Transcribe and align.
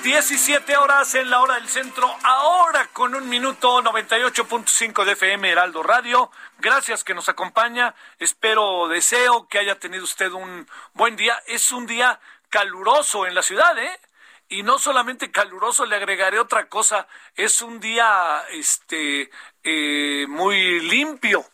Tardes, 0.00 0.28
17 0.28 0.76
horas 0.76 1.14
en 1.14 1.30
la 1.30 1.40
hora 1.40 1.54
del 1.54 1.68
centro, 1.68 2.08
ahora 2.22 2.88
con 2.92 3.14
un 3.14 3.28
minuto 3.28 3.82
98.5 3.82 5.04
de 5.04 5.12
FM 5.12 5.50
Heraldo 5.50 5.82
Radio. 5.82 6.30
Gracias 6.58 7.04
que 7.04 7.14
nos 7.14 7.28
acompaña. 7.28 7.94
Espero, 8.18 8.88
deseo 8.88 9.46
que 9.48 9.58
haya 9.58 9.78
tenido 9.78 10.04
usted 10.04 10.32
un 10.32 10.66
buen 10.94 11.16
día. 11.16 11.40
Es 11.46 11.70
un 11.70 11.86
día 11.86 12.20
caluroso 12.48 13.26
en 13.26 13.34
la 13.34 13.42
ciudad, 13.42 13.78
¿eh? 13.78 14.00
Y 14.48 14.62
no 14.62 14.78
solamente 14.78 15.30
caluroso, 15.30 15.86
le 15.86 15.96
agregaré 15.96 16.38
otra 16.38 16.68
cosa. 16.68 17.06
Es 17.34 17.62
un 17.62 17.80
día, 17.80 18.44
este, 18.50 19.30
eh, 19.62 20.26
muy 20.28 20.80
limpio 20.80 21.46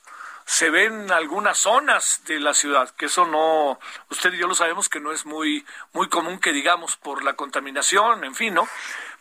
se 0.46 0.70
ven 0.70 1.10
algunas 1.10 1.58
zonas 1.58 2.22
de 2.24 2.38
la 2.38 2.54
ciudad, 2.54 2.88
que 2.90 3.06
eso 3.06 3.26
no, 3.26 3.80
usted 4.10 4.32
y 4.32 4.38
yo 4.38 4.46
lo 4.46 4.54
sabemos 4.54 4.88
que 4.88 5.00
no 5.00 5.10
es 5.10 5.26
muy, 5.26 5.66
muy 5.92 6.08
común 6.08 6.38
que 6.38 6.52
digamos 6.52 6.96
por 6.96 7.24
la 7.24 7.34
contaminación, 7.34 8.22
en 8.22 8.34
fin, 8.34 8.54
¿no? 8.54 8.68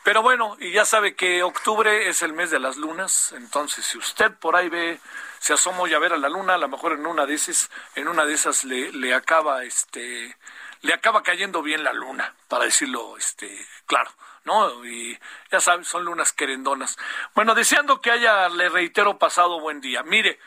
Pero 0.04 0.22
bueno, 0.22 0.56
y 0.60 0.72
ya 0.72 0.86
sabe 0.86 1.16
que 1.16 1.42
octubre 1.42 2.10
es 2.10 2.22
el 2.22 2.34
mes 2.34 2.52
de 2.52 2.60
las 2.60 2.78
lunas, 2.78 3.34
entonces 3.36 3.84
si 3.86 3.98
usted 3.98 4.34
por 4.34 4.56
ahí 4.56 4.70
ve, 4.70 5.00
se 5.40 5.54
asomó 5.54 5.88
ya 5.88 5.98
ver 5.98 6.14
a 6.14 6.18
la 6.18 6.30
luna, 6.30 6.54
a 6.54 6.60
lo 6.60 6.70
mejor 6.70 6.94
en 6.94 7.08
una 7.08 7.26
de 7.26 7.34
esas, 7.34 7.72
en 7.96 8.08
una 8.08 8.24
de 8.24 8.34
esas 8.36 8.64
le, 8.64 8.92
le 8.92 9.16
acaba 9.16 9.64
este, 9.64 10.38
le 10.82 10.94
acaba 10.94 11.24
cayendo 11.24 11.64
bien 11.64 11.84
la 11.84 11.92
luna, 11.92 12.36
para 12.48 12.66
decirlo 12.66 13.18
este, 13.18 13.68
claro. 13.88 14.12
¿no? 14.44 14.86
Y 14.86 15.18
ya 15.52 15.60
sabe, 15.60 15.84
son 15.86 16.06
lunas 16.06 16.32
querendonas. 16.32 17.00
Bueno, 17.34 17.56
deseando 17.56 18.00
que 18.00 18.12
haya, 18.12 18.48
le 18.50 18.70
reitero, 18.70 19.18
pasado 19.18 19.60
buen 19.60 19.82
día. 19.82 20.04
Mire, 20.04 20.40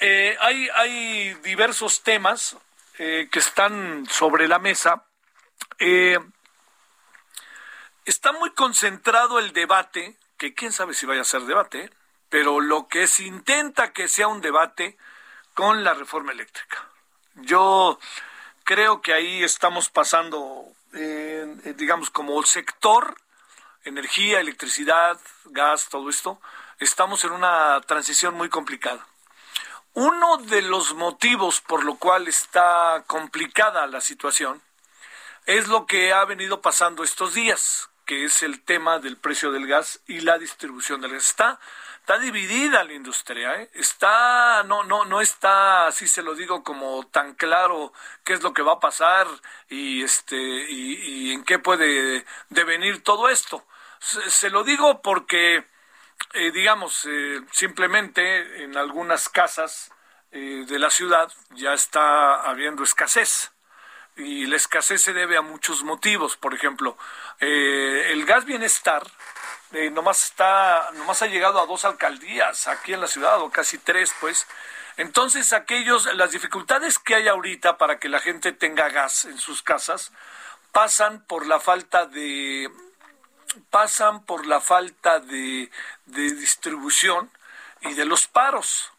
eh, 0.00 0.36
hay, 0.40 1.34
diversos 1.42 2.02
temas 2.02 2.56
eh, 2.98 3.28
que 3.30 3.38
están 3.40 4.06
sobre 4.06 4.46
la 4.46 4.58
mesa. 4.58 5.04
Eh, 5.78 6.18
está 8.04 8.32
muy 8.32 8.50
concentrado 8.50 9.38
el 9.38 9.52
debate, 9.52 10.16
que 10.36 10.54
quién 10.54 10.72
sabe 10.72 10.94
si 10.94 11.06
vaya 11.06 11.22
a 11.22 11.24
ser 11.24 11.42
debate, 11.42 11.90
pero 12.28 12.60
lo 12.60 12.86
que 12.86 13.06
se 13.08 13.24
intenta 13.24 13.92
que 13.92 14.06
sea 14.06 14.28
un 14.28 14.40
debate 14.40 14.96
con 15.54 15.82
la 15.82 15.94
reforma 15.94 16.30
eléctrica. 16.32 16.88
Yo 17.34 17.98
creo 18.62 19.02
que 19.02 19.14
ahí 19.14 19.42
estamos 19.42 19.88
pasando, 19.88 20.64
digamos, 20.92 22.10
como 22.10 22.40
sector, 22.44 23.16
energía, 23.84 24.40
electricidad, 24.40 25.18
gas, 25.46 25.88
todo 25.88 26.08
esto, 26.10 26.40
estamos 26.78 27.24
en 27.24 27.32
una 27.32 27.80
transición 27.80 28.34
muy 28.34 28.48
complicada. 28.48 29.06
Uno 29.94 30.36
de 30.38 30.62
los 30.62 30.94
motivos 30.94 31.60
por 31.60 31.84
lo 31.84 31.96
cual 31.96 32.28
está 32.28 33.04
complicada 33.06 33.86
la 33.86 34.00
situación 34.00 34.62
es 35.46 35.66
lo 35.66 35.86
que 35.86 36.12
ha 36.12 36.24
venido 36.26 36.60
pasando 36.60 37.02
estos 37.02 37.34
días, 37.34 37.88
que 38.04 38.24
es 38.24 38.42
el 38.42 38.62
tema 38.62 38.98
del 38.98 39.16
precio 39.16 39.50
del 39.50 39.66
gas 39.66 40.00
y 40.06 40.20
la 40.20 40.38
distribución 40.38 41.00
del 41.00 41.12
gas. 41.12 41.24
Está, 41.28 41.58
está 42.00 42.18
dividida 42.18 42.84
la 42.84 42.92
industria, 42.92 43.62
¿eh? 43.62 43.70
está, 43.72 44.62
no, 44.64 44.84
no, 44.84 45.06
no 45.06 45.22
está, 45.22 45.86
así 45.86 46.06
se 46.06 46.22
lo 46.22 46.34
digo, 46.34 46.62
como 46.62 47.06
tan 47.06 47.34
claro 47.34 47.92
qué 48.24 48.34
es 48.34 48.42
lo 48.42 48.52
que 48.52 48.62
va 48.62 48.74
a 48.74 48.80
pasar 48.80 49.26
y 49.70 50.02
este, 50.02 50.36
y, 50.36 51.28
y 51.28 51.32
en 51.32 51.44
qué 51.44 51.58
puede 51.58 52.26
devenir 52.50 53.02
todo 53.02 53.28
esto. 53.30 53.66
Se, 54.00 54.30
se 54.30 54.50
lo 54.50 54.64
digo 54.64 55.00
porque 55.02 55.66
eh, 56.34 56.50
digamos, 56.52 57.06
eh, 57.06 57.40
simplemente 57.52 58.62
en 58.62 58.76
algunas 58.76 59.28
casas 59.28 59.90
eh, 60.30 60.64
de 60.68 60.78
la 60.78 60.90
ciudad 60.90 61.32
ya 61.50 61.72
está 61.72 62.42
habiendo 62.42 62.82
escasez. 62.84 63.52
Y 64.16 64.46
la 64.46 64.56
escasez 64.56 65.00
se 65.02 65.12
debe 65.12 65.36
a 65.36 65.42
muchos 65.42 65.84
motivos. 65.84 66.36
Por 66.36 66.52
ejemplo, 66.52 66.98
el 67.38 68.24
gas 68.26 68.44
bienestar 68.44 69.06
nomás 69.92 70.24
está, 70.24 70.90
nomás 70.94 71.22
ha 71.22 71.28
llegado 71.28 71.60
a 71.60 71.66
dos 71.66 71.84
alcaldías 71.84 72.66
aquí 72.66 72.92
en 72.92 73.00
la 73.00 73.06
ciudad, 73.06 73.40
o 73.40 73.50
casi 73.50 73.78
tres, 73.78 74.12
pues. 74.20 74.48
Entonces, 74.96 75.52
aquellos, 75.52 76.12
las 76.16 76.32
dificultades 76.32 76.98
que 76.98 77.14
hay 77.14 77.28
ahorita 77.28 77.78
para 77.78 78.00
que 78.00 78.08
la 78.08 78.18
gente 78.18 78.50
tenga 78.50 78.88
gas 78.88 79.24
en 79.24 79.38
sus 79.38 79.62
casas 79.62 80.10
pasan 80.72 81.24
por 81.24 81.46
la 81.46 81.60
falta 81.60 82.06
de 82.06 82.68
pasan 83.70 84.24
por 84.24 84.46
la 84.46 84.60
falta 84.60 85.20
de, 85.20 85.70
de 86.06 86.30
distribución 86.34 87.30
y 87.82 87.94
de 87.94 88.04
los 88.04 88.26
paros. 88.26 88.90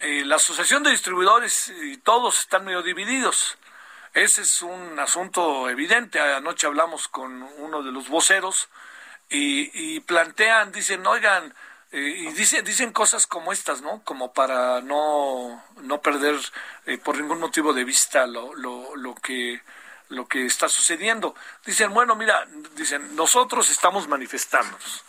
Eh, 0.00 0.24
la 0.24 0.36
Asociación 0.36 0.82
de 0.82 0.90
Distribuidores 0.90 1.72
y 1.82 1.96
todos 1.98 2.40
están 2.40 2.64
medio 2.64 2.82
divididos. 2.82 3.58
Ese 4.14 4.42
es 4.42 4.62
un 4.62 4.98
asunto 4.98 5.68
evidente. 5.68 6.20
Anoche 6.20 6.66
hablamos 6.66 7.08
con 7.08 7.42
uno 7.58 7.82
de 7.82 7.92
los 7.92 8.08
voceros 8.08 8.68
y, 9.28 9.70
y 9.96 10.00
plantean, 10.00 10.72
dicen, 10.72 11.06
oigan, 11.06 11.54
eh, 11.92 12.00
y 12.00 12.26
dicen, 12.32 12.64
dicen 12.64 12.92
cosas 12.92 13.26
como 13.26 13.52
estas, 13.52 13.80
¿no? 13.80 14.02
Como 14.04 14.32
para 14.32 14.80
no, 14.82 15.62
no 15.82 16.00
perder 16.00 16.36
eh, 16.86 16.98
por 16.98 17.16
ningún 17.16 17.40
motivo 17.40 17.72
de 17.72 17.84
vista 17.84 18.26
lo, 18.26 18.54
lo, 18.54 18.94
lo 18.96 19.14
que 19.14 19.62
lo 20.08 20.26
que 20.26 20.46
está 20.46 20.68
sucediendo. 20.68 21.34
Dicen, 21.64 21.92
bueno, 21.92 22.14
mira, 22.16 22.46
dicen, 22.74 23.14
nosotros 23.16 23.70
estamos 23.70 24.08
manifestándonos, 24.08 25.04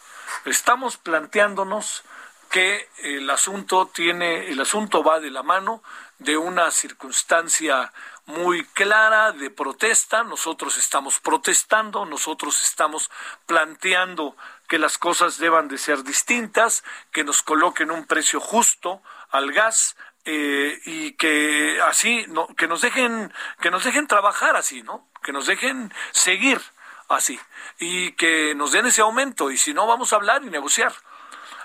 estamos 0.45 0.97
planteándonos 0.97 2.03
que 2.49 2.89
el 3.03 3.29
asunto 3.29 3.87
tiene, 3.87 4.49
el 4.49 4.59
asunto 4.59 5.03
va 5.03 5.19
de 5.19 5.29
la 5.29 5.43
mano 5.43 5.83
de 6.17 6.35
una 6.35 6.71
circunstancia 6.71 7.93
muy 8.25 8.63
clara 8.65 9.31
de 9.31 9.49
protesta, 9.49 10.23
nosotros 10.23 10.77
estamos 10.77 11.19
protestando, 11.19 12.05
nosotros 12.05 12.61
estamos 12.63 13.09
planteando 13.45 14.35
que 14.67 14.77
las 14.77 14.97
cosas 14.97 15.37
deban 15.37 15.67
de 15.67 15.77
ser 15.77 16.03
distintas, 16.03 16.83
que 17.11 17.23
nos 17.23 17.41
coloquen 17.41 17.91
un 17.91 18.05
precio 18.05 18.39
justo 18.39 19.01
al 19.31 19.51
gas, 19.51 19.95
eh, 20.25 20.79
y 20.85 21.13
que 21.13 21.79
así 21.81 22.25
no, 22.27 22.47
que 22.55 22.67
nos 22.67 22.81
dejen 22.81 23.33
que 23.61 23.71
nos 23.71 23.83
dejen 23.83 24.07
trabajar 24.07 24.55
así 24.55 24.83
no 24.83 25.07
que 25.23 25.31
nos 25.31 25.47
dejen 25.47 25.93
seguir 26.11 26.61
así 27.09 27.39
y 27.79 28.13
que 28.13 28.55
nos 28.55 28.71
den 28.71 28.85
ese 28.85 29.01
aumento. 29.01 29.51
Y 29.51 29.57
si 29.57 29.73
no 29.73 29.85
vamos 29.87 30.13
a 30.13 30.15
hablar 30.15 30.43
y 30.43 30.49
negociar. 30.49 30.93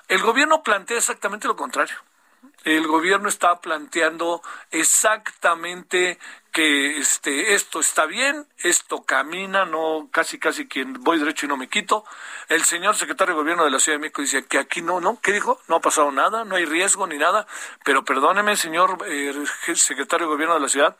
El 0.08 0.20
gobierno 0.22 0.62
plantea 0.62 0.98
exactamente 0.98 1.48
lo 1.48 1.56
contrario. 1.56 1.96
El 2.64 2.86
gobierno 2.86 3.28
está 3.28 3.60
planteando 3.60 4.42
exactamente 4.70 6.18
que 6.54 6.98
este 6.98 7.54
esto 7.54 7.80
está 7.80 8.06
bien, 8.06 8.46
esto 8.58 9.02
camina, 9.02 9.64
no 9.64 10.08
casi 10.12 10.38
casi 10.38 10.68
quien 10.68 10.94
voy 11.02 11.18
derecho 11.18 11.46
y 11.46 11.48
no 11.48 11.56
me 11.56 11.68
quito. 11.68 12.04
El 12.48 12.62
señor 12.62 12.94
secretario 12.94 13.34
de 13.34 13.40
gobierno 13.40 13.64
de 13.64 13.72
la 13.72 13.80
Ciudad 13.80 13.96
de 13.98 14.02
México 14.02 14.22
dice 14.22 14.46
que 14.46 14.58
aquí 14.58 14.80
no, 14.80 15.00
no, 15.00 15.18
¿qué 15.20 15.32
dijo? 15.32 15.60
No 15.66 15.74
ha 15.74 15.80
pasado 15.80 16.12
nada, 16.12 16.44
no 16.44 16.54
hay 16.54 16.64
riesgo 16.64 17.08
ni 17.08 17.18
nada, 17.18 17.48
pero 17.84 18.04
perdóneme, 18.04 18.54
señor 18.56 18.98
eh, 19.04 19.34
secretario 19.74 20.28
de 20.28 20.32
gobierno 20.32 20.54
de 20.54 20.60
la 20.60 20.68
ciudad, 20.68 20.96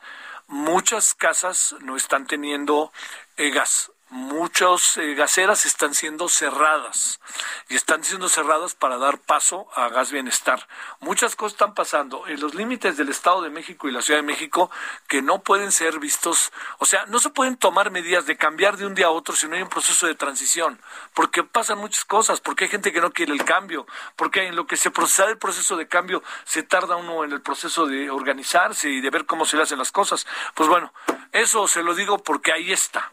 muchas 0.47 1.13
casas 1.13 1.73
no 1.79 1.95
están 1.95 2.27
teniendo 2.27 2.91
eh, 3.37 3.49
gas, 3.49 3.93
muchas 4.15 4.95
eh, 4.95 5.13
gaseras 5.13 5.65
están 5.65 5.93
siendo 5.93 6.29
cerradas 6.29 7.19
y 7.67 7.75
están 7.75 8.01
siendo 8.01 8.29
cerradas 8.29 8.73
para 8.73 8.97
dar 8.97 9.17
paso 9.17 9.67
a 9.75 9.89
gas 9.89 10.09
bienestar. 10.09 10.69
Muchas 11.01 11.35
cosas 11.35 11.55
están 11.55 11.73
pasando 11.73 12.25
en 12.27 12.39
los 12.39 12.55
límites 12.55 12.95
del 12.95 13.09
Estado 13.09 13.41
de 13.41 13.49
México 13.49 13.89
y 13.89 13.91
la 13.91 14.01
Ciudad 14.01 14.21
de 14.21 14.25
México 14.25 14.71
que 15.09 15.21
no 15.21 15.39
pueden 15.39 15.73
ser 15.73 15.99
vistos, 15.99 16.53
o 16.79 16.85
sea, 16.85 17.05
no 17.07 17.19
se 17.19 17.29
pueden 17.29 17.57
tomar 17.57 17.91
medidas 17.91 18.25
de 18.25 18.37
cambiar 18.37 18.77
de 18.77 18.85
un 18.85 18.95
día 18.95 19.07
a 19.07 19.11
otro 19.11 19.35
si 19.35 19.49
no 19.49 19.55
hay 19.55 19.61
un 19.61 19.69
proceso 19.69 20.07
de 20.07 20.15
transición, 20.15 20.79
porque 21.13 21.43
pasan 21.43 21.77
muchas 21.77 22.05
cosas, 22.05 22.39
porque 22.39 22.63
hay 22.63 22.69
gente 22.69 22.93
que 22.93 23.01
no 23.01 23.11
quiere 23.11 23.33
el 23.33 23.43
cambio, 23.43 23.85
porque 24.15 24.47
en 24.47 24.55
lo 24.55 24.65
que 24.65 24.77
se 24.77 24.91
procesa 24.91 25.29
el 25.29 25.37
proceso 25.37 25.75
de 25.75 25.89
cambio 25.89 26.23
se 26.45 26.63
tarda 26.63 26.95
uno 26.95 27.25
en 27.25 27.33
el 27.33 27.41
proceso 27.41 27.85
de 27.85 28.09
organizarse 28.09 28.89
y 28.89 29.01
de 29.01 29.09
ver 29.09 29.25
cómo 29.25 29.45
se 29.45 29.57
le 29.57 29.63
hacen 29.63 29.77
las 29.77 29.91
cosas. 29.91 30.25
Pues 30.53 30.69
bueno, 30.69 30.93
eso 31.33 31.67
se 31.67 31.83
lo 31.83 31.93
digo 31.93 32.23
porque 32.23 32.53
ahí 32.53 32.71
está. 32.71 33.11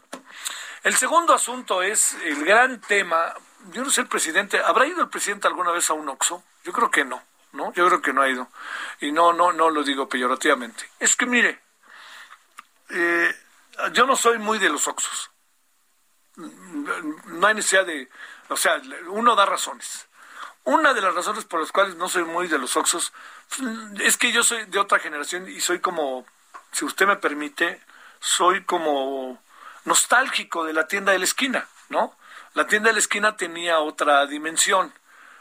El 0.83 0.95
segundo 0.97 1.33
asunto 1.33 1.81
es 1.81 2.13
el 2.25 2.43
gran 2.43 2.81
tema. 2.81 3.33
Yo 3.71 3.83
no 3.83 3.89
sé 3.89 4.01
el 4.01 4.07
presidente, 4.07 4.59
¿habrá 4.59 4.85
ido 4.85 5.01
el 5.01 5.09
presidente 5.09 5.47
alguna 5.47 5.71
vez 5.71 5.89
a 5.89 5.93
un 5.93 6.09
Oxxo? 6.09 6.43
Yo 6.65 6.73
creo 6.73 6.91
que 6.91 7.05
no, 7.05 7.23
¿no? 7.53 7.71
Yo 7.73 7.87
creo 7.87 8.01
que 8.01 8.11
no 8.11 8.21
ha 8.21 8.29
ido. 8.29 8.49
Y 8.99 9.13
no, 9.13 9.31
no, 9.31 9.53
no 9.53 9.69
lo 9.69 9.83
digo 9.83 10.09
peyorativamente. 10.09 10.89
Es 10.99 11.15
que 11.15 11.25
mire, 11.25 11.61
eh, 12.89 13.33
yo 13.93 14.05
no 14.05 14.17
soy 14.17 14.39
muy 14.39 14.59
de 14.59 14.69
los 14.69 14.85
Oxxos. 14.89 15.31
No 16.35 17.47
hay 17.47 17.55
necesidad 17.55 17.85
de, 17.85 18.09
o 18.49 18.57
sea, 18.57 18.81
uno 19.07 19.35
da 19.35 19.45
razones. 19.45 20.07
Una 20.65 20.93
de 20.93 21.01
las 21.01 21.15
razones 21.15 21.45
por 21.45 21.61
las 21.61 21.71
cuales 21.71 21.95
no 21.95 22.09
soy 22.09 22.25
muy 22.25 22.47
de 22.47 22.57
los 22.57 22.75
Oxxos 22.75 23.13
es 23.99 24.17
que 24.17 24.33
yo 24.33 24.43
soy 24.43 24.65
de 24.65 24.79
otra 24.79 24.99
generación 24.99 25.47
y 25.47 25.61
soy 25.61 25.79
como, 25.79 26.25
si 26.73 26.83
usted 26.83 27.07
me 27.07 27.15
permite, 27.17 27.81
soy 28.19 28.63
como 28.63 29.42
nostálgico 29.85 30.63
de 30.63 30.73
la 30.73 30.87
tienda 30.87 31.11
de 31.11 31.19
la 31.19 31.25
esquina, 31.25 31.67
¿no? 31.89 32.15
La 32.53 32.67
tienda 32.67 32.89
de 32.89 32.93
la 32.93 32.99
esquina 32.99 33.35
tenía 33.35 33.79
otra 33.79 34.25
dimensión, 34.27 34.93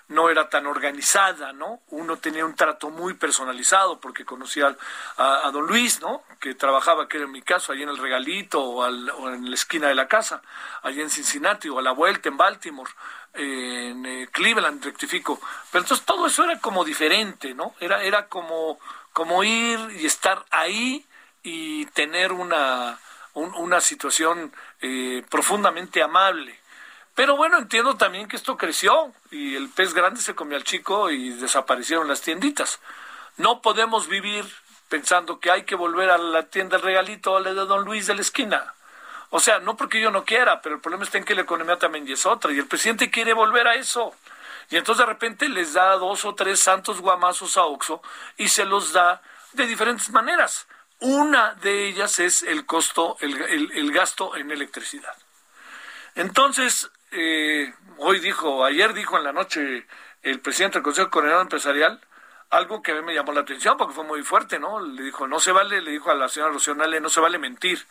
no 0.08 0.30
era 0.30 0.48
tan 0.48 0.66
organizada, 0.66 1.52
¿no? 1.52 1.80
Uno 1.88 2.16
tenía 2.18 2.44
un 2.44 2.54
trato 2.54 2.90
muy 2.90 3.14
personalizado 3.14 4.00
porque 4.00 4.24
conocía 4.24 4.76
a, 5.16 5.50
don 5.52 5.66
Luis, 5.66 6.00
¿no? 6.00 6.22
Que 6.40 6.54
trabajaba, 6.54 7.08
que 7.08 7.16
era 7.18 7.26
en 7.26 7.32
mi 7.32 7.42
caso, 7.42 7.72
allí 7.72 7.82
en 7.82 7.88
el 7.88 7.98
regalito 7.98 8.62
o, 8.62 8.86
en 8.86 9.48
la 9.48 9.54
esquina 9.54 9.88
de 9.88 9.94
la 9.94 10.08
casa, 10.08 10.42
allí 10.82 11.00
en 11.00 11.10
Cincinnati 11.10 11.68
o 11.68 11.78
a 11.78 11.82
la 11.82 11.92
vuelta 11.92 12.28
en 12.28 12.36
Baltimore, 12.36 12.90
en 13.34 14.04
eh, 14.04 14.28
Cleveland, 14.30 14.84
rectifico. 14.84 15.40
Pero 15.70 15.82
entonces 15.82 16.04
todo 16.04 16.26
eso 16.26 16.44
era 16.44 16.58
como 16.58 16.84
diferente, 16.84 17.54
¿no? 17.54 17.74
Era, 17.80 18.02
era 18.02 18.28
como, 18.28 18.78
como 19.12 19.44
ir 19.44 19.78
y 19.98 20.06
estar 20.06 20.44
ahí 20.50 21.06
y 21.42 21.86
tener 21.86 22.32
una 22.32 22.98
una 23.34 23.80
situación 23.80 24.52
eh, 24.80 25.24
profundamente 25.30 26.02
amable. 26.02 26.58
Pero 27.14 27.36
bueno, 27.36 27.58
entiendo 27.58 27.96
también 27.96 28.26
que 28.26 28.36
esto 28.36 28.56
creció 28.56 29.12
y 29.30 29.54
el 29.54 29.68
pez 29.68 29.92
grande 29.92 30.20
se 30.20 30.34
comió 30.34 30.56
al 30.56 30.64
chico 30.64 31.10
y 31.10 31.30
desaparecieron 31.30 32.08
las 32.08 32.22
tienditas. 32.22 32.80
No 33.36 33.60
podemos 33.60 34.08
vivir 34.08 34.44
pensando 34.88 35.40
que 35.40 35.50
hay 35.50 35.64
que 35.64 35.74
volver 35.74 36.10
a 36.10 36.18
la 36.18 36.44
tienda 36.44 36.76
del 36.76 36.86
regalito 36.86 37.38
la 37.40 37.54
de 37.54 37.66
Don 37.66 37.84
Luis 37.84 38.06
de 38.06 38.14
la 38.14 38.22
esquina. 38.22 38.74
O 39.30 39.40
sea, 39.40 39.58
no 39.58 39.76
porque 39.76 40.00
yo 40.00 40.10
no 40.10 40.24
quiera, 40.24 40.60
pero 40.60 40.74
el 40.74 40.80
problema 40.80 41.04
está 41.04 41.16
en 41.16 41.24
que 41.24 41.34
la 41.34 41.42
economía 41.42 41.78
también 41.78 42.06
es 42.08 42.26
otra 42.26 42.52
y 42.52 42.58
el 42.58 42.66
presidente 42.66 43.10
quiere 43.10 43.32
volver 43.32 43.66
a 43.66 43.74
eso. 43.74 44.14
Y 44.70 44.76
entonces 44.76 45.06
de 45.06 45.12
repente 45.12 45.48
les 45.48 45.74
da 45.74 45.96
dos 45.96 46.24
o 46.24 46.34
tres 46.34 46.60
santos 46.60 47.00
guamazos 47.00 47.56
a 47.56 47.64
Oxo 47.64 48.02
y 48.36 48.48
se 48.48 48.64
los 48.64 48.92
da 48.92 49.22
de 49.52 49.66
diferentes 49.66 50.10
maneras. 50.10 50.66
Una 51.02 51.54
de 51.54 51.88
ellas 51.88 52.20
es 52.20 52.44
el 52.44 52.64
costo, 52.64 53.16
el, 53.20 53.90
gasto 53.90 54.36
en 54.36 54.52
electricidad. 54.52 55.16
Entonces, 56.14 56.92
eh, 57.10 57.74
hoy 57.98 58.20
dijo, 58.20 58.64
ayer 58.64 58.94
dijo 58.94 59.18
en 59.18 59.24
la 59.24 59.32
noche 59.32 59.84
el 60.22 60.38
presidente 60.38 60.78
del 60.78 60.84
Consejo 60.84 61.10
Coordinador 61.10 61.42
Empresarial, 61.42 62.00
algo 62.50 62.84
que 62.84 62.92
a 62.92 62.94
mí 62.94 63.02
me 63.02 63.14
llamó 63.14 63.32
la 63.32 63.40
atención 63.40 63.76
porque 63.76 63.94
fue 63.94 64.04
muy 64.04 64.22
fuerte, 64.22 64.60
¿no? 64.60 64.78
Le 64.78 65.02
dijo, 65.02 65.26
no 65.26 65.40
se 65.40 65.50
vale, 65.50 65.82
le 65.82 65.90
dijo 65.90 66.12
a 66.12 66.14
la 66.14 66.28
señora 66.28 66.52
Rocionale, 66.52 67.00
no 67.00 67.08
se 67.08 67.18
vale 67.18 67.36
mentir. 67.36 67.84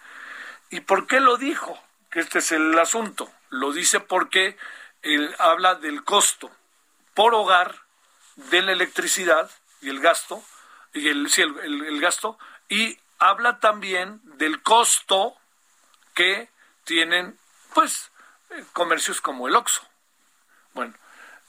¿Y 0.70 0.80
por 0.80 1.06
qué 1.06 1.20
lo 1.20 1.36
dijo? 1.36 1.78
Que 2.10 2.22
este 2.22 2.40
es 2.40 2.54
el 2.54 2.80
asunto. 2.80 3.30
Lo 3.50 3.74
dice 3.74 4.00
porque 4.00 4.56
él 5.02 5.36
habla 5.38 5.76
del 5.76 6.06
costo 6.06 6.50
por 7.14 7.36
hogar 7.36 7.76
de 8.38 8.62
la 8.62 8.72
electricidad 8.72 9.52
y 9.82 9.90
el 9.90 10.00
gasto, 10.00 10.42
y 10.94 11.10
el, 11.10 11.30
sí, 11.30 11.42
el 11.42 12.00
gasto, 12.00 12.40
y 12.72 12.98
habla 13.20 13.60
también 13.60 14.22
del 14.38 14.64
costo 14.64 15.36
que 16.16 16.50
tienen, 16.86 17.38
pues, 17.74 18.12
eh, 18.50 18.64
comercios 18.72 19.20
como 19.20 19.50
el 19.50 19.58
Oxxo. 19.58 19.82
Bueno, 20.74 20.94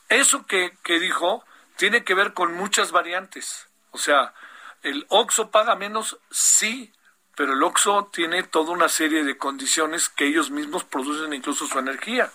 eso 0.09 0.45
que, 0.47 0.77
que 0.83 0.99
dijo 0.99 1.45
tiene 1.77 2.03
que 2.03 2.15
ver 2.15 2.35
con 2.35 2.55
muchas 2.55 2.91
variantes. 2.91 3.69
O 3.93 3.99
sea, 3.99 4.35
el 4.83 5.07
Oxxo 5.11 5.53
paga 5.53 5.77
menos, 5.77 6.19
sí, 6.33 6.93
pero 7.37 7.53
el 7.53 7.63
Oxxo 7.63 8.11
tiene 8.13 8.43
toda 8.43 8.73
una 8.73 8.89
serie 8.89 9.23
de 9.23 9.39
condiciones 9.39 10.09
que 10.09 10.27
ellos 10.27 10.51
mismos 10.51 10.83
producen 10.83 11.33
incluso 11.33 11.69
su 11.69 11.79
energía 11.79 12.33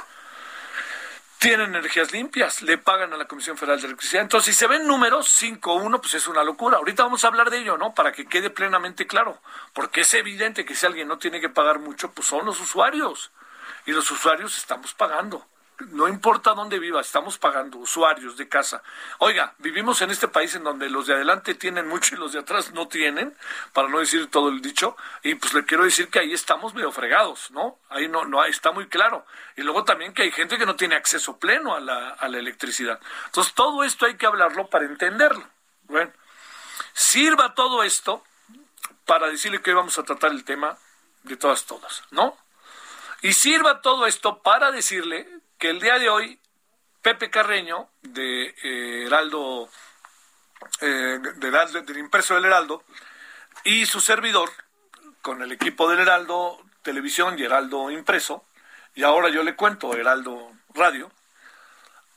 tienen 1.40 1.76
energías 1.76 2.12
limpias, 2.12 2.62
le 2.62 2.78
pagan 2.78 3.14
a 3.14 3.18
la 3.18 3.26
Comisión 3.26 3.58
Federal 3.58 3.80
de 3.80 3.88
Electricidad. 3.88 4.24
Entonces, 4.24 4.56
si 4.56 4.60
se 4.60 4.68
ven 4.68 4.88
números 4.88 5.42
5-1, 5.42 6.00
pues 6.02 6.14
es 6.16 6.28
una 6.28 6.44
locura. 6.44 6.78
Ahorita 6.78 7.04
vamos 7.04 7.24
a 7.24 7.28
hablar 7.28 7.50
de 7.50 7.60
ello, 7.60 7.78
¿no? 7.78 7.94
Para 7.94 8.12
que 8.12 8.26
quede 8.26 8.50
plenamente 8.50 9.06
claro. 9.06 9.40
Porque 9.74 10.02
es 10.02 10.14
evidente 10.14 10.66
que 10.66 10.76
si 10.76 10.86
alguien 10.86 11.08
no 11.08 11.18
tiene 11.18 11.40
que 11.40 11.50
pagar 11.50 11.80
mucho, 11.80 12.12
pues 12.12 12.28
son 12.28 12.46
los 12.46 12.60
usuarios. 12.60 13.32
Y 13.86 13.92
los 13.92 14.10
usuarios 14.12 14.58
estamos 14.58 14.94
pagando 14.94 15.46
no 15.80 16.08
importa 16.08 16.54
dónde 16.54 16.80
viva, 16.80 17.02
estamos 17.02 17.38
pagando 17.38 17.78
usuarios 17.78 18.36
de 18.38 18.50
casa. 18.50 18.82
Oiga, 19.20 19.54
vivimos 19.60 20.02
en 20.02 20.10
este 20.10 20.28
país 20.28 20.56
en 20.56 20.64
donde 20.64 20.90
los 20.90 21.08
de 21.08 21.14
adelante 21.14 21.54
tienen 21.54 21.88
mucho 21.88 22.16
y 22.16 22.18
los 22.18 22.34
de 22.34 22.40
atrás 22.40 22.74
no 22.74 22.88
tienen, 22.88 23.36
para 23.74 23.88
no 23.88 24.00
decir 24.00 24.30
todo 24.32 24.50
el 24.50 24.62
dicho, 24.62 24.98
y 25.24 25.36
pues 25.36 25.54
le 25.54 25.66
quiero 25.66 25.84
decir 25.84 26.10
que 26.10 26.20
ahí 26.20 26.34
estamos 26.34 26.74
medio 26.74 26.92
fregados, 26.92 27.52
¿no? 27.52 27.78
Ahí 27.90 28.08
no, 28.08 28.26
no 28.26 28.44
está 28.46 28.72
muy 28.72 28.88
claro. 28.88 29.26
Y 29.56 29.62
luego 29.62 29.84
también 29.84 30.14
que 30.14 30.24
hay 30.24 30.32
gente 30.32 30.58
que 30.58 30.66
no 30.66 30.76
tiene 30.76 30.96
acceso 30.96 31.38
pleno 31.38 31.76
a 31.76 31.80
la, 31.80 32.10
a 32.10 32.28
la 32.28 32.40
electricidad. 32.40 33.00
Entonces, 33.26 33.54
todo 33.54 33.84
esto 33.84 34.06
hay 34.06 34.16
que 34.16 34.26
hablarlo 34.26 34.68
para 34.70 34.86
entenderlo. 34.86 35.48
Bueno, 35.84 36.12
sirva 36.94 37.54
todo 37.54 37.84
esto 37.84 38.24
para 39.06 39.28
decirle 39.28 39.62
que 39.62 39.72
hoy 39.72 39.76
vamos 39.76 39.98
a 40.00 40.04
tratar 40.04 40.32
el 40.32 40.44
tema 40.44 40.78
de 41.24 41.38
todas, 41.38 41.66
todas, 41.66 42.04
¿no? 42.12 42.36
Y 43.22 43.34
sirva 43.34 43.82
todo 43.82 44.06
esto 44.06 44.42
para 44.42 44.72
decirle 44.72 45.37
que 45.58 45.70
el 45.70 45.80
día 45.80 45.98
de 46.00 46.10
hoy 46.10 46.40
Pepe 47.02 47.30
Carreño 47.30 47.90
de 48.02 48.54
eh, 48.64 49.06
Heraldo, 49.06 49.70
eh, 50.82 51.20
del 51.38 51.98
impreso 51.98 52.36
del 52.36 52.46
Heraldo 52.46 52.84
y 53.64 53.86
su 53.86 54.00
servidor 54.00 54.52
con 55.22 55.42
el 55.42 55.52
equipo 55.52 55.90
del 55.90 56.00
Heraldo 56.00 56.64
Televisión 56.82 57.38
y 57.40 57.44
Heraldo 57.44 57.90
Impreso 57.92 58.46
y 58.96 59.04
ahora 59.04 59.30
yo 59.30 59.44
le 59.44 59.56
cuento 59.56 59.94
Heraldo 59.94 60.52
Radio 60.74 61.12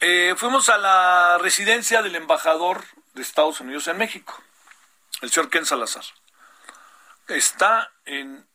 eh, 0.01 0.35
fuimos 0.37 0.69
a 0.69 0.79
la 0.79 1.39
residencia 1.39 2.03
del 2.03 2.17
embajador 2.17 2.85
de 3.15 3.23
Estados 3.23 3.61
Unidos 3.61 3.87
en 3.89 3.99
México 3.99 4.43
el 5.21 5.31
señor 5.31 5.51
Ken 5.51 5.67
Salazar. 5.67 6.05
Está 7.29 7.93
en 8.05 8.47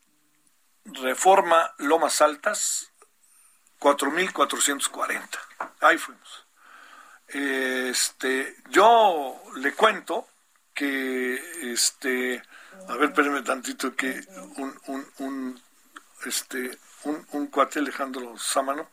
Reforma 0.86 1.74
Lomas 1.78 2.22
Altas 2.22 2.92
4.440. 3.86 5.30
Ahí 5.82 6.00
fuimos. 6.00 6.48
Este, 7.28 8.56
yo 8.70 9.40
le 9.58 9.76
cuento 9.76 10.28
que, 10.74 11.72
este, 11.72 12.42
a 12.90 12.94
ver, 12.96 13.10
espérenme 13.10 13.44
tantito 13.44 13.96
que 13.96 14.26
un, 14.58 14.76
un, 14.88 15.08
un 15.20 15.62
este, 16.26 16.80
un, 17.04 17.28
un 17.34 17.48
cuate 17.48 17.78
Alejandro 17.78 18.36
Sámano. 18.40 18.90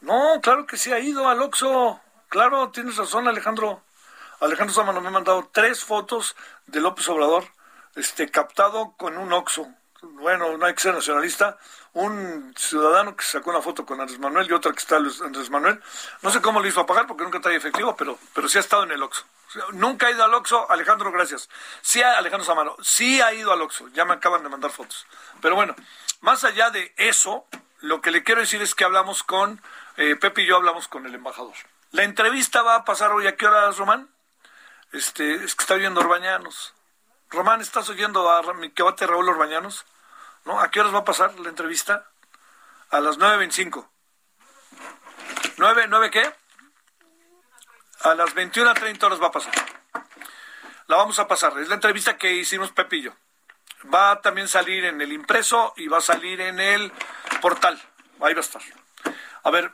No, 0.00 0.40
claro 0.40 0.64
que 0.64 0.76
sí 0.76 0.92
ha 0.92 1.00
ido 1.00 1.28
al 1.28 1.42
Oxxo. 1.42 2.00
Claro, 2.28 2.70
tienes 2.70 2.96
razón, 2.98 3.26
Alejandro. 3.26 3.82
Alejandro 4.38 4.72
Sámano 4.72 5.00
me 5.00 5.08
ha 5.08 5.10
mandado 5.10 5.50
tres 5.52 5.82
fotos 5.82 6.36
de 6.68 6.80
López 6.80 7.08
Obrador, 7.08 7.48
este, 7.96 8.30
captado 8.30 8.94
con 8.96 9.18
un 9.18 9.32
Oxxo. 9.32 9.74
Bueno, 10.02 10.56
no 10.56 10.66
hay 10.66 10.74
que 10.74 10.80
ser 10.80 10.94
nacionalista, 10.94 11.58
un 11.92 12.54
ciudadano 12.56 13.16
que 13.16 13.24
sacó 13.24 13.50
una 13.50 13.60
foto 13.60 13.84
con 13.84 14.00
Andrés 14.00 14.18
Manuel 14.18 14.48
y 14.48 14.52
otra 14.52 14.72
que 14.72 14.78
está 14.78 14.96
Andrés 14.96 15.50
Manuel. 15.50 15.80
No 16.22 16.30
sé 16.30 16.40
cómo 16.40 16.60
lo 16.60 16.66
hizo 16.66 16.80
a 16.80 16.86
pagar 16.86 17.06
porque 17.06 17.24
nunca 17.24 17.40
trae 17.40 17.56
efectivo, 17.56 17.94
pero, 17.96 18.18
pero 18.34 18.48
sí 18.48 18.58
ha 18.58 18.62
estado 18.62 18.84
en 18.84 18.92
el 18.92 19.02
Oxxo. 19.02 19.24
nunca 19.72 20.06
ha 20.06 20.10
ido 20.10 20.24
al 20.24 20.32
Oxxo, 20.32 20.70
Alejandro, 20.70 21.12
gracias. 21.12 21.50
Sí, 21.82 22.00
Alejandro 22.02 22.46
Samano, 22.46 22.76
sí 22.80 23.20
ha 23.20 23.34
ido 23.34 23.52
al 23.52 23.60
Oxxo, 23.60 23.88
ya 23.88 24.04
me 24.04 24.14
acaban 24.14 24.42
de 24.42 24.48
mandar 24.48 24.70
fotos. 24.70 25.06
Pero 25.42 25.54
bueno, 25.54 25.74
más 26.22 26.44
allá 26.44 26.70
de 26.70 26.94
eso, 26.96 27.44
lo 27.80 28.00
que 28.00 28.10
le 28.10 28.22
quiero 28.22 28.40
decir 28.40 28.62
es 28.62 28.74
que 28.74 28.84
hablamos 28.84 29.22
con, 29.22 29.60
eh, 29.96 30.16
Pepe 30.16 30.42
y 30.42 30.46
yo 30.46 30.56
hablamos 30.56 30.88
con 30.88 31.06
el 31.06 31.14
embajador. 31.14 31.54
La 31.92 32.04
entrevista 32.04 32.62
va 32.62 32.76
a 32.76 32.84
pasar 32.84 33.12
hoy, 33.12 33.26
¿a 33.26 33.36
qué 33.36 33.46
horas, 33.46 33.76
Román? 33.76 34.08
Este, 34.92 35.34
es 35.34 35.54
que 35.54 35.62
está 35.62 35.74
oyendo 35.74 36.00
Orbañanos. 36.00 36.74
Román, 37.30 37.60
¿estás 37.60 37.88
oyendo 37.88 38.28
a 38.28 38.42
mi 38.54 38.70
quebate 38.70 39.06
Raúl 39.06 39.28
Orbañanos? 39.28 39.86
¿no? 40.44 40.60
¿A 40.60 40.70
qué 40.70 40.80
horas 40.80 40.92
va 40.92 40.98
a 40.98 41.04
pasar 41.04 41.38
la 41.38 41.48
entrevista? 41.48 42.06
A 42.90 42.98
las 42.98 43.18
9.25. 43.18 43.88
¿9, 45.56 45.88
¿9 45.88 46.10
qué? 46.10 46.34
A 48.00 48.14
las 48.16 48.34
21.30 48.34 49.02
horas 49.04 49.22
va 49.22 49.28
a 49.28 49.30
pasar. 49.30 49.52
La 50.88 50.96
vamos 50.96 51.20
a 51.20 51.28
pasar. 51.28 51.56
Es 51.60 51.68
la 51.68 51.76
entrevista 51.76 52.16
que 52.16 52.32
hicimos 52.32 52.72
Pepillo. 52.72 53.14
Va 53.94 54.10
a 54.10 54.20
también 54.20 54.48
salir 54.48 54.84
en 54.84 55.00
el 55.00 55.12
impreso 55.12 55.72
y 55.76 55.86
va 55.86 55.98
a 55.98 56.02
salir 56.02 56.40
en 56.40 56.58
el 56.58 56.92
portal. 57.40 57.80
Ahí 58.20 58.34
va 58.34 58.40
a 58.40 58.42
estar. 58.42 58.62
A 59.44 59.50
ver, 59.50 59.72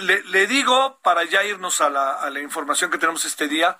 le, 0.00 0.46
digo, 0.48 0.98
para 1.02 1.22
ya 1.24 1.44
irnos 1.44 1.80
a 1.80 1.90
la 1.90 2.40
información 2.40 2.90
que 2.90 2.98
tenemos 2.98 3.24
este 3.24 3.46
día, 3.46 3.78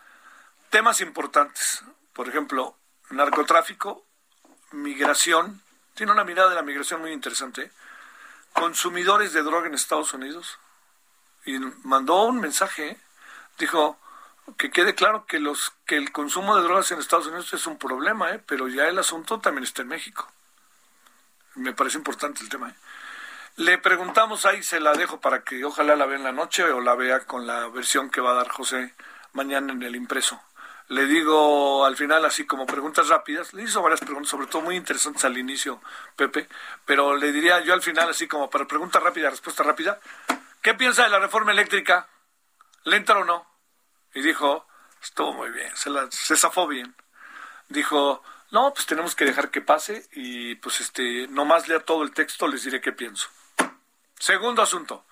temas 0.71 1.01
importantes. 1.01 1.83
Por 2.21 2.29
ejemplo, 2.29 2.77
narcotráfico, 3.09 4.05
migración. 4.73 5.63
Tiene 5.95 6.13
una 6.13 6.23
mirada 6.23 6.51
de 6.51 6.55
la 6.55 6.61
migración 6.61 7.01
muy 7.01 7.13
interesante. 7.13 7.73
Consumidores 8.53 9.33
de 9.33 9.43
droga 9.43 9.69
en 9.69 9.73
Estados 9.73 10.13
Unidos. 10.13 10.59
Y 11.47 11.59
mandó 11.83 12.25
un 12.25 12.39
mensaje. 12.39 12.99
Dijo 13.59 13.99
que 14.59 14.71
quede 14.71 14.95
claro 14.95 15.25
que, 15.25 15.41
los, 15.41 15.73
que 15.87 15.97
el 15.97 16.13
consumo 16.13 16.57
de 16.57 16.63
drogas 16.63 16.91
en 16.91 16.99
Estados 16.99 17.27
Unidos 17.27 17.55
es 17.55 17.67
un 17.67 17.79
problema, 17.79 18.33
¿eh? 18.33 18.43
pero 18.47 18.69
ya 18.69 18.87
el 18.89 18.99
asunto 18.99 19.41
también 19.41 19.65
está 19.65 19.81
en 19.81 19.89
México. 19.89 20.31
Me 21.55 21.73
parece 21.73 21.97
importante 21.97 22.43
el 22.43 22.51
tema. 22.51 22.69
¿eh? 22.69 22.75
Le 23.57 23.79
preguntamos 23.79 24.45
ahí, 24.45 24.63
se 24.63 24.79
la 24.79 24.93
dejo 24.93 25.21
para 25.21 25.43
que 25.43 25.65
ojalá 25.65 25.97
la 25.97 26.05
vea 26.05 26.19
en 26.19 26.25
la 26.25 26.33
noche 26.33 26.65
o 26.65 26.83
la 26.83 26.95
vea 26.95 27.21
con 27.21 27.47
la 27.47 27.67
versión 27.69 28.11
que 28.11 28.21
va 28.21 28.33
a 28.33 28.35
dar 28.35 28.51
José 28.51 28.95
mañana 29.33 29.73
en 29.73 29.83
el 29.83 29.97
impreso. 29.97 30.39
Le 30.91 31.07
digo 31.07 31.85
al 31.85 31.97
final, 31.97 32.25
así 32.25 32.45
como 32.47 32.67
preguntas 32.67 33.07
rápidas, 33.07 33.55
le 33.55 33.63
hizo 33.63 33.81
varias 33.81 34.01
preguntas, 34.01 34.29
sobre 34.29 34.49
todo 34.49 34.63
muy 34.63 34.75
interesantes 34.75 35.25
al 35.25 35.39
inicio, 35.39 35.81
Pepe, 36.17 36.49
pero 36.85 37.15
le 37.15 37.31
diría 37.31 37.61
yo 37.61 37.75
al 37.75 37.81
final, 37.81 38.11
así 38.11 38.27
como 38.27 38.51
para 38.51 38.67
pregunta 38.67 38.99
rápida, 38.99 39.31
respuesta 39.31 39.63
rápida, 39.63 40.01
¿qué 40.61 40.75
piensa 40.75 41.05
de 41.05 41.11
la 41.11 41.21
reforma 41.21 41.53
eléctrica? 41.53 42.09
¿Le 42.83 43.05
o 43.09 43.25
no? 43.25 43.47
Y 44.15 44.21
dijo, 44.21 44.67
estuvo 45.01 45.33
muy 45.33 45.51
bien, 45.51 45.71
se, 45.77 45.91
la, 45.91 46.11
se 46.11 46.37
zafó 46.37 46.67
bien. 46.67 46.93
Dijo, 47.69 48.25
no, 48.51 48.75
pues 48.75 48.87
tenemos 48.87 49.15
que 49.15 49.27
dejar 49.27 49.53
que 49.53 49.61
pase 49.61 50.09
y 50.11 50.57
pues 50.57 50.81
este, 50.81 51.29
nomás 51.29 51.69
lea 51.69 51.79
todo 51.79 52.03
el 52.03 52.11
texto, 52.11 52.49
les 52.49 52.65
diré 52.65 52.81
qué 52.81 52.91
pienso. 52.91 53.29
Segundo 54.19 54.61
asunto. 54.61 55.07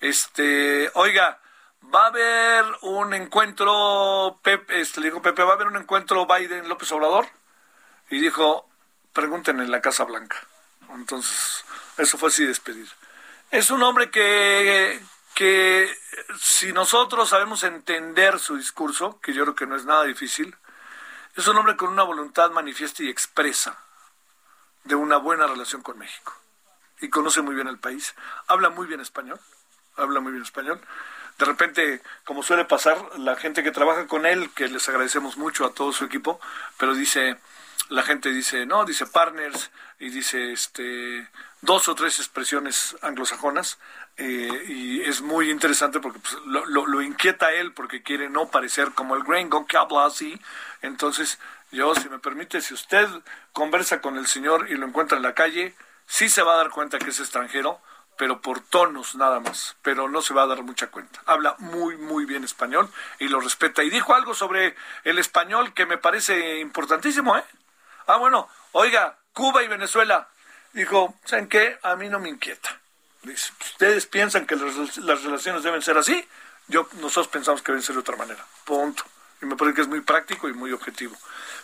Este, 0.00 0.90
oiga, 0.94 1.38
va 1.82 2.04
a 2.04 2.06
haber 2.08 2.64
un 2.82 3.14
encuentro, 3.14 4.38
Pepe, 4.42 4.80
este, 4.80 5.00
le 5.00 5.08
dijo 5.08 5.22
Pepe, 5.22 5.42
va 5.42 5.52
a 5.52 5.54
haber 5.54 5.68
un 5.68 5.76
encuentro 5.76 6.26
Biden-López 6.26 6.92
Obrador. 6.92 7.26
Y 8.10 8.20
dijo, 8.20 8.68
pregunten 9.12 9.60
en 9.60 9.70
la 9.70 9.80
Casa 9.80 10.04
Blanca. 10.04 10.36
Entonces, 10.94 11.64
eso 11.96 12.18
fue 12.18 12.28
así 12.28 12.44
despedir. 12.44 12.88
Es 13.50 13.70
un 13.70 13.82
hombre 13.82 14.10
que, 14.10 15.00
que 15.34 15.94
si 16.38 16.72
nosotros 16.72 17.28
sabemos 17.28 17.64
entender 17.64 18.38
su 18.38 18.56
discurso, 18.56 19.20
que 19.20 19.32
yo 19.32 19.42
creo 19.44 19.54
que 19.54 19.66
no 19.66 19.76
es 19.76 19.84
nada 19.84 20.04
difícil, 20.04 20.56
es 21.36 21.46
un 21.46 21.56
hombre 21.56 21.76
con 21.76 21.90
una 21.90 22.02
voluntad 22.02 22.50
manifiesta 22.50 23.02
y 23.02 23.08
expresa 23.08 23.78
de 24.84 24.94
una 24.94 25.18
buena 25.18 25.46
relación 25.46 25.82
con 25.82 25.98
México 25.98 26.34
y 27.00 27.08
conoce 27.10 27.42
muy 27.42 27.54
bien 27.54 27.68
el 27.68 27.78
país. 27.78 28.14
Habla 28.46 28.70
muy 28.70 28.86
bien 28.86 29.00
español, 29.00 29.40
habla 29.96 30.20
muy 30.20 30.32
bien 30.32 30.42
español. 30.42 30.80
De 31.38 31.44
repente, 31.44 32.02
como 32.24 32.42
suele 32.42 32.64
pasar, 32.64 32.98
la 33.18 33.36
gente 33.36 33.62
que 33.62 33.70
trabaja 33.70 34.06
con 34.06 34.26
él, 34.26 34.50
que 34.54 34.68
les 34.68 34.88
agradecemos 34.88 35.36
mucho 35.36 35.64
a 35.64 35.72
todo 35.72 35.92
su 35.92 36.04
equipo, 36.04 36.40
pero 36.78 36.94
dice, 36.94 37.36
la 37.88 38.02
gente 38.02 38.30
dice, 38.30 38.66
no, 38.66 38.84
dice 38.84 39.06
partners 39.06 39.70
y 39.98 40.10
dice 40.10 40.52
este 40.52 41.28
dos 41.60 41.88
o 41.88 41.94
tres 41.94 42.18
expresiones 42.18 42.96
anglosajonas 43.02 43.78
eh, 44.16 44.64
y 44.68 45.00
es 45.02 45.20
muy 45.22 45.50
interesante 45.50 46.00
porque 46.00 46.18
pues, 46.18 46.36
lo, 46.46 46.86
lo, 46.86 47.02
inquieta 47.02 47.52
él 47.52 47.72
porque 47.72 48.02
quiere 48.02 48.28
no 48.28 48.48
parecer 48.48 48.92
como 48.92 49.14
el 49.14 49.22
gringo 49.22 49.66
que 49.66 49.76
habla 49.76 50.06
así. 50.06 50.40
Entonces, 50.82 51.38
yo, 51.70 51.94
si 51.94 52.08
me 52.08 52.18
permite, 52.18 52.60
si 52.60 52.74
usted 52.74 53.08
conversa 53.52 54.00
con 54.00 54.16
el 54.16 54.26
señor 54.26 54.70
y 54.70 54.74
lo 54.74 54.86
encuentra 54.86 55.16
en 55.16 55.22
la 55.22 55.34
calle, 55.34 55.74
sí 56.06 56.28
se 56.28 56.42
va 56.42 56.54
a 56.54 56.56
dar 56.56 56.70
cuenta 56.70 56.98
que 56.98 57.10
es 57.10 57.20
extranjero, 57.20 57.80
pero 58.18 58.42
por 58.42 58.60
tonos 58.60 59.14
nada 59.14 59.38
más, 59.38 59.76
pero 59.80 60.08
no 60.08 60.20
se 60.20 60.34
va 60.34 60.42
a 60.42 60.46
dar 60.48 60.64
mucha 60.64 60.88
cuenta. 60.88 61.22
Habla 61.24 61.54
muy, 61.58 61.96
muy 61.96 62.26
bien 62.26 62.42
español 62.42 62.90
y 63.20 63.28
lo 63.28 63.40
respeta. 63.40 63.84
Y 63.84 63.90
dijo 63.90 64.12
algo 64.12 64.34
sobre 64.34 64.74
el 65.04 65.20
español 65.20 65.72
que 65.72 65.86
me 65.86 65.98
parece 65.98 66.58
importantísimo, 66.58 67.38
¿eh? 67.38 67.44
Ah, 68.08 68.16
bueno, 68.16 68.48
oiga, 68.72 69.16
Cuba 69.32 69.62
y 69.62 69.68
Venezuela. 69.68 70.26
Dijo, 70.72 71.14
¿saben 71.24 71.48
qué? 71.48 71.78
A 71.84 71.94
mí 71.94 72.08
no 72.08 72.18
me 72.18 72.28
inquieta. 72.28 72.80
Dice, 73.22 73.52
ustedes 73.60 74.06
piensan 74.06 74.46
que 74.46 74.56
las, 74.56 75.22
relaciones 75.22 75.62
deben 75.62 75.80
ser 75.80 75.96
así, 75.96 76.26
yo 76.66 76.88
nosotros 76.94 77.28
pensamos 77.28 77.62
que 77.62 77.70
deben 77.70 77.84
ser 77.84 77.94
de 77.94 78.00
otra 78.00 78.16
manera. 78.16 78.44
Punto. 78.64 79.04
Y 79.40 79.46
me 79.46 79.54
parece 79.54 79.76
que 79.76 79.82
es 79.82 79.88
muy 79.88 80.00
práctico 80.00 80.48
y 80.48 80.54
muy 80.54 80.72
objetivo. 80.72 81.16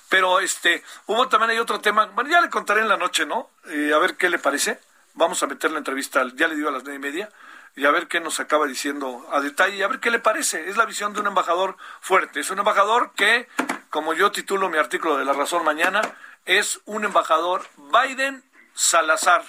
Pero 0.09 0.39
este, 0.39 0.85
hubo 1.07 1.29
también 1.29 1.51
hay 1.51 1.59
otro 1.59 1.81
tema, 1.81 2.07
bueno, 2.07 2.31
ya 2.31 2.41
le 2.41 2.49
contaré 2.49 2.83
en 2.83 2.89
la 2.89 2.97
noche, 2.97 3.27
¿no? 3.27 3.51
Eh, 3.67 3.91
a 3.93 3.99
ver 3.99 4.17
qué 4.17 4.31
le 4.31 4.39
parece. 4.39 4.79
Vamos 5.15 5.43
a 5.43 5.47
meter 5.47 5.71
la 5.71 5.79
entrevista, 5.79 6.25
ya 6.35 6.49
le 6.49 6.57
digo 6.57 6.69
a 6.69 6.73
las 6.73 6.83
nueve 6.83 6.97
y 6.97 7.01
media, 7.01 7.31
y 7.77 7.87
a 7.87 7.91
ver 7.91 8.09
qué 8.09 8.21
nos 8.21 8.41
acaba 8.41 8.67
diciendo 8.67 9.27
a 9.31 9.41
detalle, 9.41 9.77
y 9.77 9.83
a 9.83 9.89
ver 9.89 10.01
qué 10.01 10.11
le 10.11 10.19
parece. 10.19 10.69
Es 10.69 10.77
la 10.77 10.85
visión 10.85 11.13
de 11.13 11.21
un 11.21 11.29
embajador 11.29 11.77
fuerte. 12.01 12.41
Es 12.41 12.51
un 12.51 12.59
embajador 12.59 13.13
que, 13.15 13.49
como 13.91 14.15
yo 14.15 14.33
titulo 14.33 14.69
mi 14.69 14.79
artículo 14.79 15.17
de 15.17 15.25
La 15.25 15.33
Razón 15.33 15.65
mañana, 15.65 16.03
es 16.45 16.81
un 16.85 17.05
embajador 17.05 17.67
Biden 17.77 18.45
Salazar. 18.75 19.45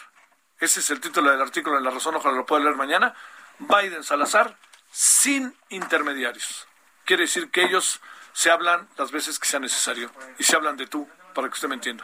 Ese 0.60 0.80
es 0.80 0.90
el 0.92 1.02
título 1.02 1.32
del 1.32 1.42
artículo 1.42 1.78
de 1.78 1.82
La 1.82 1.92
Razón, 1.92 2.16
ojalá 2.16 2.36
lo 2.36 2.46
pueda 2.46 2.64
leer 2.64 2.76
mañana. 2.76 3.16
Biden 3.60 4.04
Salazar 4.04 4.58
sin 4.92 5.56
intermediarios. 5.70 6.68
Quiere 7.06 7.24
decir 7.24 7.50
que 7.52 7.64
ellos 7.64 8.02
se 8.34 8.52
hablan 8.52 8.88
las 8.98 9.12
veces 9.12 9.40
que 9.40 9.48
sea 9.48 9.60
necesario 9.60 10.12
y 10.38 10.44
se 10.44 10.56
hablan 10.56 10.78
de 10.78 10.88
tú, 10.88 11.08
para 11.36 11.50
que 11.50 11.54
usted 11.54 11.68
me 11.68 11.76
entienda. 11.76 12.04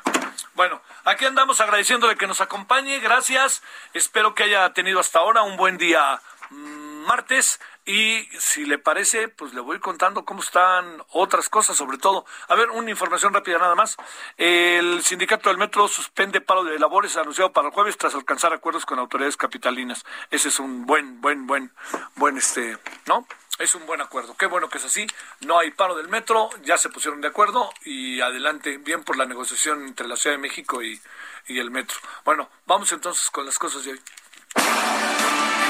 Bueno, 0.53 0.79
aquí 1.05 1.25
andamos 1.25 1.59
agradeciéndole 1.61 2.15
que 2.15 2.27
nos 2.27 2.41
acompañe, 2.41 2.99
gracias, 2.99 3.63
espero 3.93 4.35
que 4.35 4.43
haya 4.43 4.71
tenido 4.73 4.99
hasta 4.99 5.17
ahora 5.17 5.41
un 5.41 5.57
buen 5.57 5.79
día 5.79 6.21
mm, 6.51 7.05
martes 7.07 7.59
y 7.85 8.27
si 8.37 8.65
le 8.65 8.77
parece, 8.77 9.27
pues 9.27 9.55
le 9.55 9.61
voy 9.61 9.79
contando 9.79 10.23
cómo 10.23 10.41
están 10.41 11.03
otras 11.09 11.49
cosas, 11.49 11.75
sobre 11.75 11.97
todo. 11.97 12.25
A 12.47 12.55
ver, 12.55 12.69
una 12.69 12.91
información 12.91 13.33
rápida 13.33 13.57
nada 13.57 13.73
más. 13.73 13.97
El 14.37 15.01
sindicato 15.03 15.49
del 15.49 15.57
metro 15.57 15.87
suspende 15.87 16.41
paro 16.41 16.63
de 16.63 16.77
labores 16.77 17.17
anunciado 17.17 17.51
para 17.51 17.69
el 17.69 17.73
jueves 17.73 17.97
tras 17.97 18.13
alcanzar 18.13 18.53
acuerdos 18.53 18.85
con 18.85 18.99
autoridades 18.99 19.35
capitalinas. 19.35 20.05
Ese 20.29 20.49
es 20.49 20.59
un 20.59 20.85
buen, 20.85 21.21
buen, 21.21 21.47
buen, 21.47 21.71
buen, 22.15 22.37
este, 22.37 22.77
¿no? 23.07 23.25
Es 23.61 23.75
un 23.75 23.85
buen 23.85 24.01
acuerdo. 24.01 24.35
Qué 24.35 24.47
bueno 24.47 24.69
que 24.69 24.79
es 24.79 24.85
así. 24.85 25.05
No 25.41 25.59
hay 25.59 25.71
paro 25.71 25.95
del 25.95 26.07
metro, 26.09 26.49
ya 26.63 26.77
se 26.77 26.89
pusieron 26.89 27.21
de 27.21 27.27
acuerdo 27.27 27.71
y 27.85 28.19
adelante, 28.19 28.77
bien 28.77 29.03
por 29.03 29.17
la 29.17 29.25
negociación 29.25 29.87
entre 29.87 30.07
la 30.07 30.17
Ciudad 30.17 30.35
de 30.35 30.41
México 30.41 30.81
y, 30.81 30.99
y 31.47 31.59
el 31.59 31.71
metro. 31.71 31.97
Bueno, 32.25 32.49
vamos 32.65 32.91
entonces 32.91 33.29
con 33.29 33.45
las 33.45 33.57
cosas 33.59 33.85
de 33.85 33.91
hoy. 33.91 34.01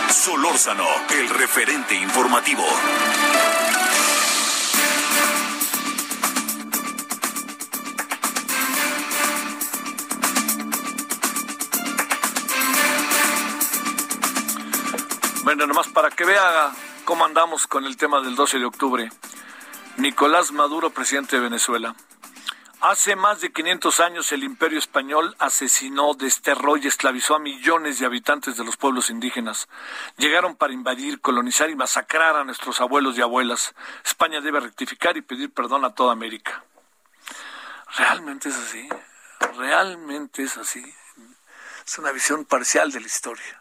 Solórzano, 0.09 0.87
el 1.09 1.29
referente 1.29 1.95
informativo. 1.95 2.63
Bueno, 15.43 15.65
nomás 15.65 15.87
para 15.89 16.09
que 16.11 16.23
vea 16.23 16.71
¿Cómo 17.05 17.25
andamos 17.25 17.65
con 17.65 17.85
el 17.85 17.97
tema 17.97 18.21
del 18.21 18.35
12 18.35 18.59
de 18.59 18.65
octubre? 18.65 19.09
Nicolás 19.97 20.51
Maduro, 20.51 20.91
presidente 20.91 21.35
de 21.35 21.41
Venezuela. 21.41 21.95
Hace 22.79 23.15
más 23.15 23.41
de 23.41 23.51
500 23.51 23.99
años 23.99 24.31
el 24.31 24.43
imperio 24.43 24.77
español 24.77 25.35
asesinó, 25.39 26.13
desterró 26.13 26.77
y 26.77 26.87
esclavizó 26.87 27.35
a 27.35 27.39
millones 27.39 27.97
de 27.97 28.05
habitantes 28.05 28.55
de 28.55 28.63
los 28.63 28.77
pueblos 28.77 29.09
indígenas. 29.09 29.67
Llegaron 30.17 30.55
para 30.55 30.73
invadir, 30.73 31.21
colonizar 31.21 31.71
y 31.71 31.75
masacrar 31.75 32.35
a 32.35 32.43
nuestros 32.43 32.79
abuelos 32.81 33.17
y 33.17 33.21
abuelas. 33.21 33.73
España 34.05 34.39
debe 34.39 34.59
rectificar 34.59 35.17
y 35.17 35.21
pedir 35.21 35.51
perdón 35.51 35.85
a 35.85 35.95
toda 35.95 36.13
América. 36.13 36.63
¿Realmente 37.97 38.49
es 38.49 38.55
así? 38.55 38.87
¿Realmente 39.57 40.43
es 40.43 40.55
así? 40.57 40.83
Es 41.85 41.97
una 41.97 42.11
visión 42.11 42.45
parcial 42.45 42.91
de 42.91 42.99
la 42.99 43.07
historia 43.07 43.60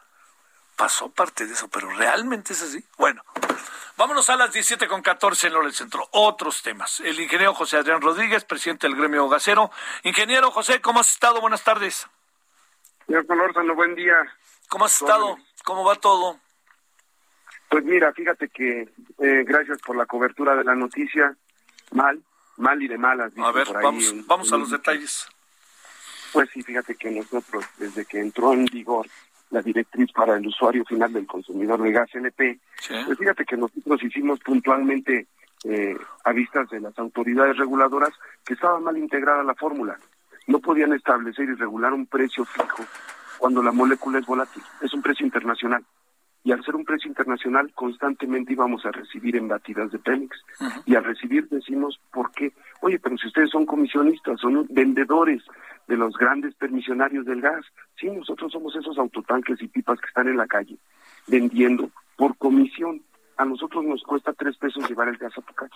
pasó 0.80 1.10
parte 1.10 1.46
de 1.46 1.52
eso, 1.52 1.68
pero 1.68 1.90
realmente 1.90 2.54
es 2.54 2.62
así. 2.62 2.82
Bueno, 2.96 3.22
vámonos 3.99 4.30
a 4.30 4.37
las 4.37 4.50
17 4.50 4.88
con 4.88 5.02
14 5.02 5.49
en 5.49 5.52
del 5.52 5.75
Centro. 5.75 6.08
Otros 6.12 6.62
temas. 6.62 7.00
El 7.00 7.20
ingeniero 7.20 7.52
José 7.52 7.76
Adrián 7.76 8.00
Rodríguez, 8.00 8.44
presidente 8.44 8.87
del 8.87 8.96
gremio 8.96 9.28
gasero. 9.28 9.70
Ingeniero 10.04 10.50
José, 10.50 10.80
¿cómo 10.80 11.00
has 11.00 11.10
estado? 11.10 11.42
Buenas 11.42 11.62
tardes. 11.64 12.06
Señor 13.06 13.26
Colórzano, 13.26 13.75
buen 13.75 13.94
día. 13.94 14.14
¿Cómo 14.70 14.87
has 14.87 14.99
estado? 14.99 15.37
¿Cómo 15.64 15.84
va 15.84 15.96
todo? 15.96 16.40
Pues 17.68 17.84
mira, 17.84 18.14
fíjate 18.14 18.49
que 18.49 18.88
eh, 19.18 19.44
gracias 19.44 19.82
por 19.82 19.96
la 19.96 20.06
cobertura 20.06 20.56
de 20.56 20.64
la 20.64 20.75
noticia. 20.75 21.37
Mal, 21.90 22.22
mal 22.56 22.82
y 22.82 22.88
de 22.88 22.96
malas. 22.96 23.32
A 23.37 23.52
ver, 23.52 23.70
vamos, 23.70 24.26
vamos 24.26 24.50
a 24.50 24.56
los 24.56 24.70
detalles. 24.70 25.28
Pues 26.32 26.49
sí, 26.54 26.62
fíjate 26.62 26.94
que 26.94 27.10
nosotros, 27.10 27.66
desde 27.76 28.06
que 28.06 28.18
entró 28.18 28.54
en 28.54 28.64
vigor 28.64 29.06
la 29.50 29.62
directriz 29.62 30.11
para 30.12 30.37
el 30.37 30.47
usuario 30.47 30.85
final 30.85 31.12
del 31.12 31.26
consumidor 31.26 31.83
de 31.83 31.92
gas 31.92 32.14
LP. 32.14 32.59
Pues 33.07 33.19
fíjate 33.19 33.45
que 33.45 33.57
nosotros 33.57 34.02
hicimos 34.02 34.38
puntualmente 34.40 35.26
eh, 35.64 35.97
a 36.25 36.33
vistas 36.33 36.69
de 36.71 36.80
las 36.80 36.99
autoridades 36.99 37.57
reguladoras 37.57 38.11
que 38.45 38.54
estaba 38.54 38.80
mal 38.80 38.97
integrada 38.97 39.42
la 39.42 39.54
fórmula. 39.54 39.99
No 40.47 40.61
podían 40.61 40.92
establecer 40.92 41.49
y 41.49 41.54
regular 41.54 41.92
un 41.92 42.07
precio 42.07 42.45
fijo 42.45 42.85
cuando 43.38 43.62
la 43.62 43.73
molécula 43.73 44.19
es 44.19 44.26
volátil. 44.26 44.62
Es 44.80 44.95
un 44.95 45.02
precio 45.02 45.26
internacional 45.26 45.85
y 46.42 46.52
al 46.52 46.64
ser 46.64 46.75
un 46.75 46.85
precio 46.85 47.09
internacional 47.09 47.70
constantemente 47.75 48.52
íbamos 48.52 48.85
a 48.87 48.92
recibir 48.92 49.37
embatidas 49.37 49.90
de 49.90 49.99
Pemex. 49.99 50.38
Y 50.87 50.94
al 50.94 51.04
recibir 51.04 51.49
decimos 51.49 52.00
por 52.12 52.30
qué 52.32 52.52
oye 52.80 52.99
pero 52.99 53.16
si 53.18 53.26
ustedes 53.26 53.50
son 53.50 53.66
comisionistas 53.66 54.40
son 54.40 54.66
vendedores 54.70 55.42
de 55.87 55.97
los 55.97 56.16
grandes 56.16 56.54
permisionarios 56.54 57.26
del 57.26 57.40
gas. 57.40 57.64
Sí 57.99 58.09
nosotros 58.09 58.52
somos 58.52 58.75
esos 58.76 58.99
autotanques 58.99 59.61
y 59.61 59.68
pipas 59.68 60.00
que 60.00 60.06
están 60.06 60.28
en 60.28 60.37
la 60.37 60.47
calle 60.47 60.76
vendiendo 61.26 61.90
por 62.16 62.37
comisión 62.37 63.02
a 63.40 63.44
nosotros 63.47 63.82
nos 63.87 64.02
cuesta 64.02 64.35
tres 64.35 64.54
pesos 64.59 64.87
llevar 64.87 65.09
el 65.09 65.16
gas 65.16 65.32
a 65.38 65.40
tu 65.40 65.54
casa. 65.54 65.75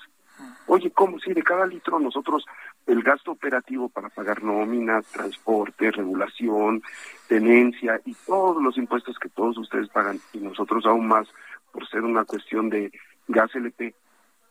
Oye, 0.67 0.91
¿cómo? 0.91 1.19
Si 1.19 1.33
de 1.33 1.43
cada 1.43 1.67
litro 1.67 1.99
nosotros 1.99 2.45
el 2.87 3.03
gasto 3.03 3.33
operativo 3.33 3.89
para 3.89 4.11
pagar 4.11 4.43
nóminas, 4.43 5.07
transporte, 5.07 5.91
regulación, 5.91 6.83
tenencia 7.27 7.99
y 8.05 8.15
todos 8.27 8.63
los 8.63 8.77
impuestos 8.77 9.19
que 9.19 9.31
todos 9.31 9.57
ustedes 9.57 9.89
pagan 9.89 10.21
y 10.35 10.39
nosotros 10.39 10.85
aún 10.85 11.09
más 11.09 11.27
por 11.73 11.89
ser 11.89 12.03
una 12.03 12.27
cuestión 12.27 12.69
de 12.69 12.93
gas 13.29 13.55
LP, 13.55 13.95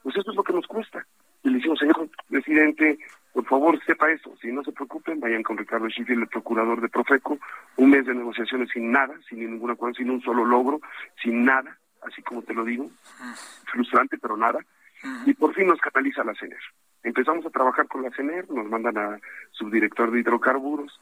pues 0.02 0.18
eso 0.18 0.32
es 0.32 0.36
lo 0.36 0.44
que 0.44 0.54
nos 0.54 0.66
cuesta. 0.66 1.06
Y 1.44 1.50
le 1.50 1.58
decimos, 1.58 1.78
señor 1.78 2.10
presidente, 2.28 2.98
por 3.32 3.46
favor 3.46 3.80
sepa 3.86 4.10
eso, 4.10 4.36
si 4.42 4.52
no 4.52 4.64
se 4.64 4.72
preocupen, 4.72 5.20
vayan 5.20 5.44
con 5.44 5.58
Ricardo 5.58 5.88
Schiffer, 5.88 6.18
el 6.18 6.28
procurador 6.28 6.82
de 6.82 6.90
Profeco, 6.90 7.38
un 7.78 7.92
mes 7.92 8.08
de 8.08 8.16
negociaciones 8.16 8.70
sin 8.74 8.92
nada, 8.92 9.14
sin 9.30 9.40
ninguna 9.40 9.76
cosa, 9.76 9.94
sin 9.98 10.10
un 10.10 10.22
solo 10.22 10.46
logro, 10.46 10.82
sin 11.22 11.46
nada, 11.46 11.78
así 12.06 12.22
como 12.22 12.42
te 12.42 12.54
lo 12.54 12.64
digo, 12.64 12.90
frustrante, 13.72 14.18
pero 14.18 14.38
nada. 14.38 14.60
Y 15.26 15.34
por 15.34 15.54
fin 15.54 15.68
nos 15.68 15.80
canaliza 15.80 16.24
la 16.24 16.34
CENER. 16.36 16.60
Empezamos 17.04 17.46
a 17.46 17.50
trabajar 17.50 17.88
con 17.88 18.04
la 18.04 18.12
CENER, 18.12 18.50
nos 18.50 18.68
mandan 18.68 18.98
a 18.98 19.20
subdirector 19.52 20.12
de 20.12 20.22
hidrocarburos 20.22 21.00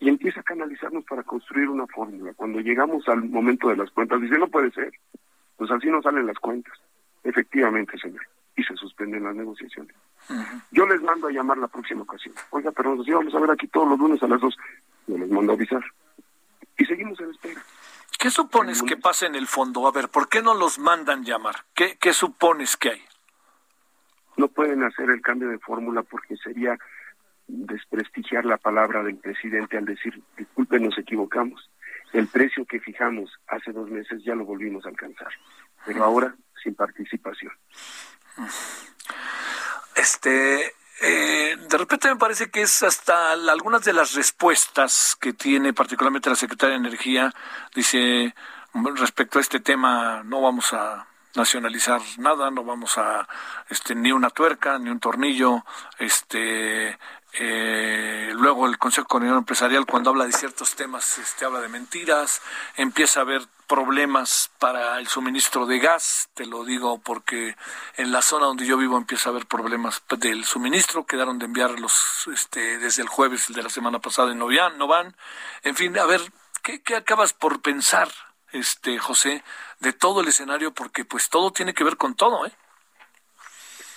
y 0.00 0.08
empieza 0.08 0.40
a 0.40 0.44
canalizarnos 0.44 1.04
para 1.04 1.22
construir 1.22 1.68
una 1.68 1.86
fórmula. 1.86 2.32
Cuando 2.34 2.60
llegamos 2.60 3.08
al 3.08 3.24
momento 3.24 3.68
de 3.68 3.76
las 3.76 3.90
cuentas, 3.90 4.20
dice, 4.20 4.38
no 4.38 4.48
puede 4.48 4.70
ser, 4.72 4.92
pues 5.56 5.70
así 5.70 5.88
no 5.88 6.02
salen 6.02 6.26
las 6.26 6.38
cuentas. 6.38 6.74
Efectivamente, 7.24 7.98
señor. 7.98 8.22
Y 8.56 8.62
se 8.64 8.74
suspenden 8.76 9.24
las 9.24 9.34
negociaciones. 9.34 9.94
Yo 10.72 10.86
les 10.86 11.00
mando 11.02 11.28
a 11.28 11.32
llamar 11.32 11.58
la 11.58 11.68
próxima 11.68 12.02
ocasión. 12.02 12.34
Oiga, 12.50 12.72
pero 12.72 12.94
nos 12.94 13.06
íbamos 13.06 13.34
a 13.34 13.38
ver 13.38 13.50
aquí 13.50 13.66
todos 13.68 13.88
los 13.88 13.98
lunes 13.98 14.22
a 14.22 14.28
las 14.28 14.40
dos. 14.40 14.56
Yo 15.06 15.16
les 15.16 15.30
mando 15.30 15.52
a 15.52 15.54
avisar. 15.54 15.84
Y 16.76 16.84
seguimos 16.84 17.18
en 17.20 17.30
espera. 17.30 17.60
¿Qué 18.18 18.30
supones 18.30 18.82
que 18.82 18.96
pasa 18.96 19.26
en 19.26 19.36
el 19.36 19.46
fondo? 19.46 19.86
A 19.86 19.92
ver, 19.92 20.08
¿por 20.08 20.28
qué 20.28 20.42
no 20.42 20.52
los 20.54 20.80
mandan 20.80 21.24
llamar? 21.24 21.54
¿Qué, 21.72 21.96
qué 22.00 22.12
supones 22.12 22.76
que 22.76 22.90
hay? 22.90 23.02
No 24.36 24.48
pueden 24.48 24.82
hacer 24.82 25.08
el 25.10 25.20
cambio 25.20 25.48
de 25.48 25.58
fórmula 25.58 26.02
porque 26.02 26.36
sería 26.36 26.76
desprestigiar 27.46 28.44
la 28.44 28.56
palabra 28.56 29.04
del 29.04 29.16
presidente 29.16 29.78
al 29.78 29.84
decir, 29.84 30.20
disculpen, 30.36 30.84
nos 30.84 30.98
equivocamos. 30.98 31.70
El 32.12 32.26
precio 32.26 32.64
que 32.64 32.80
fijamos 32.80 33.30
hace 33.46 33.72
dos 33.72 33.88
meses 33.88 34.22
ya 34.24 34.34
lo 34.34 34.44
volvimos 34.44 34.84
a 34.84 34.88
alcanzar, 34.88 35.32
pero 35.86 36.02
ahora 36.02 36.34
sin 36.62 36.74
participación. 36.74 37.52
Este, 39.94 40.74
eh, 41.00 41.56
de 41.68 41.78
repente 41.78 42.08
me 42.08 42.16
parece 42.16 42.50
que 42.50 42.62
es 42.62 42.82
hasta 42.82 43.32
algunas 43.32 43.84
de 43.84 43.92
las 43.92 44.14
respuestas 44.14 45.16
que 45.20 45.32
tiene 45.32 45.72
particularmente 45.72 46.30
la 46.30 46.36
Secretaria 46.36 46.74
de 46.74 46.88
Energía, 46.88 47.34
dice 47.74 48.34
respecto 48.94 49.38
a 49.38 49.42
este 49.42 49.60
tema 49.60 50.22
no 50.24 50.40
vamos 50.40 50.72
a 50.72 51.06
nacionalizar 51.34 52.00
nada, 52.18 52.50
no 52.50 52.64
vamos 52.64 52.98
a 52.98 53.28
este 53.68 53.94
ni 53.94 54.12
una 54.12 54.30
tuerca, 54.30 54.78
ni 54.78 54.90
un 54.90 55.00
tornillo, 55.00 55.64
este 55.98 56.98
eh, 57.34 58.32
luego 58.34 58.66
el 58.66 58.78
Consejo 58.78 59.06
Coordinador 59.06 59.40
Empresarial 59.40 59.86
cuando 59.86 60.10
habla 60.10 60.24
de 60.24 60.32
ciertos 60.32 60.74
temas 60.74 61.18
este 61.18 61.44
habla 61.44 61.60
de 61.60 61.68
mentiras, 61.68 62.40
empieza 62.76 63.20
a 63.20 63.22
haber 63.22 63.42
problemas 63.66 64.50
para 64.58 64.98
el 64.98 65.08
suministro 65.08 65.66
de 65.66 65.78
gas, 65.78 66.30
te 66.34 66.46
lo 66.46 66.64
digo 66.64 67.00
porque 67.00 67.54
en 67.96 68.12
la 68.12 68.22
zona 68.22 68.46
donde 68.46 68.66
yo 68.66 68.78
vivo 68.78 68.96
empieza 68.96 69.28
a 69.28 69.32
haber 69.32 69.46
problemas 69.46 70.02
del 70.18 70.44
suministro, 70.44 71.04
quedaron 71.04 71.38
de 71.38 71.44
enviarlos 71.44 72.28
este, 72.32 72.78
desde 72.78 73.02
el 73.02 73.08
jueves 73.08 73.52
de 73.52 73.62
la 73.62 73.68
semana 73.68 73.98
pasada 73.98 74.32
y 74.32 74.34
no, 74.34 74.48
no 74.76 74.86
van. 74.86 75.14
En 75.62 75.76
fin, 75.76 75.96
a 75.98 76.06
ver, 76.06 76.22
¿qué, 76.62 76.80
¿qué, 76.82 76.96
acabas 76.96 77.34
por 77.34 77.60
pensar, 77.60 78.08
este 78.52 78.98
José, 78.98 79.44
de 79.80 79.92
todo 79.92 80.22
el 80.22 80.28
escenario? 80.28 80.72
Porque 80.72 81.04
pues 81.04 81.28
todo 81.28 81.52
tiene 81.52 81.74
que 81.74 81.84
ver 81.84 81.98
con 81.98 82.14
todo, 82.14 82.46
¿eh? 82.46 82.52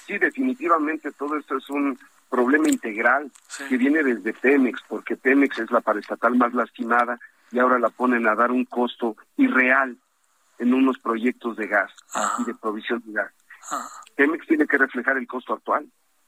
Sí, 0.05 0.17
definitivamente 0.17 1.11
todo 1.13 1.37
esto 1.37 1.57
es 1.57 1.69
un 1.69 1.97
problema 2.31 2.69
integral 2.69 3.29
que 3.69 3.77
viene 3.77 4.01
desde 4.01 4.33
Pemex, 4.33 4.81
porque 4.87 5.17
Pemex 5.17 5.59
es 5.59 5.69
la 5.69 5.81
paraestatal 5.81 6.35
más 6.35 6.53
lastimada 6.53 7.19
y 7.51 7.59
ahora 7.59 7.77
la 7.77 7.89
ponen 7.89 8.25
a 8.25 8.35
dar 8.35 8.51
un 8.51 8.65
costo 8.65 9.17
irreal 9.35 9.97
en 10.57 10.73
unos 10.73 10.97
proyectos 10.99 11.57
de 11.57 11.67
gas 11.67 11.91
y 12.39 12.45
de 12.45 12.55
provisión 12.55 13.03
de 13.05 13.13
gas. 13.13 13.31
Pemex 14.15 14.47
tiene 14.47 14.65
que 14.65 14.77
reflejar 14.77 15.17
el 15.17 15.27
costo 15.27 15.53
actual 15.53 15.85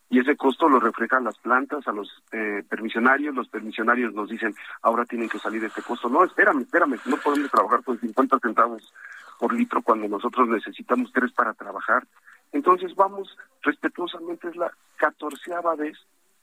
y 0.09 0.19
ese 0.19 0.35
costo 0.35 0.69
lo 0.69 0.79
reflejan 0.79 1.23
las 1.23 1.37
plantas, 1.39 1.87
a 1.87 1.91
los 1.91 2.21
eh, 2.31 2.63
permisionarios, 2.69 3.33
los 3.33 3.47
permisionarios 3.47 4.13
nos 4.13 4.29
dicen, 4.29 4.53
ahora 4.81 5.05
tienen 5.05 5.29
que 5.29 5.39
salir 5.39 5.61
de 5.61 5.67
este 5.67 5.81
costo. 5.81 6.09
No, 6.09 6.23
espérame, 6.23 6.61
espérame, 6.61 6.99
no 7.05 7.17
podemos 7.17 7.49
trabajar 7.49 7.83
con 7.83 7.99
50 7.99 8.37
centavos 8.39 8.93
por 9.39 9.53
litro 9.53 9.81
cuando 9.81 10.07
nosotros 10.07 10.47
necesitamos 10.49 11.11
tres 11.11 11.31
para 11.31 11.53
trabajar. 11.53 12.05
Entonces 12.53 12.95
vamos, 12.95 13.37
respetuosamente, 13.61 14.47
es 14.47 14.55
la 14.55 14.71
catorceava 14.95 15.75
vez 15.75 15.97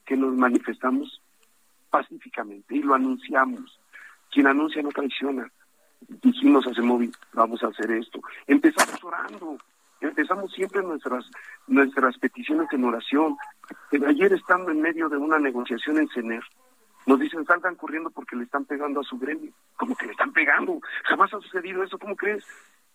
que 0.05 0.17
nos 0.17 0.35
manifestamos 0.35 1.23
pacíficamente 1.89 2.77
y 2.77 2.83
lo 2.83 2.95
anunciamos. 2.95 3.79
Quien 4.31 4.47
anuncia 4.47 4.83
no 4.83 4.91
traiciona. 4.91 5.51
Dijimos 6.23 6.67
a 6.67 6.83
móvil, 6.83 7.13
vamos 7.33 7.63
a 7.63 7.69
hacer 7.69 7.91
esto. 7.93 8.21
Empezamos 8.47 9.03
orando, 9.05 9.59
empezamos 10.01 10.53
siempre 10.53 10.83
nuestras 10.83 11.25
nuestras 11.67 12.19
peticiones 12.19 12.69
en 12.73 12.85
oración. 12.85 13.37
ayer 14.07 14.33
estando 14.33 14.71
en 14.71 14.81
medio 14.81 15.09
de 15.09 15.17
una 15.17 15.39
negociación 15.39 15.99
en 15.99 16.09
CENER, 16.09 16.43
nos 17.07 17.21
dicen 17.21 17.45
salgan 17.45 17.77
corriendo 17.77 18.11
porque 18.11 18.37
le 18.37 18.45
están 18.45 18.65
pegando 18.65 19.01
a 19.01 19.05
su 19.05 19.19
gremio. 19.19 19.53
¿Cómo 19.77 19.95
que 19.97 20.07
le 20.07 20.13
están 20.13 20.33
pegando? 20.33 20.81
Jamás 21.05 21.33
ha 21.35 21.41
sucedido 21.41 21.83
eso, 21.83 21.99
¿cómo 21.99 22.17
crees? 22.17 22.45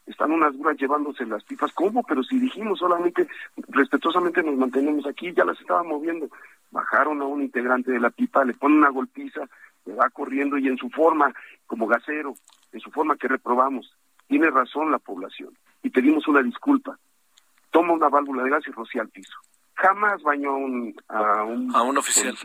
Están 0.05 0.31
unas 0.31 0.55
duras 0.55 0.77
llevándose 0.77 1.25
las 1.25 1.43
pipas. 1.43 1.71
¿Cómo? 1.73 2.03
Pero 2.03 2.23
si 2.23 2.39
dijimos 2.39 2.79
solamente, 2.79 3.27
respetuosamente 3.69 4.43
nos 4.43 4.55
mantenemos 4.55 5.05
aquí, 5.07 5.33
ya 5.33 5.45
las 5.45 5.59
estaban 5.59 5.87
moviendo. 5.87 6.29
Bajaron 6.71 7.21
a 7.21 7.25
un 7.25 7.41
integrante 7.41 7.91
de 7.91 7.99
la 7.99 8.11
pipa, 8.11 8.45
le 8.45 8.53
ponen 8.53 8.79
una 8.79 8.89
golpiza, 8.89 9.41
le 9.85 9.95
va 9.95 10.09
corriendo 10.09 10.57
y 10.57 10.67
en 10.67 10.77
su 10.77 10.89
forma, 10.89 11.33
como 11.65 11.87
gasero, 11.87 12.35
en 12.71 12.79
su 12.79 12.91
forma 12.91 13.15
que 13.17 13.27
reprobamos, 13.27 13.95
tiene 14.27 14.49
razón 14.49 14.91
la 14.91 14.99
población 14.99 15.57
y 15.81 15.89
pedimos 15.89 16.27
una 16.27 16.41
disculpa. 16.41 16.97
Toma 17.71 17.93
una 17.93 18.09
válvula 18.09 18.43
de 18.43 18.49
gas 18.49 18.63
y 18.67 18.71
rocía 18.71 19.01
al 19.01 19.09
piso. 19.09 19.37
Jamás 19.75 20.21
bañó 20.23 20.51
a 20.51 20.55
un, 20.55 20.95
a 21.09 21.43
un, 21.43 21.97
oficial, 21.97 22.35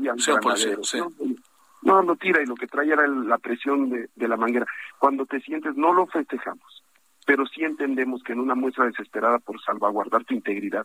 No, 1.83 2.03
lo 2.03 2.17
tira 2.17 2.43
y 2.43 2.47
lo 2.47 2.55
que 2.55 2.67
trae 2.67 2.93
era 2.93 3.07
la 3.07 3.39
presión 3.39 3.89
de, 3.89 4.11
de 4.15 4.29
la 4.29 4.37
manguera. 4.37 4.67
Cuando 4.99 5.25
te 5.27 5.41
sientes, 5.41 5.77
no 5.77 5.95
lo 5.95 6.07
festejamos, 6.07 6.85
pero 7.27 7.47
sí 7.47 7.65
entendemos 7.65 8.23
que 8.23 8.33
en 8.33 8.41
una 8.41 8.55
muestra 8.55 8.87
desesperada 8.87 9.39
por 9.39 9.61
salvaguardar 9.63 10.25
tu 10.25 10.35
integridad, 10.35 10.85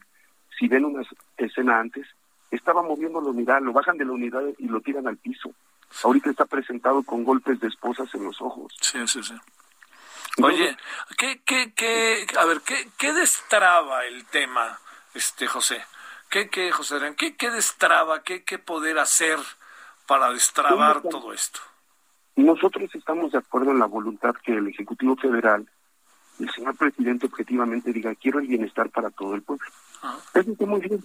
si 0.57 0.67
ven 0.67 0.85
una 0.85 1.03
escena 1.37 1.79
antes, 1.79 2.07
estaba 2.51 2.81
moviendo 2.81 3.21
la 3.21 3.29
unidad, 3.29 3.61
lo 3.61 3.73
bajan 3.73 3.97
de 3.97 4.05
la 4.05 4.11
unidad 4.11 4.43
y 4.57 4.67
lo 4.67 4.81
tiran 4.81 5.07
al 5.07 5.17
piso. 5.17 5.51
Ahorita 6.03 6.29
está 6.29 6.45
presentado 6.45 7.03
con 7.03 7.23
golpes 7.23 7.59
de 7.59 7.67
esposas 7.67 8.13
en 8.15 8.23
los 8.23 8.41
ojos. 8.41 8.73
Sí, 8.81 8.99
sí, 9.07 9.23
sí. 9.23 9.35
Oye, 10.43 10.75
¿qué, 11.17 11.41
qué, 11.45 11.73
qué, 11.73 12.27
a 12.37 12.45
ver, 12.45 12.61
qué, 12.61 12.89
qué 12.97 13.13
destraba 13.13 14.05
el 14.05 14.25
tema, 14.25 14.79
este 15.13 15.47
José? 15.47 15.81
¿Qué, 16.29 16.49
qué, 16.49 16.71
José 16.71 16.97
qué, 17.17 17.37
qué 17.37 17.51
destraba, 17.51 18.21
qué, 18.23 18.43
qué 18.43 18.59
poder 18.59 18.99
hacer 18.99 19.39
para 20.05 20.31
destrabar 20.31 21.01
todo 21.03 21.31
esto? 21.31 21.61
Nosotros 22.35 22.93
estamos 22.93 23.31
de 23.31 23.37
acuerdo 23.37 23.71
en 23.71 23.79
la 23.79 23.85
voluntad 23.85 24.35
que 24.43 24.57
el 24.57 24.67
Ejecutivo 24.67 25.15
Federal, 25.15 25.65
el 26.39 26.49
señor 26.51 26.75
presidente 26.77 27.27
objetivamente 27.27 27.93
diga, 27.93 28.13
quiero 28.15 28.39
el 28.39 28.47
bienestar 28.47 28.89
para 28.89 29.09
todo 29.09 29.35
el 29.35 29.43
pueblo. 29.43 29.65
Ah. 30.01 30.19
Eso 30.33 30.51
está 30.51 30.65
muy 30.65 30.81
bien. 30.81 31.03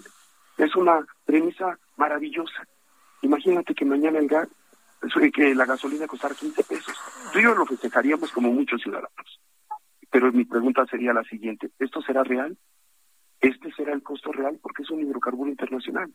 Es 0.59 0.75
una 0.77 1.07
premisa 1.25 1.79
maravillosa. 1.97 2.66
Imagínate 3.23 3.75
que 3.75 3.85
mañana 3.85 4.19
el 4.19 4.29
gas 4.29 4.49
que 5.33 5.55
la 5.55 5.64
gasolina 5.64 6.07
costara 6.07 6.35
15 6.35 6.62
pesos. 6.64 6.95
Tú 7.33 7.38
y 7.38 7.43
yo 7.43 7.55
lo 7.55 7.66
festejaríamos 7.66 8.31
como 8.33 8.53
muchos 8.53 8.83
ciudadanos. 8.83 9.40
Pero 10.11 10.33
mi 10.33 10.45
pregunta 10.45 10.85
sería 10.87 11.12
la 11.12 11.25
siguiente, 11.25 11.71
¿esto 11.79 12.03
será 12.03 12.25
real? 12.25 12.57
¿Este 13.40 13.73
será 13.73 13.93
el 13.93 14.03
costo 14.03 14.33
real? 14.33 14.59
Porque 14.61 14.83
es 14.83 14.90
un 14.90 15.01
hidrocarburo 15.01 15.49
internacional. 15.49 16.12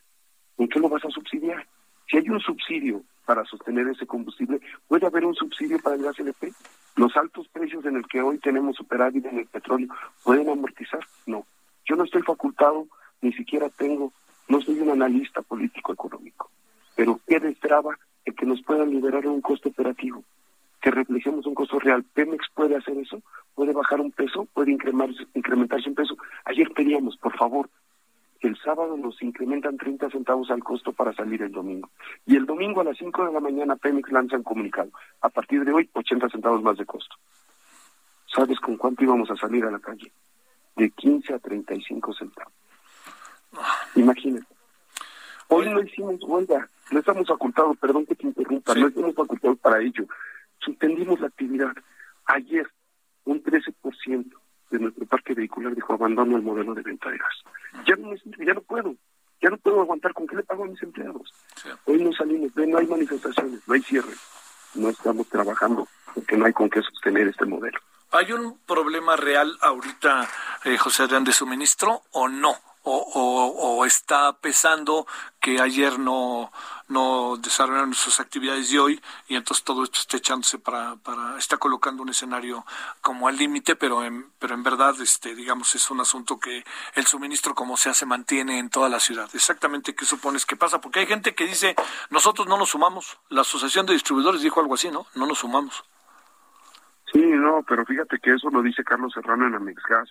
¿En 0.57 0.67
qué 0.67 0.79
lo 0.79 0.89
vas 0.89 1.03
a 1.05 1.09
subsidiar? 1.09 1.65
Si 2.09 2.17
hay 2.17 2.29
un 2.29 2.39
subsidio 2.39 3.01
para 3.25 3.43
sostener 3.45 3.87
ese 3.87 4.05
combustible, 4.05 4.61
¿puede 4.87 5.07
haber 5.07 5.25
un 5.25 5.35
subsidio 5.35 5.79
para 5.79 5.95
el 5.95 6.03
gas 6.03 6.19
LP? 6.19 6.53
¿Los 6.95 7.15
altos 7.17 7.47
precios 7.49 7.83
en 7.85 7.95
el 7.97 8.07
que 8.07 8.21
hoy 8.21 8.37
tenemos 8.37 8.75
superávit 8.75 9.25
en 9.25 9.39
el 9.39 9.47
petróleo 9.47 9.89
pueden 10.23 10.49
amortizar? 10.49 11.01
No. 11.25 11.45
Yo 11.85 11.95
no 11.95 12.03
estoy 12.03 12.21
facultado, 12.21 12.87
ni 13.21 13.33
siquiera 13.33 13.69
tengo, 13.69 14.13
no 14.47 14.61
soy 14.61 14.79
un 14.79 14.91
analista 14.91 15.41
político 15.41 15.93
económico. 15.93 16.49
Pero 16.95 17.19
¿qué 17.27 17.39
destraba 17.39 17.97
el 18.23 18.35
que 18.35 18.45
nos 18.45 18.61
puedan 18.61 18.91
liberar 18.91 19.25
un 19.27 19.41
costo 19.41 19.69
operativo? 19.69 20.23
Que 20.81 20.91
reflejemos 20.91 21.45
un 21.47 21.55
costo 21.55 21.79
real. 21.79 22.03
¿Pemex 22.13 22.45
puede 22.53 22.75
hacer 22.75 22.97
eso? 22.97 23.21
¿Puede 23.55 23.73
bajar 23.73 23.99
un 23.99 24.11
peso? 24.11 24.47
¿Puede 24.53 24.71
incrementarse 24.71 25.89
un 25.89 25.95
peso? 25.95 26.15
Ayer 26.45 26.71
pedíamos, 26.71 27.17
por 27.17 27.35
favor, 27.35 27.69
el 28.41 28.57
sábado 28.57 28.97
nos 28.97 29.21
incrementan 29.21 29.77
30 29.77 30.09
centavos 30.09 30.51
al 30.51 30.63
costo 30.63 30.93
para 30.93 31.13
salir 31.13 31.41
el 31.41 31.51
domingo. 31.51 31.89
Y 32.25 32.35
el 32.35 32.45
domingo 32.45 32.81
a 32.81 32.83
las 32.83 32.97
5 32.97 33.25
de 33.25 33.33
la 33.33 33.39
mañana 33.39 33.75
Pemex 33.75 34.11
lanza 34.11 34.37
un 34.37 34.43
comunicado. 34.43 34.91
A 35.21 35.29
partir 35.29 35.63
de 35.63 35.71
hoy, 35.71 35.89
80 35.93 36.29
centavos 36.29 36.61
más 36.61 36.77
de 36.77 36.85
costo. 36.85 37.15
¿Sabes 38.27 38.59
con 38.59 38.77
cuánto 38.77 39.03
íbamos 39.03 39.29
a 39.31 39.35
salir 39.35 39.63
a 39.65 39.71
la 39.71 39.79
calle? 39.79 40.11
De 40.75 40.89
15 40.89 41.33
a 41.33 41.39
35 41.39 42.13
centavos. 42.13 42.53
Imagínate. 43.95 44.45
Hoy 45.47 45.69
no 45.69 45.81
hicimos 45.81 46.21
huelga, 46.23 46.69
no 46.91 46.99
estamos 46.99 47.27
facultados, 47.27 47.77
perdón 47.77 48.05
que 48.05 48.15
te 48.15 48.27
interrumpa, 48.27 48.73
no 48.73 48.87
estamos 48.87 49.15
facultados 49.15 49.59
para 49.59 49.79
ello. 49.79 50.05
Suspendimos 50.59 51.19
la 51.19 51.27
actividad. 51.27 51.71
Ayer, 52.25 52.67
un 53.25 53.41
13% 53.41 54.44
de 54.71 54.79
nuestro 54.79 55.05
parque 55.05 55.33
vehicular 55.33 55.73
dijo 55.75 55.93
abandono 55.93 56.37
el 56.37 56.43
modelo 56.43 56.73
de 56.73 56.81
venta 56.81 57.09
de 57.09 57.17
gas. 57.17 57.33
Ya 57.85 57.95
no 57.95 58.13
ya 58.45 58.53
no 58.53 58.61
puedo, 58.61 58.95
ya 59.41 59.49
no 59.49 59.57
puedo 59.57 59.81
aguantar 59.81 60.13
con 60.13 60.27
qué 60.27 60.35
le 60.35 60.43
pago 60.43 60.63
a 60.63 60.67
mis 60.67 60.81
empleados. 60.81 61.33
Hoy 61.85 62.03
no 62.03 62.11
salimos, 62.13 62.55
no 62.55 62.77
hay 62.77 62.87
manifestaciones, 62.87 63.61
no 63.67 63.73
hay 63.73 63.81
cierre, 63.81 64.13
no 64.75 64.89
estamos 64.89 65.27
trabajando 65.27 65.87
porque 66.13 66.37
no 66.37 66.45
hay 66.45 66.53
con 66.53 66.69
qué 66.69 66.81
sostener 66.81 67.27
este 67.27 67.45
modelo. 67.45 67.79
¿Hay 68.11 68.31
un 68.31 68.57
problema 68.65 69.15
real 69.15 69.57
ahorita, 69.61 70.29
eh, 70.63 70.77
José 70.77 71.03
Adrián, 71.03 71.23
de 71.23 71.33
suministro 71.33 72.03
o 72.11 72.29
no? 72.29 72.55
O, 72.85 73.85
está 73.85 74.33
pesando 74.33 75.05
que 75.39 75.59
ayer 75.59 75.99
no, 75.99 76.51
no 76.87 77.37
desarrollaron 77.37 77.93
sus 77.93 78.19
actividades 78.19 78.71
de 78.71 78.79
hoy 78.79 79.01
y 79.27 79.35
entonces 79.35 79.63
todo 79.63 79.83
esto 79.83 79.99
está 79.99 80.17
echándose 80.17 80.57
para, 80.59 80.95
para 80.97 81.37
está 81.37 81.57
colocando 81.57 82.03
un 82.03 82.09
escenario 82.09 82.65
como 83.01 83.27
al 83.27 83.37
límite, 83.37 83.75
pero 83.75 84.03
en, 84.03 84.27
pero 84.39 84.55
en 84.55 84.63
verdad, 84.63 84.95
este, 85.01 85.35
digamos, 85.35 85.73
es 85.75 85.89
un 85.91 85.99
asunto 85.99 86.39
que 86.39 86.63
el 86.95 87.05
suministro 87.05 87.53
como 87.53 87.77
sea 87.77 87.93
se 87.93 88.05
mantiene 88.05 88.59
en 88.59 88.69
toda 88.69 88.89
la 88.89 88.99
ciudad. 88.99 89.29
Exactamente 89.33 89.95
qué 89.95 90.05
supones 90.05 90.45
que 90.45 90.55
pasa, 90.55 90.81
porque 90.81 90.99
hay 91.01 91.07
gente 91.07 91.35
que 91.35 91.45
dice, 91.45 91.75
nosotros 92.09 92.47
no 92.47 92.57
nos 92.57 92.69
sumamos. 92.69 93.19
La 93.29 93.41
Asociación 93.41 93.85
de 93.85 93.93
Distribuidores 93.93 94.41
dijo 94.41 94.59
algo 94.59 94.75
así, 94.75 94.89
¿no? 94.89 95.07
No 95.15 95.25
nos 95.25 95.39
sumamos. 95.39 95.83
Sí, 97.11 97.21
no, 97.21 97.63
pero 97.67 97.85
fíjate 97.85 98.19
que 98.19 98.33
eso 98.33 98.49
lo 98.49 98.61
dice 98.61 98.83
Carlos 98.83 99.13
Serrano 99.13 99.47
en 99.47 99.55
Amexgas 99.55 100.09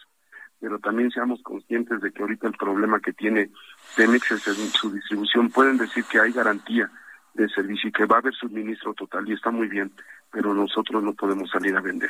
pero 0.64 0.78
también 0.78 1.10
seamos 1.10 1.42
conscientes 1.42 2.00
de 2.00 2.10
que 2.10 2.22
ahorita 2.22 2.46
el 2.46 2.54
problema 2.54 2.98
que 2.98 3.12
tiene 3.12 3.50
Pemex 3.98 4.30
es 4.30 4.48
en 4.48 4.70
su 4.70 4.90
distribución. 4.90 5.50
Pueden 5.50 5.76
decir 5.76 6.06
que 6.10 6.18
hay 6.18 6.32
garantía 6.32 6.90
de 7.34 7.46
servicio 7.50 7.90
y 7.90 7.92
que 7.92 8.06
va 8.06 8.16
a 8.16 8.20
haber 8.20 8.32
suministro 8.32 8.94
total 8.94 9.28
y 9.28 9.34
está 9.34 9.50
muy 9.50 9.68
bien, 9.68 9.92
pero 10.32 10.54
nosotros 10.54 11.02
no 11.02 11.12
podemos 11.12 11.50
salir 11.50 11.76
a 11.76 11.82
vender. 11.82 12.08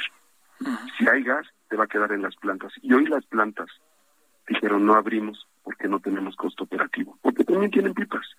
Si 0.96 1.08
hay 1.08 1.24
gas, 1.24 1.48
te 1.68 1.74
va 1.74 1.82
a 1.82 1.88
quedar 1.88 2.12
en 2.12 2.22
las 2.22 2.36
plantas. 2.36 2.72
Y 2.80 2.92
hoy 2.92 3.06
las 3.06 3.26
plantas 3.26 3.66
dijeron 4.46 4.86
no 4.86 4.94
abrimos 4.94 5.48
porque 5.64 5.88
no 5.88 5.98
tenemos 5.98 6.36
costo 6.36 6.62
operativo, 6.62 7.18
porque 7.22 7.42
también 7.42 7.72
tienen 7.72 7.92
pipas. 7.92 8.36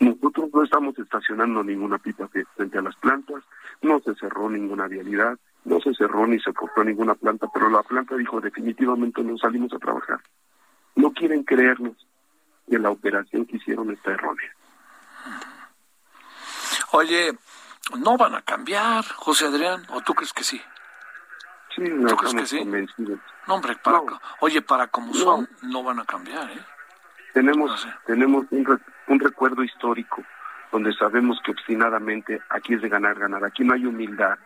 Nosotros 0.00 0.50
no 0.52 0.64
estamos 0.64 0.98
estacionando 0.98 1.62
ninguna 1.62 1.98
pipa 1.98 2.28
frente 2.56 2.76
a 2.76 2.82
las 2.82 2.96
plantas, 2.96 3.44
no 3.82 4.00
se 4.00 4.16
cerró 4.16 4.50
ninguna 4.50 4.88
vialidad, 4.88 5.38
no 5.64 5.80
se 5.80 5.94
cerró 5.94 6.26
ni 6.26 6.40
se 6.40 6.52
cortó 6.52 6.84
ninguna 6.84 7.14
planta, 7.14 7.48
pero 7.52 7.68
la 7.68 7.82
planta 7.82 8.16
dijo 8.16 8.40
definitivamente 8.40 9.22
no 9.22 9.36
salimos 9.38 9.72
a 9.72 9.78
trabajar. 9.78 10.20
No 10.96 11.12
quieren 11.12 11.44
creernos 11.44 11.96
que 12.68 12.78
la 12.78 12.90
operación 12.90 13.46
que 13.46 13.56
hicieron 13.56 13.90
está 13.90 14.12
errónea. 14.12 14.52
Oye, 16.92 17.32
no 17.98 18.16
van 18.16 18.34
a 18.34 18.42
cambiar, 18.42 19.04
José 19.04 19.46
Adrián, 19.46 19.82
¿o 19.90 20.00
tú 20.00 20.14
crees 20.14 20.32
que 20.32 20.44
sí? 20.44 20.60
Sí, 21.74 21.82
no 21.82 22.08
¿Tú 22.08 22.16
crees 22.16 22.34
que 22.34 22.46
sí? 22.46 22.64
No, 23.46 23.54
hombre, 23.54 23.76
para, 23.76 24.00
oye, 24.40 24.62
para 24.62 24.88
como 24.88 25.14
son, 25.14 25.48
no 25.62 25.82
van 25.82 26.00
a 26.00 26.04
cambiar, 26.04 26.50
¿eh? 26.50 26.60
Tenemos, 27.34 27.86
tenemos 28.06 28.46
un, 28.50 28.80
un 29.06 29.20
recuerdo 29.20 29.62
histórico 29.62 30.24
donde 30.72 30.92
sabemos 30.94 31.38
que 31.44 31.52
obstinadamente 31.52 32.42
aquí 32.50 32.74
es 32.74 32.82
de 32.82 32.88
ganar, 32.88 33.18
ganar. 33.18 33.44
Aquí 33.44 33.64
no 33.64 33.74
hay 33.74 33.86
humildad, 33.86 34.38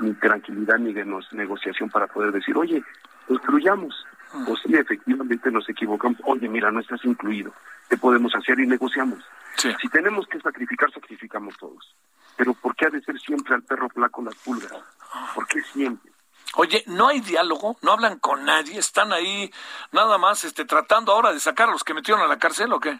ni 0.00 0.14
tranquilidad, 0.14 0.78
ni 0.78 0.92
de 0.92 1.04
negociación 1.32 1.90
para 1.90 2.06
poder 2.06 2.32
decir, 2.32 2.56
oye, 2.56 2.82
construyamos. 3.26 3.94
Ah. 4.32 4.44
O 4.48 4.56
si 4.56 4.74
efectivamente 4.74 5.50
nos 5.50 5.68
equivocamos, 5.68 6.20
oye, 6.24 6.48
mira, 6.48 6.70
no 6.70 6.80
estás 6.80 7.04
incluido. 7.04 7.52
¿Qué 7.88 7.96
podemos 7.96 8.34
hacer? 8.34 8.58
Y 8.60 8.66
negociamos. 8.66 9.18
Si 9.56 9.88
tenemos 9.88 10.26
que 10.26 10.40
sacrificar, 10.40 10.90
sacrificamos 10.92 11.56
todos. 11.58 11.94
Pero 12.36 12.54
¿por 12.54 12.74
qué 12.76 12.86
ha 12.86 12.90
de 12.90 13.02
ser 13.02 13.18
siempre 13.18 13.54
al 13.54 13.62
perro 13.62 13.88
flaco 13.88 14.22
las 14.22 14.34
pulgas? 14.36 14.72
Ah. 15.12 15.32
¿Por 15.34 15.46
qué 15.46 15.60
siempre? 15.62 16.12
Oye, 16.56 16.82
no 16.86 17.08
hay 17.08 17.20
diálogo, 17.20 17.76
no 17.82 17.92
hablan 17.92 18.18
con 18.18 18.44
nadie, 18.44 18.78
están 18.78 19.12
ahí 19.12 19.52
nada 19.92 20.18
más 20.18 20.44
este, 20.44 20.64
tratando 20.64 21.12
ahora 21.12 21.32
de 21.32 21.38
sacar 21.38 21.68
a 21.68 21.72
los 21.72 21.84
que 21.84 21.94
metieron 21.94 22.22
a 22.22 22.26
la 22.26 22.38
cárcel 22.38 22.72
o 22.72 22.80
qué? 22.80 22.98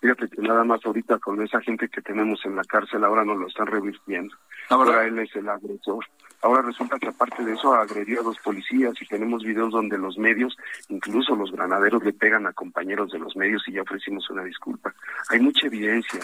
Fíjate 0.00 0.28
que 0.28 0.42
nada 0.42 0.62
más 0.64 0.84
ahorita 0.84 1.18
con 1.18 1.42
esa 1.42 1.60
gente 1.60 1.88
que 1.88 2.02
tenemos 2.02 2.44
en 2.44 2.56
la 2.56 2.64
cárcel 2.64 3.02
ahora 3.04 3.24
nos 3.24 3.38
lo 3.38 3.46
están 3.46 3.66
revirtiendo. 3.66 4.34
Ahora 4.68 5.04
él 5.04 5.18
es 5.18 5.34
el 5.36 5.48
agresor. 5.48 6.04
Ahora 6.42 6.62
resulta 6.62 6.98
que 6.98 7.08
aparte 7.08 7.44
de 7.44 7.54
eso 7.54 7.72
agredió 7.74 8.20
a 8.20 8.24
dos 8.24 8.36
policías 8.44 8.94
y 9.00 9.06
tenemos 9.06 9.42
videos 9.42 9.72
donde 9.72 9.96
los 9.96 10.18
medios, 10.18 10.56
incluso 10.88 11.34
los 11.34 11.50
granaderos 11.50 12.04
le 12.04 12.12
pegan 12.12 12.46
a 12.46 12.52
compañeros 12.52 13.10
de 13.10 13.18
los 13.18 13.34
medios 13.36 13.66
y 13.66 13.72
ya 13.72 13.82
ofrecimos 13.82 14.28
una 14.28 14.44
disculpa. 14.44 14.94
Hay 15.30 15.40
mucha 15.40 15.66
evidencia. 15.66 16.20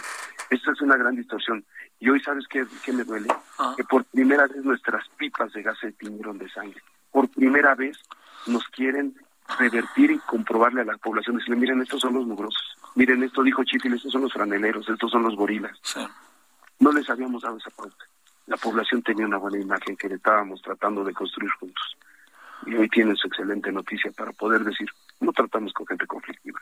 Esto 0.51 0.73
es 0.73 0.81
una 0.83 0.97
gran 0.97 1.17
distorsión. 1.17 1.65
Y 1.99 2.11
hoy, 2.11 2.21
¿sabes 2.21 2.47
qué, 2.49 2.65
qué 2.85 2.93
me 2.93 3.05
duele? 3.05 3.29
Ah. 3.59 3.73
Que 3.77 3.85
por 3.85 4.05
primera 4.05 4.47
vez 4.47 4.63
nuestras 4.63 5.09
pipas 5.17 5.53
de 5.55 5.63
gas 5.63 5.79
se 5.81 5.93
tiñeron 5.93 6.39
de 6.39 6.49
sangre. 6.51 6.83
Por 7.11 7.29
primera 7.31 7.75
vez 7.75 7.99
nos 8.47 8.65
quieren 8.69 9.15
revertir 9.59 10.11
y 10.11 10.19
comprobarle 10.19 10.83
a 10.83 10.85
la 10.85 10.97
población, 10.97 11.37
decirle, 11.37 11.57
miren, 11.57 11.83
estos 11.83 12.01
son 12.01 12.15
los 12.15 12.27
mugrosos, 12.27 12.77
miren, 12.95 13.23
esto 13.23 13.43
dijo 13.43 13.65
Chifil, 13.65 13.95
estos 13.95 14.13
son 14.13 14.23
los 14.23 14.33
franeleros, 14.33 14.89
estos 14.89 15.11
son 15.11 15.23
los 15.23 15.37
gorilas. 15.37 15.79
No 16.79 16.93
les 16.93 17.09
habíamos 17.09 17.43
dado 17.43 17.59
esa 17.59 17.71
pauta. 17.71 18.05
La 18.47 18.57
población 18.57 19.03
tenía 19.03 19.27
una 19.27 19.39
buena 19.39 19.59
imagen 19.59 19.97
que 19.97 20.09
le 20.09 20.17
estábamos 20.17 20.61
tratando 20.63 21.05
de 21.05 21.15
construir 21.15 21.51
juntos. 21.53 21.97
Y 22.67 22.75
hoy 22.75 22.89
tienen 22.89 23.17
su 23.17 23.29
excelente 23.29 23.71
noticia 23.73 24.11
para 24.13 24.33
poder 24.33 24.65
decir, 24.65 24.89
no 25.21 25.33
tratamos 25.33 25.73
con 25.73 25.87
gente 25.87 26.07
conflictiva. 26.07 26.61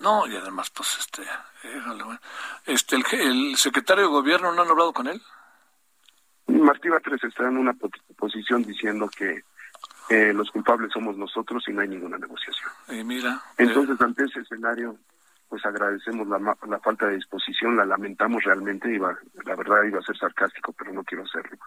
No, 0.00 0.26
y 0.26 0.34
además, 0.34 0.70
pues, 0.70 0.98
este, 0.98 1.22
este 2.66 2.96
el, 2.96 3.04
el 3.12 3.56
secretario 3.56 4.04
de 4.04 4.10
gobierno, 4.10 4.52
¿no 4.52 4.62
han 4.62 4.68
hablado 4.68 4.92
con 4.92 5.06
él? 5.06 5.22
Martí 6.46 6.88
Batres 6.88 7.22
está 7.24 7.48
en 7.48 7.56
una 7.56 7.74
posición 8.16 8.62
diciendo 8.64 9.08
que 9.08 9.42
los 10.10 10.50
culpables 10.50 10.90
somos 10.92 11.16
nosotros 11.16 11.64
y 11.68 11.72
no 11.72 11.80
hay 11.80 11.88
ninguna 11.88 12.18
negociación. 12.18 12.70
mira. 13.04 13.40
Entonces, 13.58 14.00
ante 14.00 14.24
ese 14.24 14.40
escenario, 14.40 14.96
pues 15.48 15.64
agradecemos 15.66 16.26
la, 16.28 16.38
la 16.66 16.78
falta 16.80 17.06
de 17.06 17.16
disposición, 17.16 17.76
la 17.76 17.84
lamentamos 17.84 18.42
realmente, 18.44 18.92
iba, 18.92 19.16
la 19.44 19.54
verdad 19.54 19.82
iba 19.84 19.98
a 19.98 20.02
ser 20.02 20.16
sarcástico, 20.16 20.72
pero 20.72 20.92
no 20.92 21.04
quiero 21.04 21.24
hacerlo. 21.24 21.58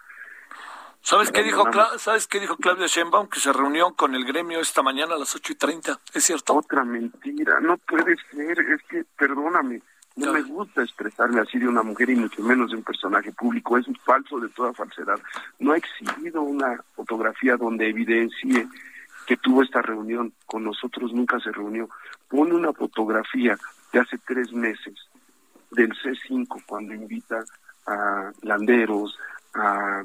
¿Sabes 1.06 1.32
qué, 1.32 1.44
dijo, 1.44 1.64
¿Sabes 2.00 2.26
qué 2.26 2.40
dijo 2.40 2.58
Claudia 2.58 2.88
Sheinbaum? 2.88 3.30
Que 3.30 3.40
se 3.40 3.54
reunió 3.54 3.94
con 3.94 4.16
el 4.16 4.26
gremio 4.26 4.60
esta 4.60 4.82
mañana 4.82 5.14
a 5.14 5.20
las 5.20 5.36
ocho 5.36 5.54
y 5.54 5.56
treinta, 5.56 6.00
¿es 6.12 6.24
cierto? 6.24 6.56
Otra 6.56 6.84
mentira, 6.84 7.60
no 7.60 7.78
puede 7.78 8.16
ser, 8.32 8.60
es 8.60 8.82
que, 8.90 9.06
perdóname, 9.16 9.84
no 10.16 10.32
me 10.32 10.42
gusta 10.44 10.82
expresarme 10.82 11.42
así 11.42 11.60
de 11.60 11.68
una 11.68 11.84
mujer 11.84 12.10
y 12.10 12.16
mucho 12.16 12.42
menos 12.42 12.72
de 12.72 12.78
un 12.78 12.84
personaje 12.84 13.34
público. 13.34 13.78
Es 13.78 13.86
falso 14.06 14.40
de 14.40 14.50
toda 14.50 14.74
falsedad. 14.74 15.20
No 15.60 15.74
ha 15.74 15.78
exhibido 15.78 16.42
una 16.42 16.82
fotografía 16.96 17.58
donde 17.58 17.90
evidencie 17.90 18.68
que 19.28 19.36
tuvo 19.38 19.62
esta 19.62 19.82
reunión. 19.82 20.34
Con 20.46 20.64
nosotros 20.64 21.12
nunca 21.12 21.40
se 21.40 21.52
reunió. 21.52 21.90
Pone 22.30 22.54
una 22.54 22.72
fotografía 22.72 23.58
de 23.92 24.00
hace 24.00 24.18
tres 24.20 24.54
meses 24.54 24.96
del 25.72 25.92
C5 25.92 26.64
cuando 26.66 26.94
invita 26.94 27.44
a 27.86 28.32
Landeros, 28.42 29.20
a 29.54 30.02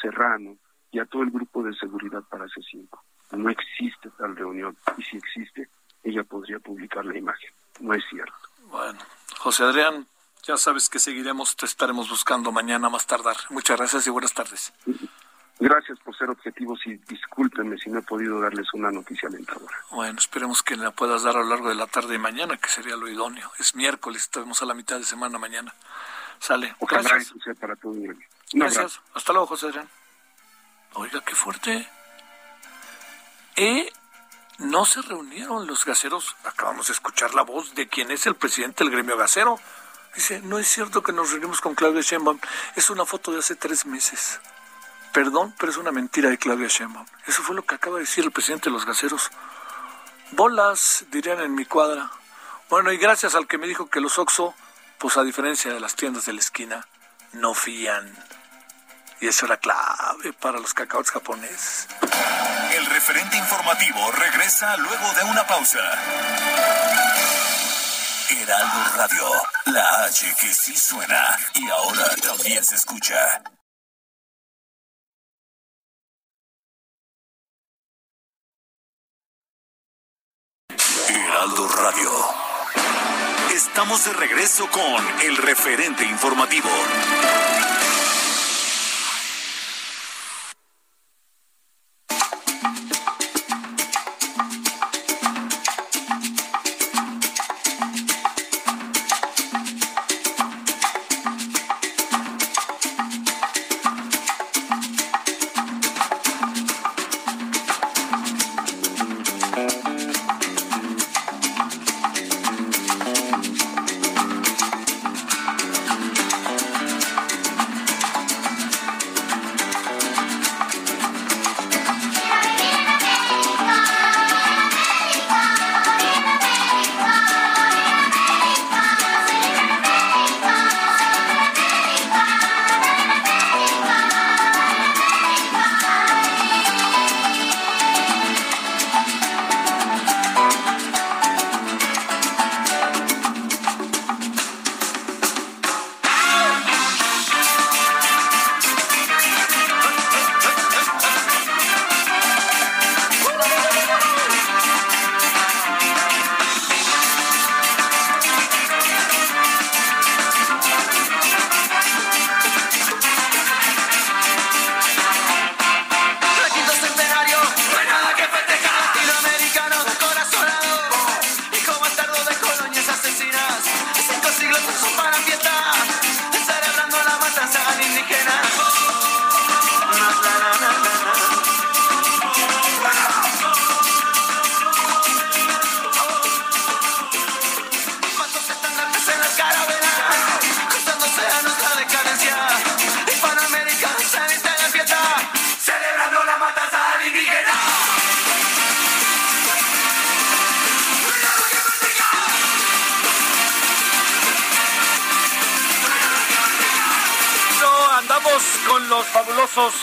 Serrano 0.00 0.56
y 0.90 0.98
a 0.98 1.06
todo 1.06 1.22
el 1.22 1.30
grupo 1.30 1.62
de 1.62 1.72
seguridad 1.74 2.22
para 2.28 2.46
C5. 2.46 2.88
No 3.36 3.48
existe 3.48 4.10
tal 4.18 4.34
reunión. 4.34 4.76
Y 4.96 5.02
si 5.04 5.16
existe, 5.16 5.68
ella 6.02 6.24
podría 6.24 6.58
publicar 6.58 7.04
la 7.06 7.16
imagen. 7.16 7.50
No 7.80 7.94
es 7.94 8.02
cierto. 8.10 8.34
Bueno, 8.70 8.98
José 9.42 9.64
Adrián, 9.64 10.06
ya 10.44 10.56
sabes 10.56 10.88
que 10.88 11.00
seguiremos, 11.00 11.56
te 11.56 11.66
estaremos 11.66 12.08
buscando 12.08 12.52
mañana 12.52 12.88
más 12.88 13.08
tardar. 13.08 13.36
Muchas 13.50 13.76
gracias 13.76 14.06
y 14.06 14.10
buenas 14.10 14.32
tardes. 14.32 14.72
Gracias 15.58 15.98
por 15.98 16.16
ser 16.16 16.30
objetivo. 16.30 16.74
deportivos 16.74 16.86
y 16.86 17.12
discúlpenme 17.12 17.76
si 17.76 17.90
no 17.90 17.98
he 17.98 18.02
podido 18.02 18.40
darles 18.40 18.72
una 18.72 18.92
noticia 18.92 19.28
alentadora. 19.28 19.76
Bueno, 19.90 20.16
esperemos 20.20 20.62
que 20.62 20.76
la 20.76 20.92
puedas 20.92 21.24
dar 21.24 21.36
a 21.36 21.40
lo 21.40 21.48
largo 21.48 21.70
de 21.70 21.74
la 21.74 21.88
tarde 21.88 22.14
y 22.14 22.18
mañana, 22.18 22.56
que 22.56 22.68
sería 22.68 22.94
lo 22.94 23.08
idóneo. 23.08 23.50
Es 23.58 23.74
miércoles, 23.74 24.22
estamos 24.22 24.62
a 24.62 24.64
la 24.64 24.74
mitad 24.74 24.98
de 24.98 25.04
semana 25.04 25.38
mañana. 25.38 25.74
Sale. 26.38 26.76
Gracias. 26.80 27.34
para 27.58 27.74
todo 27.74 27.94
Gracias. 28.52 29.00
Hasta 29.12 29.32
luego, 29.32 29.48
José 29.48 29.66
Adrián. 29.66 29.88
Oiga, 30.92 31.20
qué 31.24 31.34
fuerte. 31.34 31.88
¿Eh? 33.56 33.92
No 34.58 34.84
se 34.84 35.02
reunieron 35.02 35.66
los 35.66 35.84
gaseros. 35.84 36.36
Acabamos 36.44 36.86
de 36.86 36.92
escuchar 36.92 37.34
la 37.34 37.42
voz 37.42 37.74
de 37.74 37.88
quien 37.88 38.10
es 38.10 38.26
el 38.26 38.34
presidente 38.34 38.84
del 38.84 38.92
gremio 38.92 39.16
gasero. 39.16 39.58
Dice, 40.14 40.40
no 40.42 40.58
es 40.58 40.68
cierto 40.68 41.02
que 41.02 41.12
nos 41.12 41.30
reunimos 41.30 41.60
con 41.60 41.74
Claudia 41.74 42.02
Sheinbaum. 42.02 42.38
Es 42.76 42.90
una 42.90 43.06
foto 43.06 43.32
de 43.32 43.38
hace 43.38 43.56
tres 43.56 43.86
meses. 43.86 44.40
Perdón, 45.12 45.54
pero 45.58 45.72
es 45.72 45.78
una 45.78 45.92
mentira 45.92 46.30
de 46.30 46.38
Claudia 46.38 46.68
Sheinbaum. 46.68 47.06
Eso 47.26 47.42
fue 47.42 47.54
lo 47.54 47.64
que 47.64 47.74
acaba 47.74 47.96
de 47.96 48.02
decir 48.02 48.24
el 48.24 48.30
presidente 48.30 48.70
de 48.70 48.74
los 48.74 48.86
gaseros. 48.86 49.30
Bolas, 50.32 51.04
dirían 51.10 51.40
en 51.40 51.54
mi 51.54 51.64
cuadra. 51.64 52.10
Bueno, 52.70 52.92
y 52.92 52.96
gracias 52.96 53.34
al 53.34 53.46
que 53.46 53.58
me 53.58 53.66
dijo 53.66 53.90
que 53.90 54.00
los 54.00 54.18
Oxo, 54.18 54.54
pues 54.98 55.16
a 55.16 55.24
diferencia 55.24 55.72
de 55.72 55.80
las 55.80 55.94
tiendas 55.94 56.24
de 56.24 56.32
la 56.32 56.40
esquina, 56.40 56.86
no 57.32 57.54
fían. 57.54 58.16
Y 59.22 59.28
eso 59.28 59.46
era 59.46 59.56
clave 59.56 60.32
para 60.32 60.58
los 60.58 60.74
cacaos 60.74 61.08
japoneses. 61.12 61.86
El 62.74 62.86
referente 62.86 63.36
informativo 63.36 64.10
regresa 64.10 64.76
luego 64.78 65.12
de 65.14 65.22
una 65.30 65.46
pausa. 65.46 65.78
Heraldo 68.30 68.96
Radio, 68.96 69.30
la 69.66 70.04
H 70.06 70.34
que 70.40 70.52
sí 70.52 70.76
suena 70.76 71.38
y 71.54 71.70
ahora 71.70 72.16
también 72.16 72.64
se 72.64 72.74
escucha. 72.74 73.44
Heraldo 81.08 81.68
Radio. 81.68 82.10
Estamos 83.54 84.04
de 84.04 84.14
regreso 84.14 84.68
con 84.68 85.20
el 85.20 85.36
referente 85.36 86.04
informativo. 86.06 86.70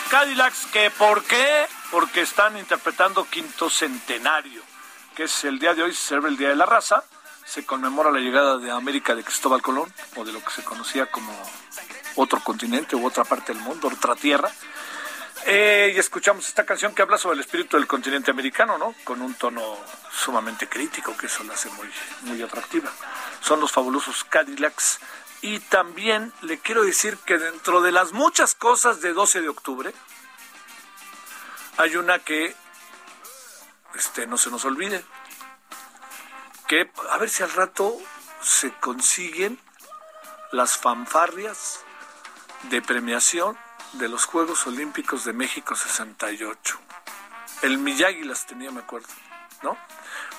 Cadillacs, 0.10 0.68
que 0.72 0.90
¿por 0.90 1.22
qué? 1.24 1.68
Porque 1.92 2.22
están 2.22 2.58
interpretando 2.58 3.26
Quinto 3.26 3.70
Centenario, 3.70 4.62
que 5.14 5.24
es 5.24 5.44
el 5.44 5.60
día 5.60 5.74
de 5.74 5.84
hoy, 5.84 5.94
se 5.94 6.08
celebra 6.08 6.30
el 6.30 6.38
Día 6.38 6.50
de 6.50 6.56
la 6.56 6.66
Raza, 6.66 7.04
se 7.46 7.66
conmemora 7.66 8.10
la 8.10 8.20
llegada 8.20 8.58
de 8.58 8.72
América 8.72 9.16
de 9.16 9.24
Cristóbal 9.24 9.62
Colón, 9.62 9.94
o 10.16 10.24
de 10.24 10.32
lo 10.32 10.42
que 10.42 10.52
se 10.52 10.64
conocía 10.64 11.08
como 11.08 11.34
otro 12.16 12.40
continente 12.42 12.96
u 12.96 13.06
otra 13.06 13.26
parte 13.26 13.52
del 13.54 13.62
mundo, 13.62 13.90
otra 13.90 14.16
tierra. 14.16 14.50
Eh, 15.46 15.92
y 15.94 16.00
escuchamos 16.00 16.48
esta 16.48 16.66
canción 16.66 16.96
que 16.96 17.02
habla 17.02 17.18
sobre 17.18 17.36
el 17.36 17.42
espíritu 17.42 17.76
del 17.76 17.86
continente 17.86 18.32
americano, 18.32 18.78
¿no? 18.78 18.96
Con 19.04 19.22
un 19.22 19.34
tono 19.34 19.78
sumamente 20.10 20.70
crítico, 20.70 21.18
que 21.18 21.26
eso 21.26 21.44
la 21.44 21.54
hace 21.54 21.70
muy, 21.72 21.90
muy 22.22 22.42
atractiva. 22.42 22.90
Son 23.42 23.60
los 23.60 23.74
fabulosos 23.74 24.24
Cadillacs 24.24 25.00
y 25.42 25.60
también 25.60 26.34
le 26.42 26.60
quiero 26.60 26.84
decir 26.84 27.18
que 27.18 27.38
dentro 27.38 27.82
de 27.82 27.92
las 27.92 28.12
muchas 28.12 28.56
cosas 28.56 29.02
de 29.02 29.14
12 29.14 29.42
de 29.42 29.50
octubre, 29.50 29.94
hay 31.78 31.96
una 31.96 32.20
que 32.20 32.56
este, 33.96 34.28
no 34.28 34.38
se 34.38 34.50
nos 34.50 34.66
olvide. 34.66 35.04
Que 36.68 36.92
a 37.10 37.18
ver 37.18 37.30
si 37.30 37.44
al 37.44 37.52
rato 37.52 37.98
se 38.42 38.72
consiguen 38.80 39.60
las 40.52 40.78
fanfarrias 40.78 41.80
de 42.64 42.82
premiación 42.82 43.58
de 43.94 44.10
los 44.10 44.26
Juegos 44.26 44.68
Olímpicos 44.68 45.24
de 45.24 45.34
México 45.34 45.76
68. 45.76 46.80
El 47.62 47.78
Miyagi 47.78 48.24
las 48.24 48.46
tenía, 48.46 48.72
me 48.72 48.82
acuerdo, 48.82 49.08
¿no? 49.64 49.78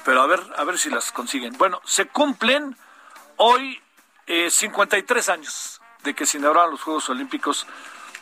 Pero 0.05 0.23
a 0.23 0.27
ver, 0.27 0.41
a 0.57 0.65
ver 0.65 0.79
si 0.79 0.91
las 0.91 1.11
consiguen. 1.11 1.57
Bueno, 1.59 1.81
se 1.85 2.07
cumplen 2.07 2.77
hoy 3.37 3.83
53 4.49 5.29
eh, 5.29 5.33
años 5.33 5.81
de 6.05 6.15
que 6.15 6.27
se 6.27 6.39
inauguraron 6.39 6.73
los 6.73 6.83
Juegos 6.83 7.09
Olímpicos, 7.11 7.67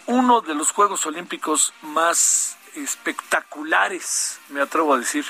uno 0.07 0.41
de 0.41 0.55
los 0.55 0.71
Juegos 0.71 1.05
Olímpicos 1.07 1.75
más 1.83 2.57
espectaculares, 2.75 4.41
me 4.49 4.61
atrevo 4.61 4.95
a 4.95 4.99
decir. 4.99 5.27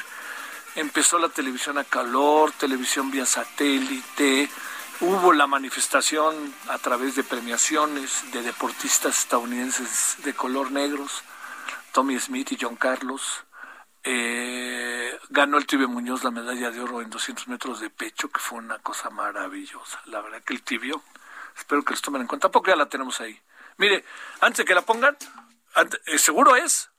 Empezó 0.77 1.19
la 1.19 1.29
televisión 1.29 1.79
a 1.79 1.85
calor, 1.85 2.53
televisión 2.53 3.11
vía 3.11 3.27
satélite, 3.27 4.49
hubo 5.01 5.33
la 5.33 5.49
manifestación 5.49 6.55
a 6.69 6.79
través 6.79 7.17
de 7.17 7.25
premiaciones 7.25 8.31
de 8.33 8.43
deportistas 8.43 9.19
estadounidenses 9.19 10.17
de 10.23 10.35
color 10.35 10.71
negros, 10.71 11.25
Tommy 11.93 12.19
Smith 12.21 12.53
y 12.53 12.59
John 12.61 12.77
Carlos. 12.77 13.45
Eh, 14.05 14.98
ganó 15.31 15.59
el 15.59 15.67
Tibio 15.67 15.89
Muñoz 15.89 16.25
la 16.25 16.31
medalla 16.31 16.71
de 16.71 16.81
oro 16.81 17.03
en 17.03 17.11
200 17.11 17.49
metros 17.49 17.81
de 17.81 17.91
pecho, 17.91 18.29
que 18.29 18.41
fue 18.41 18.59
una 18.59 18.79
cosa 18.79 19.11
maravillosa. 19.11 20.01
La 20.07 20.21
verdad 20.21 20.43
que 20.43 20.55
el 20.55 20.63
Tibio, 20.63 21.03
espero 21.57 21.83
que 21.83 21.93
los 21.93 22.03
tomen 22.03 22.23
en 22.23 22.29
cuenta, 22.29 22.51
porque 22.51 22.71
ya 22.71 22.77
la 22.77 22.89
tenemos 22.89 23.21
ahí. 23.21 23.41
Mire, 23.77 24.05
antes 24.41 24.59
de 24.59 24.65
que 24.65 24.75
la 24.75 24.83
pongan, 24.83 25.17
eh, 26.07 26.19
seguro 26.19 26.57
es, 26.57 26.91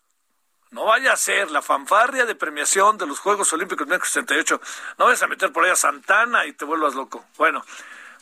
no 0.71 0.85
vaya 0.85 1.13
a 1.13 1.17
ser 1.17 1.49
la 1.51 1.61
fanfarria 1.61 2.25
de 2.25 2.35
premiación 2.35 2.97
de 2.97 3.07
los 3.07 3.19
Juegos 3.19 3.51
Olímpicos 3.53 3.87
de 3.87 3.95
1968. 3.95 4.61
No 4.97 5.05
vayas 5.05 5.23
a 5.23 5.27
meter 5.27 5.51
por 5.51 5.65
ahí 5.65 5.71
a 5.71 5.75
Santana 5.75 6.45
y 6.45 6.53
te 6.53 6.65
vuelvas 6.65 6.93
loco. 6.93 7.25
Bueno, 7.37 7.65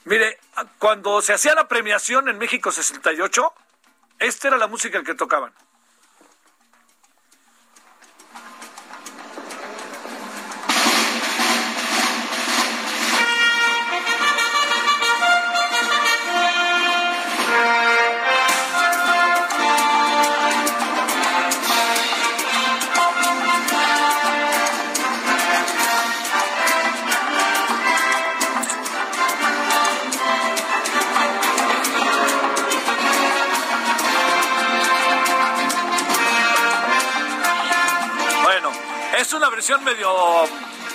mire, 0.05 0.39
cuando 0.79 1.21
se 1.21 1.33
hacía 1.33 1.53
la 1.55 1.67
premiación 1.67 2.29
en 2.29 2.37
México 2.37 2.71
68, 2.71 3.53
esta 4.19 4.47
era 4.47 4.57
la 4.57 4.67
música 4.67 5.03
que 5.03 5.13
tocaban. 5.13 5.53
Medio 39.75 40.09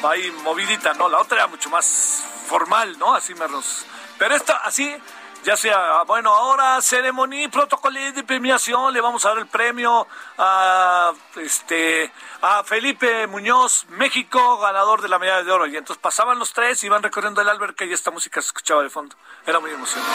ahí 0.08 0.30
movidita, 0.42 0.94
¿no? 0.94 1.08
La 1.08 1.20
otra 1.20 1.38
era 1.38 1.46
mucho 1.46 1.68
más 1.68 2.24
formal, 2.46 2.98
¿no? 2.98 3.14
Así 3.14 3.34
me 3.34 3.46
los... 3.48 3.84
Pero 4.18 4.34
esta, 4.34 4.56
así, 4.64 4.96
ya 5.44 5.56
sea, 5.56 6.02
bueno, 6.04 6.32
ahora 6.32 6.80
ceremonia, 6.80 7.48
protocolo 7.48 7.98
de 7.98 8.22
premiación, 8.22 8.92
le 8.92 9.00
vamos 9.00 9.24
a 9.24 9.30
dar 9.30 9.38
el 9.38 9.46
premio 9.46 10.06
a 10.38 11.12
este 11.36 12.12
a 12.40 12.62
Felipe 12.62 13.26
Muñoz, 13.26 13.86
México, 13.90 14.58
ganador 14.58 15.02
de 15.02 15.08
la 15.08 15.18
medalla 15.18 15.42
de 15.42 15.50
oro. 15.50 15.66
Y 15.66 15.76
entonces 15.76 16.00
pasaban 16.00 16.38
los 16.38 16.52
tres, 16.52 16.82
iban 16.84 17.02
recorriendo 17.02 17.40
el 17.40 17.48
alberca 17.48 17.84
y 17.84 17.92
esta 17.92 18.10
música 18.10 18.40
se 18.40 18.48
escuchaba 18.48 18.82
de 18.82 18.90
fondo. 18.90 19.16
Era 19.44 19.58
muy 19.58 19.70
emocionante. 19.70 20.12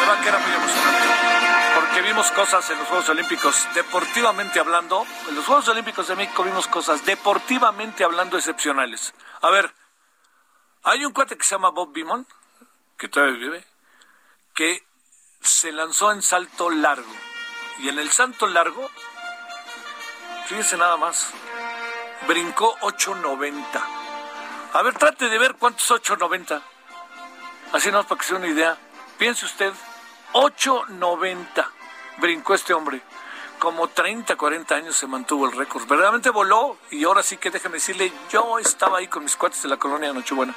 verdad 0.00 0.22
que 0.22 0.28
era 0.28 0.38
muy 0.38 0.52
emocionante. 0.52 1.08
Porque 1.76 2.02
vimos 2.02 2.30
cosas 2.32 2.68
en 2.70 2.78
los 2.78 2.88
Juegos 2.88 3.08
Olímpicos, 3.08 3.68
deportivamente 3.74 4.58
hablando, 4.58 5.06
en 5.28 5.36
los 5.36 5.46
Juegos 5.46 5.68
Olímpicos 5.68 6.08
de 6.08 6.16
México 6.16 6.42
vimos 6.42 6.66
cosas 6.66 7.04
deportivamente 7.04 8.02
hablando 8.02 8.36
excepcionales. 8.36 9.14
A 9.42 9.50
ver, 9.50 9.72
hay 10.82 11.04
un 11.04 11.12
cuate 11.12 11.36
que 11.36 11.44
se 11.44 11.54
llama 11.54 11.70
Bob 11.70 11.92
Beamon, 11.92 12.26
que 12.96 13.08
todavía 13.08 13.38
vive, 13.38 13.64
que 14.58 14.84
se 15.40 15.70
lanzó 15.70 16.10
en 16.10 16.20
salto 16.20 16.68
largo. 16.68 17.14
Y 17.78 17.90
en 17.90 18.00
el 18.00 18.10
salto 18.10 18.48
largo, 18.48 18.90
fíjense 20.48 20.76
nada 20.76 20.96
más, 20.96 21.28
brincó 22.26 22.76
8.90. 22.80 23.62
A 24.72 24.82
ver, 24.82 24.94
trate 24.94 25.28
de 25.28 25.38
ver 25.38 25.54
cuántos 25.54 25.88
8.90. 25.88 26.60
Así 27.72 27.92
no, 27.92 28.02
para 28.02 28.20
que 28.20 28.26
se 28.26 28.34
una 28.34 28.48
idea. 28.48 28.76
Piense 29.16 29.46
usted, 29.46 29.72
8.90 30.32 31.64
brincó 32.16 32.54
este 32.54 32.74
hombre. 32.74 33.00
Como 33.60 33.86
30, 33.86 34.34
40 34.34 34.74
años 34.74 34.96
se 34.96 35.06
mantuvo 35.06 35.46
el 35.46 35.56
récord. 35.56 35.86
Verdaderamente 35.86 36.30
voló 36.30 36.78
y 36.90 37.04
ahora 37.04 37.22
sí 37.22 37.36
que 37.36 37.52
déjeme 37.52 37.74
decirle, 37.74 38.12
yo 38.28 38.58
estaba 38.58 38.98
ahí 38.98 39.06
con 39.06 39.22
mis 39.22 39.36
cuates 39.36 39.62
de 39.62 39.68
la 39.68 39.76
colonia 39.76 40.12
Nochebuena, 40.12 40.56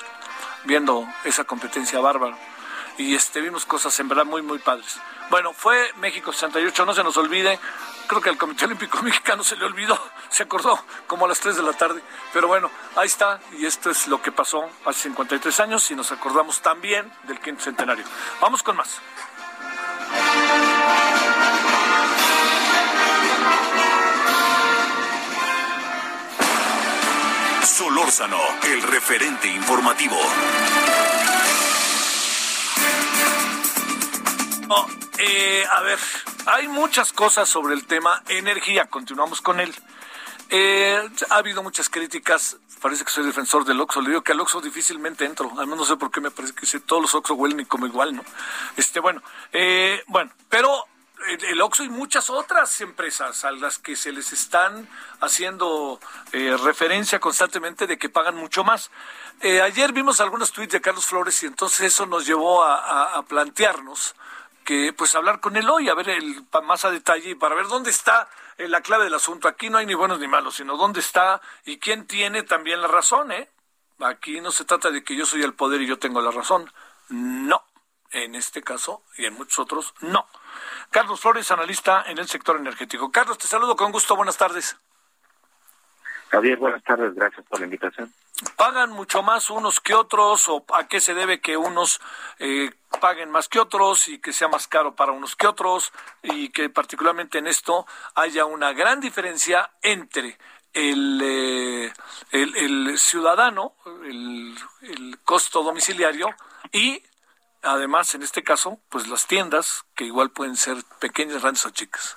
viendo 0.63 1.07
esa 1.23 1.43
competencia 1.43 1.99
bárbara 1.99 2.35
y 2.97 3.15
este, 3.15 3.41
vimos 3.41 3.65
cosas 3.65 3.99
en 3.99 4.07
verdad 4.07 4.25
muy, 4.25 4.41
muy 4.41 4.59
padres. 4.59 4.97
Bueno, 5.29 5.53
fue 5.53 5.91
México 5.97 6.33
68, 6.33 6.85
no 6.85 6.93
se 6.93 7.03
nos 7.03 7.15
olvide. 7.17 7.59
Creo 8.07 8.21
que 8.21 8.29
al 8.29 8.37
Comité 8.37 8.65
Olímpico 8.65 9.01
Mexicano 9.03 9.43
se 9.43 9.55
le 9.55 9.65
olvidó, 9.65 9.97
se 10.29 10.43
acordó 10.43 10.77
como 11.07 11.25
a 11.25 11.29
las 11.29 11.39
3 11.39 11.55
de 11.55 11.63
la 11.63 11.73
tarde. 11.73 12.01
Pero 12.33 12.47
bueno, 12.47 12.69
ahí 12.95 13.07
está, 13.07 13.39
y 13.57 13.65
esto 13.65 13.89
es 13.89 14.07
lo 14.07 14.21
que 14.21 14.31
pasó 14.31 14.69
hace 14.85 15.03
53 15.03 15.59
años 15.61 15.89
y 15.91 15.95
nos 15.95 16.11
acordamos 16.11 16.61
también 16.61 17.11
del 17.23 17.39
quinto 17.39 17.63
centenario. 17.63 18.05
Vamos 18.41 18.61
con 18.61 18.75
más. 18.75 18.99
Solórzano, 27.63 28.37
el 28.63 28.81
referente 28.83 29.47
informativo. 29.47 30.17
Eh, 35.17 35.65
a 35.69 35.81
ver, 35.81 35.99
hay 36.45 36.67
muchas 36.67 37.11
cosas 37.11 37.49
sobre 37.49 37.73
el 37.73 37.85
tema 37.85 38.23
energía. 38.27 38.85
Continuamos 38.85 39.41
con 39.41 39.59
él. 39.59 39.73
Eh, 40.49 41.01
ha 41.29 41.35
habido 41.35 41.61
muchas 41.63 41.89
críticas. 41.89 42.57
Parece 42.81 43.05
que 43.05 43.11
soy 43.11 43.25
defensor 43.25 43.65
del 43.65 43.79
Oxxo. 43.81 44.01
Le 44.01 44.09
digo 44.09 44.21
que 44.21 44.31
al 44.31 44.39
Oxxo 44.39 44.61
difícilmente 44.61 45.25
entro. 45.25 45.51
Además 45.57 45.77
no 45.77 45.85
sé 45.85 45.97
por 45.97 46.09
qué 46.09 46.21
me 46.21 46.31
parece 46.31 46.53
que 46.53 46.79
todos 46.79 47.01
los 47.01 47.15
Oxxo 47.15 47.35
huelen 47.35 47.65
como 47.65 47.85
igual, 47.85 48.15
¿no? 48.15 48.23
Este, 48.77 48.99
bueno, 48.99 49.21
eh, 49.51 50.03
bueno, 50.07 50.31
pero 50.49 50.85
el 51.27 51.61
Oxxo 51.61 51.83
y 51.83 51.89
muchas 51.89 52.29
otras 52.29 52.81
empresas 52.81 53.45
a 53.45 53.51
las 53.51 53.77
que 53.77 53.95
se 53.95 54.11
les 54.11 54.33
están 54.33 54.89
haciendo 55.19 55.99
referencia 56.31 57.19
constantemente 57.19 57.85
de 57.85 57.99
que 57.99 58.09
pagan 58.09 58.35
mucho 58.35 58.63
más. 58.63 58.89
ayer 59.43 59.93
vimos 59.93 60.19
algunos 60.19 60.51
tweets 60.51 60.73
de 60.73 60.81
Carlos 60.81 61.05
Flores 61.05 61.43
y 61.43 61.45
entonces 61.45 61.81
eso 61.81 62.07
nos 62.07 62.25
llevó 62.25 62.63
a 62.63 63.23
plantearnos 63.27 64.15
que 64.63 64.93
pues 64.93 65.15
hablar 65.15 65.39
con 65.39 65.55
él 65.55 65.69
hoy, 65.69 65.89
a 65.89 65.93
ver 65.93 66.09
el, 66.09 66.45
más 66.63 66.85
a 66.85 66.91
detalle 66.91 67.35
para 67.35 67.55
ver 67.55 67.67
dónde 67.67 67.89
está 67.89 68.29
eh, 68.57 68.67
la 68.67 68.81
clave 68.81 69.05
del 69.05 69.13
asunto. 69.13 69.47
Aquí 69.47 69.69
no 69.69 69.77
hay 69.77 69.85
ni 69.85 69.93
buenos 69.93 70.19
ni 70.19 70.27
malos, 70.27 70.55
sino 70.55 70.77
dónde 70.77 70.99
está 70.99 71.41
y 71.65 71.77
quién 71.77 72.07
tiene 72.07 72.43
también 72.43 72.81
la 72.81 72.87
razón, 72.87 73.31
¿eh? 73.31 73.49
Aquí 73.99 74.41
no 74.41 74.51
se 74.51 74.65
trata 74.65 74.89
de 74.89 75.03
que 75.03 75.15
yo 75.15 75.25
soy 75.25 75.43
el 75.43 75.53
poder 75.53 75.81
y 75.81 75.87
yo 75.87 75.99
tengo 75.99 76.21
la 76.21 76.31
razón. 76.31 76.71
No. 77.09 77.63
En 78.13 78.35
este 78.35 78.61
caso 78.61 79.03
y 79.17 79.25
en 79.25 79.35
muchos 79.35 79.59
otros, 79.59 79.93
no. 80.01 80.27
Carlos 80.89 81.21
Flores, 81.21 81.49
analista 81.51 82.03
en 82.07 82.17
el 82.17 82.27
sector 82.27 82.57
energético. 82.57 83.11
Carlos, 83.11 83.37
te 83.37 83.47
saludo 83.47 83.75
con 83.75 83.91
gusto. 83.91 84.17
Buenas 84.17 84.37
tardes. 84.37 84.75
Javier, 86.29 86.57
buenas 86.57 86.83
tardes. 86.83 87.15
Gracias 87.15 87.45
por 87.47 87.59
la 87.59 87.65
invitación 87.65 88.11
pagan 88.55 88.91
mucho 88.91 89.23
más 89.23 89.49
unos 89.49 89.79
que 89.79 89.93
otros 89.93 90.47
o 90.49 90.65
a 90.73 90.87
qué 90.87 90.99
se 90.99 91.13
debe 91.13 91.41
que 91.41 91.57
unos 91.57 92.01
eh, 92.39 92.71
paguen 92.99 93.29
más 93.29 93.47
que 93.47 93.59
otros 93.59 94.07
y 94.07 94.19
que 94.19 94.33
sea 94.33 94.47
más 94.47 94.67
caro 94.67 94.95
para 94.95 95.11
unos 95.11 95.35
que 95.35 95.47
otros 95.47 95.91
y 96.21 96.49
que 96.49 96.69
particularmente 96.69 97.37
en 97.37 97.47
esto 97.47 97.85
haya 98.15 98.45
una 98.45 98.73
gran 98.73 98.99
diferencia 98.99 99.71
entre 99.81 100.37
el, 100.73 101.21
eh, 101.23 101.93
el, 102.31 102.97
ciudadano, 102.97 103.75
el, 104.05 104.55
el 104.81 105.19
costo 105.23 105.63
domiciliario 105.63 106.29
y 106.71 107.03
además 107.61 108.15
en 108.15 108.23
este 108.23 108.43
caso 108.43 108.79
pues 108.89 109.07
las 109.07 109.27
tiendas 109.27 109.85
que 109.95 110.05
igual 110.05 110.31
pueden 110.31 110.55
ser 110.55 110.77
pequeñas, 110.99 111.41
grandes 111.41 111.65
o 111.65 111.69
chicas. 111.71 112.15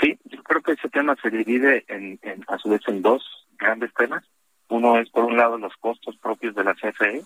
Sí, 0.00 0.16
yo 0.24 0.42
creo 0.44 0.62
que 0.62 0.72
ese 0.72 0.88
tema 0.88 1.16
se 1.20 1.28
divide 1.28 1.84
en, 1.88 2.20
en, 2.22 2.44
a 2.46 2.56
su 2.58 2.68
vez 2.68 2.82
en 2.86 3.02
dos 3.02 3.37
grandes 3.58 3.92
temas. 3.94 4.24
Uno 4.68 4.98
es, 4.98 5.08
por 5.10 5.24
un 5.24 5.36
lado, 5.36 5.58
los 5.58 5.74
costos 5.76 6.16
propios 6.18 6.54
de 6.54 6.64
la 6.64 6.74
CFE 6.74 7.22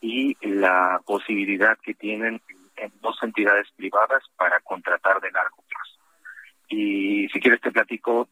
y 0.00 0.36
la 0.46 1.00
posibilidad 1.04 1.78
que 1.78 1.94
tienen 1.94 2.40
en 2.76 2.92
dos 3.00 3.22
entidades 3.22 3.68
privadas 3.76 4.22
para 4.36 4.60
contratar 4.60 5.20
de 5.20 5.30
largo 5.30 5.62
plazo. 5.68 5.98
Y 6.68 7.28
si 7.28 7.40
quieres 7.40 7.60
te 7.60 7.70
platico 7.70 8.28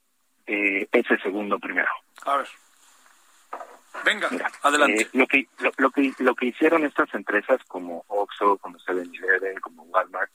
eh, 0.46 0.88
ese 0.90 1.18
segundo 1.18 1.58
primero. 1.58 1.90
A 2.24 2.38
ver. 2.38 2.48
Venga, 4.04 4.28
adelante. 4.62 5.02
Eh, 5.02 5.08
lo, 5.12 5.26
que, 5.26 5.48
lo, 5.58 5.90
que, 5.90 6.12
lo 6.18 6.34
que 6.34 6.46
hicieron 6.46 6.84
estas 6.84 7.12
empresas 7.14 7.62
como 7.64 8.04
Oxxo, 8.08 8.56
como 8.58 8.78
7-Eleven, 8.78 9.60
como 9.60 9.82
Walmart, 9.84 10.30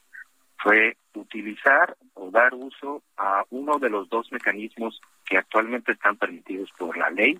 fue 0.57 0.97
utilizar 1.15 1.95
o 2.13 2.31
dar 2.31 2.53
uso 2.53 3.03
a 3.17 3.43
uno 3.49 3.79
de 3.79 3.89
los 3.89 4.09
dos 4.09 4.31
mecanismos 4.31 4.99
que 5.25 5.37
actualmente 5.37 5.91
están 5.91 6.17
permitidos 6.17 6.71
por 6.77 6.97
la 6.97 7.09
ley 7.09 7.39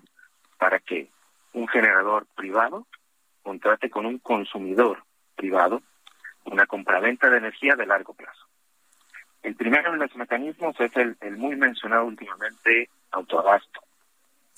para 0.58 0.78
que 0.78 1.10
un 1.52 1.68
generador 1.68 2.26
privado 2.34 2.86
contrate 3.42 3.90
con 3.90 4.06
un 4.06 4.18
consumidor 4.18 5.02
privado 5.36 5.82
una 6.44 6.66
compraventa 6.66 7.30
de 7.30 7.38
energía 7.38 7.74
de 7.74 7.86
largo 7.86 8.14
plazo. 8.14 8.46
El 9.42 9.56
primero 9.56 9.92
de 9.92 9.98
los 9.98 10.14
mecanismos 10.16 10.78
es 10.78 10.94
el, 10.96 11.16
el 11.20 11.36
muy 11.36 11.56
mencionado 11.56 12.04
últimamente 12.04 12.88
autoabasto, 13.10 13.80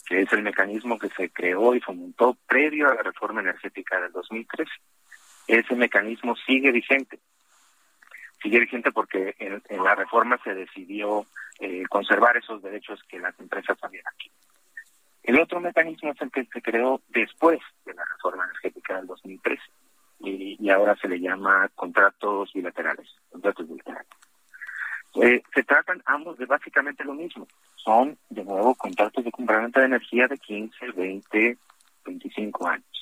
que 0.06 0.22
es 0.22 0.32
el 0.32 0.42
mecanismo 0.42 0.98
que 0.98 1.08
se 1.10 1.30
creó 1.30 1.74
y 1.74 1.80
fomentó 1.80 2.36
previo 2.46 2.88
a 2.88 2.94
la 2.94 3.02
reforma 3.02 3.40
energética 3.40 4.00
del 4.00 4.12
2013. 4.12 4.70
Ese 5.48 5.74
mecanismo 5.74 6.34
sigue 6.36 6.72
vigente 6.72 7.18
sigue 8.46 8.60
vigente 8.60 8.92
porque 8.92 9.34
en, 9.40 9.60
la 9.82 9.96
reforma 9.96 10.38
se 10.44 10.54
decidió 10.54 11.26
eh, 11.58 11.82
conservar 11.88 12.36
esos 12.36 12.62
derechos 12.62 13.02
que 13.08 13.18
las 13.18 13.36
empresas 13.40 13.76
habían 13.82 14.06
aquí. 14.06 14.30
El 15.24 15.40
otro 15.40 15.58
mecanismo 15.60 16.12
es 16.12 16.20
el 16.20 16.30
que 16.30 16.44
se 16.44 16.62
creó 16.62 17.00
después 17.08 17.58
de 17.84 17.94
la 17.94 18.04
reforma 18.04 18.44
energética 18.44 18.98
del 18.98 19.08
2013 19.08 19.60
y, 20.20 20.70
ahora 20.70 20.96
se 20.96 21.08
le 21.08 21.18
llama 21.18 21.68
contratos 21.74 22.52
bilaterales, 22.52 23.08
contratos 23.30 23.68
bilaterales. 23.68 24.06
Eh, 25.20 25.42
se 25.52 25.64
tratan 25.64 26.02
ambos 26.06 26.38
de 26.38 26.46
básicamente 26.46 27.02
lo 27.02 27.14
mismo. 27.14 27.48
Son, 27.74 28.16
de 28.30 28.44
nuevo, 28.44 28.76
contratos 28.76 29.24
de 29.24 29.32
compraventa 29.32 29.80
de 29.80 29.86
energía 29.86 30.28
de 30.28 30.38
15, 30.38 30.92
20, 30.92 31.58
25 32.04 32.68
años. 32.68 32.95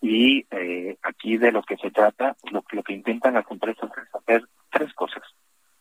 Y 0.00 0.46
eh, 0.50 0.96
aquí 1.02 1.36
de 1.38 1.50
lo 1.50 1.62
que 1.62 1.76
se 1.76 1.90
trata, 1.90 2.36
lo, 2.50 2.64
lo 2.70 2.82
que 2.82 2.92
intentan 2.92 3.34
las 3.34 3.50
empresas 3.50 3.90
es 3.96 4.14
hacer 4.14 4.48
tres 4.70 4.92
cosas. 4.94 5.22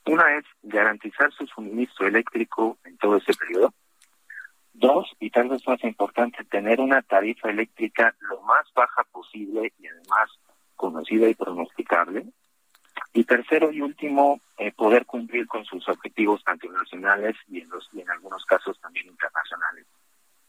Una 0.06 0.38
es 0.38 0.46
garantizar 0.64 1.32
su 1.34 1.46
suministro 1.48 2.08
eléctrico 2.08 2.78
en 2.86 2.98
todo 2.98 3.18
ese 3.18 3.34
periodo. 3.34 3.74
Dos, 4.74 5.12
y 5.20 5.30
tal 5.30 5.50
vez 5.50 5.68
más 5.68 5.84
importante, 5.84 6.44
tener 6.46 6.80
una 6.80 7.02
tarifa 7.02 7.50
eléctrica 7.50 8.16
lo 8.22 8.42
más 8.42 8.72
baja 8.74 9.04
posible 9.12 9.74
y 9.80 9.88
además 9.88 10.30
conocida 10.76 11.28
y 11.28 11.36
pronosticable. 11.36 12.26
Y 13.14 13.24
tercero 13.24 13.72
y 13.72 13.82
último, 13.82 14.40
eh, 14.58 14.72
poder 14.72 15.06
cumplir 15.06 15.46
con 15.48 15.66
sus 15.66 15.88
objetivos 15.90 16.44
tanto 16.44 16.72
nacionales 16.72 17.36
y 17.48 17.62
en, 17.62 17.70
los, 17.70 17.90
y 17.94 18.02
en 18.02 18.10
algunos 18.10 18.46
casos 18.46 18.80
también 18.80 19.08
internacionales 19.08 19.86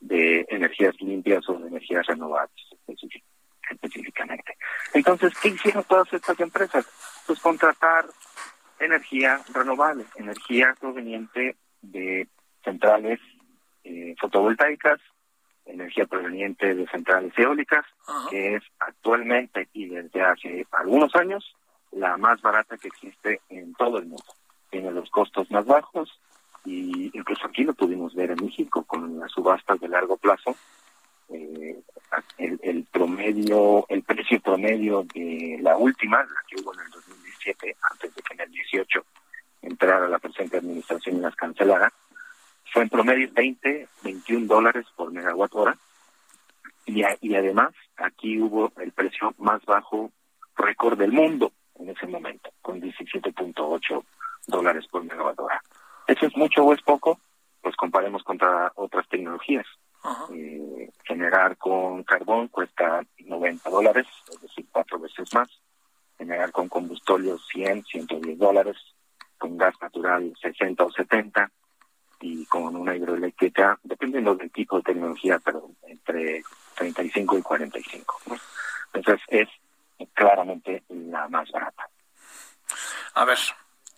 de 0.01 0.47
energías 0.49 0.95
limpias 1.01 1.49
o 1.49 1.59
de 1.59 1.69
energías 1.69 2.07
renovables 2.07 2.69
específicamente. 3.71 4.57
Entonces, 4.95 5.33
¿qué 5.41 5.49
hicieron 5.49 5.85
todas 5.85 6.13
estas 6.13 6.39
empresas? 6.41 6.87
Pues 7.27 7.39
contratar 7.41 8.07
energía 8.79 9.41
renovable, 9.53 10.05
energía 10.17 10.75
proveniente 10.79 11.57
de 11.83 12.29
centrales 12.65 13.21
eh, 13.85 14.15
fotovoltaicas, 14.21 15.01
energía 15.65 16.07
proveniente 16.07 16.75
de 16.75 16.87
centrales 16.89 17.33
eólicas, 17.37 17.85
que 18.31 18.57
es 18.57 18.63
actualmente 18.79 19.69
y 19.73 19.87
desde 19.87 20.23
hace 20.23 20.67
algunos 20.73 21.15
años 21.15 21.55
la 21.93 22.17
más 22.17 22.41
barata 22.41 22.77
que 22.77 22.89
existe 22.89 23.41
en 23.49 23.75
todo 23.75 23.99
el 23.99 24.07
mundo. 24.07 24.35
Tiene 24.71 24.91
los 24.91 25.11
costos 25.11 25.51
más 25.51 25.65
bajos 25.67 26.21
y 26.65 27.11
incluso 27.17 27.47
aquí 27.47 27.65
lo 27.65 27.75
pudimos 27.75 28.15
ver 28.15 28.31
en 28.31 28.45
México 28.45 28.85
con 28.85 29.19
las 29.19 29.31
subastas 29.33 29.81
de 29.81 29.89
largo 29.89 30.17
plazo. 30.17 30.55
Eh, 31.31 31.83
el, 32.39 32.87
promedio, 32.91 33.85
el 33.89 34.03
precio 34.03 34.41
promedio 34.41 35.05
de 35.15 35.59
la 35.61 35.77
última, 35.77 36.19
la 36.19 36.43
que 36.49 36.61
hubo 36.61 36.73
en 36.75 36.81
el 36.81 36.91
2017, 36.91 37.77
antes 37.91 38.15
de 38.15 38.23
que 38.23 38.35
en 38.35 38.41
el 38.41 38.51
18 38.51 39.05
entrara 39.63 40.09
la 40.09 40.19
presente 40.19 40.57
administración 40.59 41.17
y 41.17 41.21
las 41.21 41.35
cancelara, 41.37 41.93
fue 42.73 42.83
en 42.83 42.89
promedio 42.89 43.29
20, 43.33 43.89
21 44.03 44.47
dólares 44.47 44.87
por 44.97 45.13
megawatt 45.13 45.55
hora. 45.55 45.79
Y, 46.87 47.03
y 47.21 47.35
además, 47.35 47.75
aquí 47.97 48.41
hubo 48.41 48.73
el 48.79 48.93
precio 48.93 49.35
más 49.39 49.65
bajo 49.65 50.11
récord 50.57 50.99
del 50.99 51.13
mundo 51.13 51.53
en 51.79 51.91
ese 51.91 52.07
momento, 52.07 52.51
con 52.63 52.81
17.8 52.81 54.05
dólares 54.47 54.87
por 54.91 55.05
megawatt 55.05 55.39
hora. 55.39 55.63
¿Eso 56.07 56.27
es 56.27 56.37
mucho 56.37 56.65
o 56.65 56.73
es 56.73 56.81
poco? 56.83 57.21
Pues 57.61 57.77
comparemos 57.77 58.23
contra 58.23 58.73
otras 58.77 59.07
tecnologías. 59.09 59.67
Eh, 60.33 60.91
generar 61.05 61.57
con 61.57 62.03
carbón 62.05 62.49
cuesta 62.49 63.05
90 63.19 63.71
dólares, 63.71 64.07
es 64.31 64.41
decir, 64.41 64.67
cuatro 64.71 64.99
veces 64.99 65.33
más. 65.35 65.49
Generar 66.17 66.51
con 66.53 66.69
combustorio 66.69 67.39
100, 67.39 67.85
110 67.85 68.39
dólares. 68.39 68.77
Con 69.37 69.57
gas 69.57 69.75
natural 69.81 70.35
60 70.41 70.85
o 70.85 70.91
70 70.91 71.51
y 72.21 72.45
con 72.47 72.75
una 72.75 72.97
hidroeléctrica, 72.97 73.79
dependiendo 73.83 74.35
del 74.35 74.51
tipo 74.51 74.77
de 74.79 74.83
tecnología, 74.83 75.39
pero 75.45 75.71
entre 75.83 76.43
35 76.75 77.39
y 77.39 77.43
45. 77.43 78.21
Entonces 78.93 79.21
es 79.29 79.49
claramente 80.15 80.83
la 80.89 81.29
más 81.29 81.51
barata. 81.51 81.89
A 83.15 83.25
ver, 83.25 83.39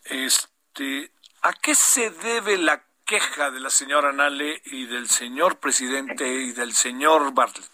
este, 0.05 1.11
¿a 1.43 1.53
qué 1.55 1.75
se 1.75 2.11
debe 2.11 2.59
la 2.59 2.83
queja 3.11 3.51
de 3.51 3.59
la 3.59 3.71
señora 3.71 4.13
Nale 4.13 4.63
y 4.67 4.87
del 4.87 5.09
señor 5.09 5.59
presidente 5.59 6.33
y 6.33 6.53
del 6.53 6.73
señor 6.73 7.35
Bartlett? 7.35 7.69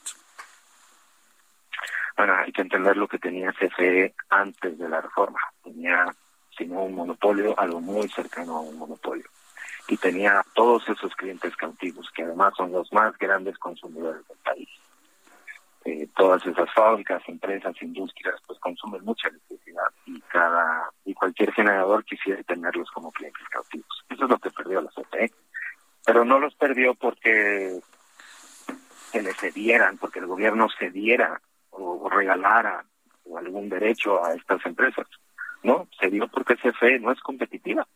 Bueno, 2.16 2.36
hay 2.36 2.50
que 2.52 2.62
entender 2.62 2.96
lo 2.96 3.06
que 3.06 3.18
tenía 3.18 3.52
CFE 3.52 4.14
antes 4.30 4.78
de 4.78 4.88
la 4.88 5.02
reforma. 5.02 5.38
Tenía, 5.62 6.06
si 6.56 6.64
no 6.64 6.84
un 6.84 6.94
monopolio, 6.94 7.54
algo 7.60 7.82
muy 7.82 8.08
cercano 8.08 8.56
a 8.56 8.60
un 8.60 8.78
monopolio 8.78 9.26
y 9.88 9.98
tenía 9.98 10.42
todos 10.54 10.88
esos 10.88 11.14
clientes 11.14 11.54
cautivos, 11.54 12.10
que 12.12 12.22
además 12.22 12.54
son 12.56 12.72
los 12.72 12.90
más 12.94 13.16
grandes 13.18 13.58
consumidores 13.58 14.26
del 14.28 14.38
país. 14.38 14.70
Eh, 15.86 16.08
todas 16.16 16.44
esas 16.44 16.72
fábricas, 16.74 17.22
empresas, 17.28 17.74
industrias, 17.80 18.34
pues 18.44 18.58
consumen 18.58 19.04
mucha 19.04 19.28
electricidad 19.28 19.86
y 20.04 20.20
cada 20.22 20.90
y 21.04 21.14
cualquier 21.14 21.52
generador 21.52 22.04
quisiera 22.04 22.42
tenerlos 22.42 22.90
como 22.90 23.12
clientes 23.12 23.48
cautivos. 23.48 24.04
Eso 24.08 24.24
es 24.24 24.30
lo 24.30 24.38
que 24.38 24.50
perdió 24.50 24.80
la 24.80 24.90
CFE. 24.90 25.30
Pero 26.04 26.24
no 26.24 26.40
los 26.40 26.56
perdió 26.56 26.94
porque 26.94 27.80
se 29.12 29.22
les 29.22 29.36
cedieran, 29.36 29.96
porque 29.98 30.18
el 30.18 30.26
gobierno 30.26 30.66
cediera 30.76 31.40
o, 31.70 32.08
regalara 32.10 32.84
o 33.24 33.38
algún 33.38 33.68
derecho 33.68 34.24
a 34.24 34.34
estas 34.34 34.66
empresas. 34.66 35.06
No, 35.62 35.86
se 36.00 36.10
dio 36.10 36.26
porque 36.26 36.56
CFE 36.56 36.98
no 36.98 37.12
es 37.12 37.20
competitiva 37.20 37.86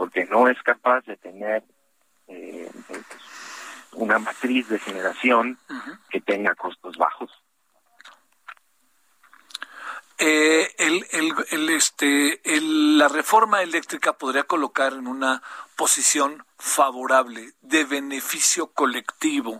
porque 0.00 0.24
no 0.24 0.48
es 0.48 0.56
capaz 0.62 1.04
de 1.04 1.18
tener 1.18 1.62
eh, 2.26 2.70
una 3.92 4.18
matriz 4.18 4.68
de 4.68 4.78
generación 4.78 5.58
que 6.08 6.20
tenga 6.20 6.54
costos 6.54 6.96
bajos. 6.96 7.30
Eh, 10.18 10.74
el, 10.78 11.06
el, 11.50 11.70
este, 11.70 12.40
la 12.44 13.08
reforma 13.08 13.62
eléctrica 13.62 14.12
podría 14.12 14.44
colocar 14.44 14.92
en 14.92 15.06
una 15.06 15.42
posición 15.76 16.44
favorable 16.58 17.52
de 17.62 17.84
beneficio 17.84 18.66
colectivo. 18.72 19.58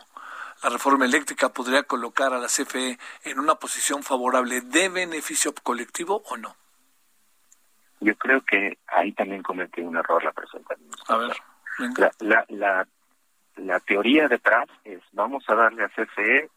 La 0.62 0.68
reforma 0.68 1.06
eléctrica 1.06 1.48
podría 1.48 1.84
colocar 1.84 2.34
a 2.34 2.38
la 2.38 2.48
CFE 2.48 2.98
en 3.24 3.38
una 3.38 3.54
posición 3.54 4.02
favorable 4.02 4.60
de 4.60 4.90
beneficio 4.90 5.54
colectivo 5.62 6.22
o 6.26 6.36
no? 6.36 6.54
yo 8.00 8.16
creo 8.16 8.40
que 8.42 8.78
ahí 8.86 9.12
también 9.12 9.42
cometió 9.42 9.86
un 9.86 9.96
error 9.96 10.24
la 10.24 10.32
presenta 10.32 10.74
A 11.08 11.16
ver, 11.16 11.36
la, 11.96 12.12
la, 12.18 12.44
la, 12.48 12.88
teoría 13.80 14.28
detrás 14.28 14.66
es, 14.84 15.00
vamos 15.12 15.44
a 15.48 15.54
darle 15.54 15.84
a 15.84 15.88
CFE, 15.88 16.48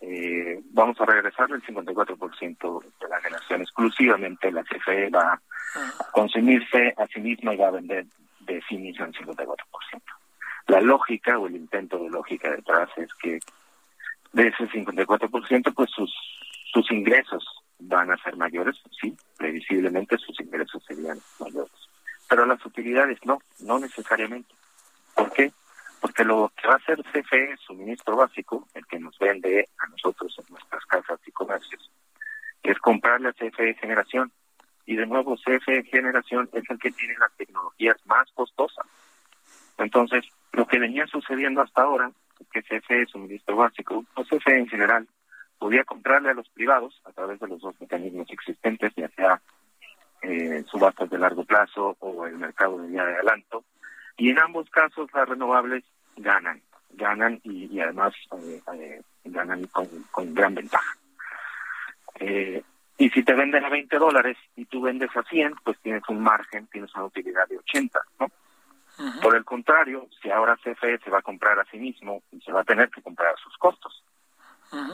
eh, 0.00 0.60
vamos 0.72 1.00
a 1.00 1.06
regresarle 1.06 1.56
el 1.56 1.62
54% 1.62 2.82
de 3.00 3.08
la 3.08 3.20
generación, 3.20 3.62
exclusivamente 3.62 4.52
la 4.52 4.62
CFE 4.62 5.10
va 5.10 5.32
a 5.32 5.40
ah. 5.74 5.92
consumirse 6.12 6.94
a 6.96 7.06
sí 7.06 7.20
misma 7.20 7.54
y 7.54 7.56
va 7.56 7.68
a 7.68 7.72
vender 7.72 8.06
de 8.40 8.62
sí 8.68 8.76
misma 8.76 9.06
el 9.06 9.12
54%. 9.12 9.56
La 10.68 10.80
lógica 10.80 11.38
o 11.38 11.46
el 11.46 11.56
intento 11.56 11.98
de 11.98 12.10
lógica 12.10 12.50
detrás 12.50 12.90
es 12.96 13.12
que 13.14 13.38
de 14.32 14.48
ese 14.48 14.68
54%, 14.68 15.74
pues 15.74 15.90
sus, 15.90 16.12
sus 16.72 16.90
ingresos 16.90 17.44
van 17.78 18.10
a 18.10 18.16
ser 18.18 18.36
mayores, 18.36 18.76
sí, 19.00 19.16
previsiblemente 19.36 20.18
sus 20.18 20.38
ingresos 20.40 20.82
serían 20.84 21.18
mayores. 21.38 21.72
Pero 22.28 22.46
las 22.46 22.64
utilidades 22.66 23.18
no, 23.24 23.38
no 23.60 23.78
necesariamente. 23.78 24.52
¿Por 25.14 25.32
qué? 25.32 25.52
Porque 26.06 26.22
lo 26.22 26.52
que 26.56 26.68
va 26.68 26.74
a 26.74 26.76
hacer 26.76 27.02
CFE, 27.02 27.56
suministro 27.56 28.14
básico, 28.14 28.68
el 28.74 28.86
que 28.86 29.00
nos 29.00 29.18
vende 29.18 29.68
a 29.76 29.88
nosotros 29.88 30.38
en 30.38 30.44
nuestras 30.50 30.86
casas 30.86 31.18
y 31.26 31.32
comercios, 31.32 31.90
es 32.62 32.78
comprarle 32.78 33.30
a 33.30 33.32
CFE 33.32 33.74
Generación. 33.74 34.30
Y 34.86 34.94
de 34.94 35.04
nuevo, 35.04 35.34
CFE 35.34 35.82
Generación 35.82 36.48
es 36.52 36.62
el 36.70 36.78
que 36.78 36.92
tiene 36.92 37.16
las 37.18 37.36
tecnologías 37.36 37.96
más 38.06 38.30
costosas. 38.34 38.86
Entonces, 39.78 40.24
lo 40.52 40.64
que 40.68 40.78
venía 40.78 41.08
sucediendo 41.08 41.60
hasta 41.60 41.82
ahora 41.82 42.12
que 42.52 42.62
CFE, 42.62 43.06
suministro 43.06 43.56
básico, 43.56 44.04
o 44.14 44.22
CFE 44.22 44.58
en 44.58 44.68
general, 44.68 45.08
podía 45.58 45.82
comprarle 45.82 46.30
a 46.30 46.34
los 46.34 46.48
privados 46.50 47.02
a 47.04 47.10
través 47.10 47.40
de 47.40 47.48
los 47.48 47.60
dos 47.60 47.74
mecanismos 47.80 48.30
existentes, 48.30 48.92
ya 48.94 49.08
sea 49.08 49.42
eh, 50.22 50.62
subastas 50.70 51.10
de 51.10 51.18
largo 51.18 51.44
plazo 51.44 51.96
o 51.98 52.26
el 52.28 52.38
mercado 52.38 52.78
de 52.78 52.90
día 52.90 53.04
de 53.04 53.14
adelanto. 53.14 53.64
Y 54.16 54.30
en 54.30 54.38
ambos 54.38 54.70
casos 54.70 55.10
las 55.12 55.28
renovables 55.28 55.82
ganan, 56.16 56.62
ganan 56.90 57.40
y, 57.44 57.78
además 57.80 58.14
eh, 58.42 58.62
eh, 58.74 59.02
ganan 59.24 59.66
con, 59.66 59.86
con, 60.10 60.34
gran 60.34 60.54
ventaja. 60.54 60.96
Eh, 62.18 62.62
y 62.98 63.10
si 63.10 63.22
te 63.22 63.34
venden 63.34 63.64
a 63.64 63.68
20 63.68 63.98
dólares 63.98 64.38
y 64.56 64.64
tú 64.64 64.80
vendes 64.80 65.14
a 65.16 65.22
100, 65.22 65.54
pues 65.62 65.78
tienes 65.80 66.02
un 66.08 66.20
margen, 66.20 66.66
tienes 66.68 66.94
una 66.94 67.04
utilidad 67.04 67.46
de 67.48 67.58
80, 67.58 68.00
¿no? 68.20 68.28
Por 69.20 69.36
el 69.36 69.44
contrario, 69.44 70.08
si 70.22 70.30
ahora 70.30 70.56
CFE 70.56 70.98
se 71.04 71.10
va 71.10 71.18
a 71.18 71.22
comprar 71.22 71.58
a 71.58 71.66
sí 71.66 71.76
mismo 71.76 72.22
y 72.32 72.40
se 72.40 72.50
va 72.50 72.62
a 72.62 72.64
tener 72.64 72.88
que 72.88 73.02
comprar 73.02 73.34
a 73.34 73.36
sus 73.36 73.54
costos, 73.58 74.02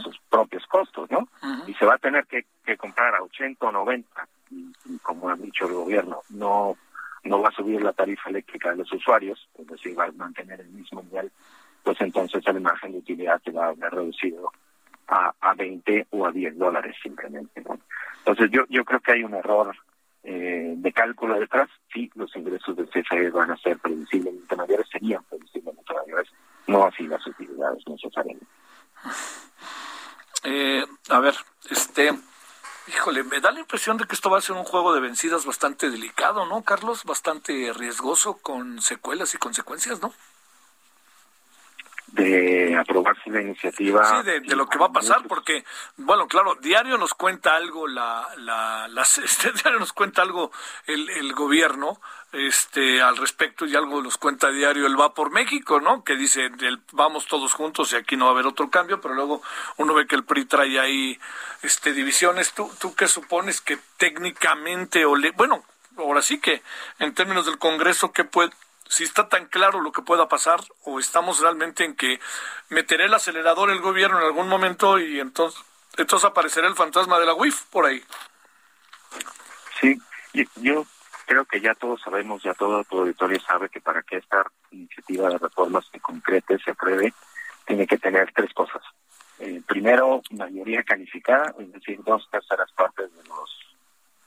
sus 0.02 0.18
propios 0.28 0.66
costos, 0.66 1.08
¿no? 1.08 1.28
Y 1.68 1.74
se 1.74 1.86
va 1.86 1.94
a 1.94 1.98
tener 1.98 2.26
que, 2.26 2.44
comprar 2.76 3.14
a 3.14 3.22
80 3.22 3.64
o 3.64 3.70
90, 3.70 4.28
y, 4.50 4.98
como 5.02 5.30
ha 5.30 5.36
dicho 5.36 5.66
el 5.66 5.74
gobierno, 5.74 6.22
no 6.30 6.76
no 7.24 7.40
va 7.40 7.48
a 7.48 7.52
subir 7.52 7.82
la 7.82 7.92
tarifa 7.92 8.30
eléctrica 8.30 8.70
de 8.70 8.78
los 8.78 8.92
usuarios, 8.92 9.48
es 9.58 9.66
decir, 9.66 9.98
va 9.98 10.04
a 10.04 10.12
mantener 10.12 10.60
el 10.60 10.68
mismo 10.68 11.02
nivel, 11.02 11.30
pues 11.82 12.00
entonces 12.00 12.42
el 12.46 12.60
margen 12.60 12.92
de 12.92 12.98
utilidad 12.98 13.40
se 13.42 13.50
va 13.50 13.68
a 13.68 13.74
ver 13.74 13.92
reducido 13.92 14.52
a, 15.08 15.32
a 15.40 15.54
20 15.54 16.06
o 16.10 16.26
a 16.26 16.32
10 16.32 16.58
dólares 16.58 16.96
simplemente. 17.02 17.62
Entonces 18.18 18.50
yo, 18.50 18.64
yo 18.68 18.84
creo 18.84 19.00
que 19.00 19.12
hay 19.12 19.24
un 19.24 19.34
error 19.34 19.74
eh, 20.24 20.74
de 20.76 20.92
cálculo 20.92 21.38
detrás. 21.38 21.68
Sí, 21.92 22.10
los 22.14 22.34
ingresos 22.36 22.76
del 22.76 22.88
CFE 22.88 23.30
van 23.30 23.50
a 23.50 23.56
ser 23.56 23.78
previsiblemente 23.78 24.54
mayores, 24.54 24.86
serían 24.90 25.22
previsiblemente 25.24 25.92
mayores, 25.92 26.28
no 26.68 26.84
así 26.84 27.04
las 27.08 27.26
utilidades 27.26 27.82
necesariamente. 27.88 28.46
Eh, 30.44 30.84
a 31.08 31.20
ver, 31.20 31.34
este, 31.70 32.10
híjole, 32.88 33.24
me 33.24 33.40
da 33.40 33.50
la 33.50 33.60
impresión 33.60 33.96
de 33.96 34.06
que 34.06 34.14
esto 34.14 34.30
va 34.30 34.38
a 34.38 34.42
ser 34.42 34.56
un 34.56 34.64
juego 34.64 34.94
de 34.94 35.00
vencidas 35.00 35.44
bastante 35.44 35.90
delicado, 35.90 36.46
¿no, 36.46 36.62
Carlos? 36.62 37.04
Bastante 37.04 37.72
riesgoso, 37.72 38.34
con 38.34 38.80
secuelas 38.80 39.34
y 39.34 39.38
consecuencias, 39.38 40.00
¿no? 40.00 40.12
De 42.12 42.76
aprobarse 42.76 43.30
la 43.30 43.40
iniciativa. 43.40 44.22
Sí, 44.22 44.30
de, 44.46 44.56
lo 44.56 44.66
que 44.66 44.78
va 44.78 44.86
a 44.86 44.92
pasar, 44.92 45.26
porque, 45.26 45.64
bueno, 45.96 46.28
claro, 46.28 46.56
diario 46.56 46.98
nos 46.98 47.14
cuenta 47.14 47.56
algo 47.56 47.88
la, 47.88 48.28
la, 48.36 49.02
este, 49.24 49.52
diario 49.52 49.80
nos 49.80 49.92
cuenta 49.92 50.22
algo 50.22 50.52
el, 50.86 51.08
el 51.08 51.32
gobierno, 51.32 52.00
este 52.32 53.02
al 53.02 53.16
respecto 53.16 53.66
y 53.66 53.76
algo 53.76 54.02
nos 54.02 54.16
cuenta 54.16 54.50
diario 54.50 54.86
el 54.86 54.98
va 54.98 55.14
por 55.14 55.30
México, 55.30 55.80
¿no? 55.80 56.04
Que 56.04 56.16
dice 56.16 56.50
el, 56.60 56.80
vamos 56.92 57.26
todos 57.26 57.54
juntos 57.54 57.92
y 57.92 57.96
aquí 57.96 58.16
no 58.16 58.26
va 58.26 58.30
a 58.30 58.34
haber 58.34 58.46
otro 58.46 58.70
cambio, 58.70 59.00
pero 59.00 59.14
luego 59.14 59.42
uno 59.78 59.94
ve 59.94 60.06
que 60.06 60.16
el 60.16 60.24
PRI 60.24 60.44
trae 60.44 60.80
ahí 60.80 61.18
este 61.62 61.92
divisiones. 61.92 62.52
¿Tú, 62.52 62.70
tú 62.78 62.94
qué 62.94 63.08
supones 63.08 63.60
que 63.60 63.78
técnicamente 63.96 65.04
o 65.06 65.16
le, 65.16 65.30
bueno, 65.32 65.64
ahora 65.96 66.20
sí 66.20 66.40
que 66.40 66.62
en 66.98 67.14
términos 67.14 67.46
del 67.46 67.58
Congreso 67.58 68.12
qué 68.12 68.24
puede 68.24 68.50
si 68.92 69.04
está 69.04 69.26
tan 69.26 69.46
claro 69.46 69.80
lo 69.80 69.90
que 69.90 70.02
pueda 70.02 70.28
pasar 70.28 70.60
o 70.84 71.00
estamos 71.00 71.40
realmente 71.40 71.82
en 71.82 71.96
que 71.96 72.20
meteré 72.68 73.06
el 73.06 73.14
acelerador 73.14 73.70
el 73.70 73.80
gobierno 73.80 74.18
en 74.18 74.26
algún 74.26 74.48
momento 74.48 74.98
y 74.98 75.18
entonces, 75.18 75.58
entonces 75.96 76.28
aparecerá 76.28 76.68
el 76.68 76.74
fantasma 76.74 77.18
de 77.18 77.24
la 77.24 77.32
UIF 77.32 77.62
por 77.70 77.86
ahí. 77.86 78.02
Sí, 79.80 79.98
yo 80.56 80.84
creo 81.26 81.46
que 81.46 81.62
ya 81.62 81.74
todos 81.74 82.02
sabemos, 82.02 82.42
ya 82.42 82.52
todo 82.52 82.84
tu 82.84 82.98
auditorio 82.98 83.40
sabe 83.40 83.70
que 83.70 83.80
para 83.80 84.02
que 84.02 84.18
esta 84.18 84.44
iniciativa 84.70 85.30
de 85.30 85.38
reformas 85.38 85.86
se 85.90 85.98
concrete, 85.98 86.58
se 86.58 86.72
apruebe, 86.72 87.14
tiene 87.66 87.86
que 87.86 87.96
tener 87.96 88.30
tres 88.34 88.52
cosas. 88.52 88.82
Eh, 89.38 89.62
primero, 89.66 90.20
mayoría 90.32 90.82
calificada, 90.82 91.54
es 91.58 91.72
decir, 91.72 91.98
dos 92.04 92.28
terceras 92.30 92.70
partes 92.72 93.10
de 93.10 93.24
los 93.24 93.74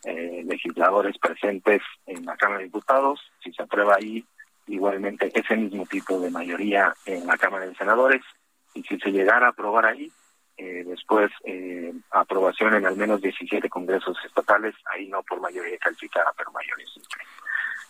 eh, 0.05 0.43
legisladores 0.43 1.19
presentes 1.19 1.83
en 2.07 2.25
la 2.25 2.35
Cámara 2.35 2.59
de 2.59 2.65
Diputados. 2.65 3.21
Si 3.43 3.53
se 3.53 3.61
aprueba 3.61 3.95
ahí, 3.95 4.25
igualmente 4.67 5.31
ese 5.33 5.55
mismo 5.55 5.85
tipo 5.85 6.19
de 6.19 6.29
mayoría 6.29 6.93
en 7.05 7.25
la 7.25 7.37
Cámara 7.37 7.65
de 7.65 7.75
Senadores. 7.75 8.21
Y 8.73 8.83
si 8.83 8.97
se 8.99 9.11
llegara 9.11 9.47
a 9.47 9.49
aprobar 9.51 9.85
ahí, 9.85 10.11
eh, 10.57 10.83
después 10.85 11.31
eh, 11.43 11.93
aprobación 12.11 12.75
en 12.75 12.85
al 12.85 12.95
menos 12.95 13.21
17 13.21 13.69
congresos 13.69 14.17
estatales, 14.25 14.75
ahí 14.93 15.07
no 15.07 15.21
por 15.23 15.41
mayoría 15.41 15.77
calificada, 15.77 16.31
pero 16.37 16.51
mayoría 16.51 16.85
simple. 16.87 17.23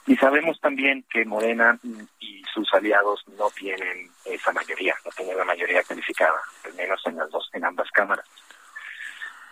Y 0.07 0.15
sabemos 0.17 0.59
también 0.61 1.03
que 1.09 1.25
Morena 1.25 1.79
y 2.19 2.43
sus 2.53 2.71
aliados 2.73 3.23
no 3.37 3.49
tienen 3.49 4.09
esa 4.25 4.51
mayoría, 4.51 4.95
no 5.03 5.11
tienen 5.11 5.37
la 5.37 5.45
mayoría 5.45 5.81
calificada, 5.83 6.39
al 6.63 6.73
menos 6.75 7.01
en 7.05 7.17
las 7.17 7.29
dos, 7.31 7.49
en 7.53 7.65
ambas 7.65 7.89
cámaras. 7.91 8.25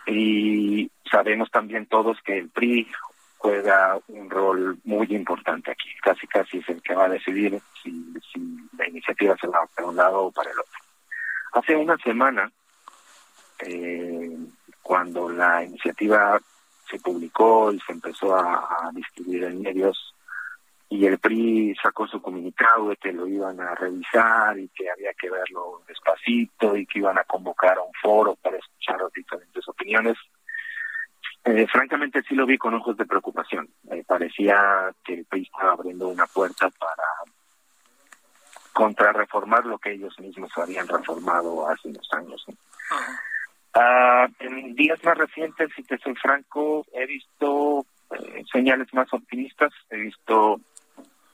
Y 0.06 0.90
sabemos 1.10 1.50
también 1.50 1.86
todos 1.86 2.18
que 2.22 2.38
el 2.38 2.50
PRI 2.50 2.88
juega 3.44 4.00
un 4.08 4.30
rol 4.30 4.78
muy 4.84 5.06
importante 5.10 5.70
aquí, 5.70 5.90
casi 6.02 6.26
casi 6.26 6.58
es 6.60 6.68
el 6.70 6.80
que 6.80 6.94
va 6.94 7.04
a 7.04 7.10
decidir 7.10 7.60
si, 7.82 8.16
la 8.78 8.88
iniciativa 8.88 9.36
se 9.38 9.46
va 9.48 9.68
para 9.76 9.86
un 9.86 9.96
lado 9.96 10.22
o 10.22 10.32
para 10.32 10.50
el 10.50 10.58
otro. 10.58 10.80
Hace 11.52 11.76
una 11.76 11.94
semana, 11.98 12.50
eh, 13.58 14.34
cuando 14.80 15.28
la 15.28 15.62
iniciativa 15.62 16.40
se 16.90 16.98
publicó 17.00 17.70
y 17.70 17.78
se 17.80 17.92
empezó 17.92 18.34
a, 18.34 18.86
a 18.86 18.90
distribuir 18.94 19.44
en 19.44 19.60
medios, 19.60 20.14
y 20.88 21.04
el 21.04 21.18
PRI 21.18 21.74
sacó 21.82 22.06
su 22.06 22.22
comunicado 22.22 22.88
de 22.88 22.96
que 22.96 23.12
lo 23.12 23.26
iban 23.26 23.60
a 23.60 23.74
revisar 23.74 24.58
y 24.58 24.68
que 24.68 24.88
había 24.90 25.12
que 25.12 25.28
verlo 25.28 25.82
despacito 25.86 26.76
y 26.76 26.86
que 26.86 27.00
iban 27.00 27.18
a 27.18 27.24
convocar 27.24 27.76
a 27.76 27.82
un 27.82 27.92
foro 28.00 28.36
para 28.36 28.56
escuchar 28.56 29.02
las 29.02 29.12
diferentes 29.12 29.68
opiniones. 29.68 30.16
Eh, 31.44 31.66
francamente 31.66 32.22
sí 32.22 32.34
lo 32.34 32.46
vi 32.46 32.56
con 32.56 32.74
ojos 32.74 32.96
de 32.96 33.04
preocupación. 33.04 33.68
Me 33.84 34.02
parecía 34.04 34.92
que 35.04 35.14
el 35.14 35.24
PRI 35.26 35.42
estaba 35.42 35.72
abriendo 35.72 36.08
una 36.08 36.26
puerta 36.26 36.70
para 36.70 37.04
contrarreformar 38.72 39.66
lo 39.66 39.78
que 39.78 39.92
ellos 39.92 40.18
mismos 40.18 40.50
habían 40.56 40.88
reformado 40.88 41.68
hace 41.68 41.88
unos 41.88 42.08
años. 42.12 42.44
Ah, 43.74 44.26
en 44.38 44.74
días 44.74 45.02
más 45.04 45.18
recientes, 45.18 45.70
si 45.76 45.82
te 45.82 45.98
soy 45.98 46.14
franco, 46.16 46.86
he 46.92 47.06
visto 47.06 47.84
eh, 48.10 48.44
señales 48.50 48.92
más 48.94 49.12
optimistas. 49.12 49.72
He 49.90 49.96
visto 49.96 50.60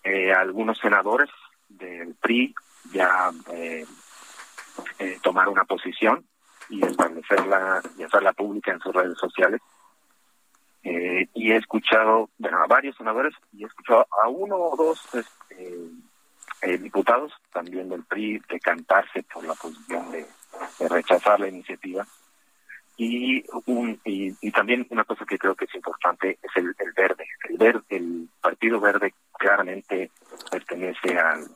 eh, 0.02 0.32
algunos 0.32 0.78
senadores 0.78 1.28
del 1.68 2.14
PRI 2.14 2.54
ya 2.92 3.30
eh, 3.52 3.84
eh, 4.98 5.18
tomar 5.22 5.48
una 5.48 5.64
posición 5.64 6.24
y 6.68 6.84
establecerla 6.84 7.82
y 7.98 8.02
hacerla 8.02 8.32
pública 8.32 8.72
en 8.72 8.80
sus 8.80 8.94
redes 8.94 9.18
sociales. 9.18 9.60
Eh, 10.82 11.28
y 11.34 11.52
he 11.52 11.56
escuchado, 11.56 12.30
bueno, 12.38 12.62
a 12.62 12.66
varios 12.66 12.96
senadores 12.96 13.34
y 13.52 13.64
he 13.64 13.66
escuchado 13.66 14.06
a 14.22 14.28
uno 14.28 14.56
o 14.56 14.76
dos 14.76 15.14
este, 15.14 15.76
eh, 16.62 16.78
diputados 16.78 17.32
también 17.52 17.88
del 17.88 18.04
PRI 18.04 18.40
decantarse 18.48 19.22
por 19.24 19.44
la 19.44 19.54
posición 19.54 20.10
de, 20.10 20.26
de 20.78 20.88
rechazar 20.88 21.38
la 21.40 21.48
iniciativa. 21.48 22.06
Y, 22.96 23.44
un, 23.66 23.98
y, 24.04 24.34
y, 24.42 24.50
también 24.52 24.86
una 24.90 25.04
cosa 25.04 25.24
que 25.24 25.38
creo 25.38 25.54
que 25.54 25.64
es 25.64 25.74
importante 25.74 26.38
es 26.42 26.50
el, 26.56 26.74
el 26.78 26.92
verde. 26.92 27.24
El, 27.48 27.56
verde, 27.56 27.82
el 27.88 28.28
Partido 28.42 28.78
Verde 28.78 29.14
claramente 29.38 30.10
pertenece 30.50 31.18
al, 31.18 31.46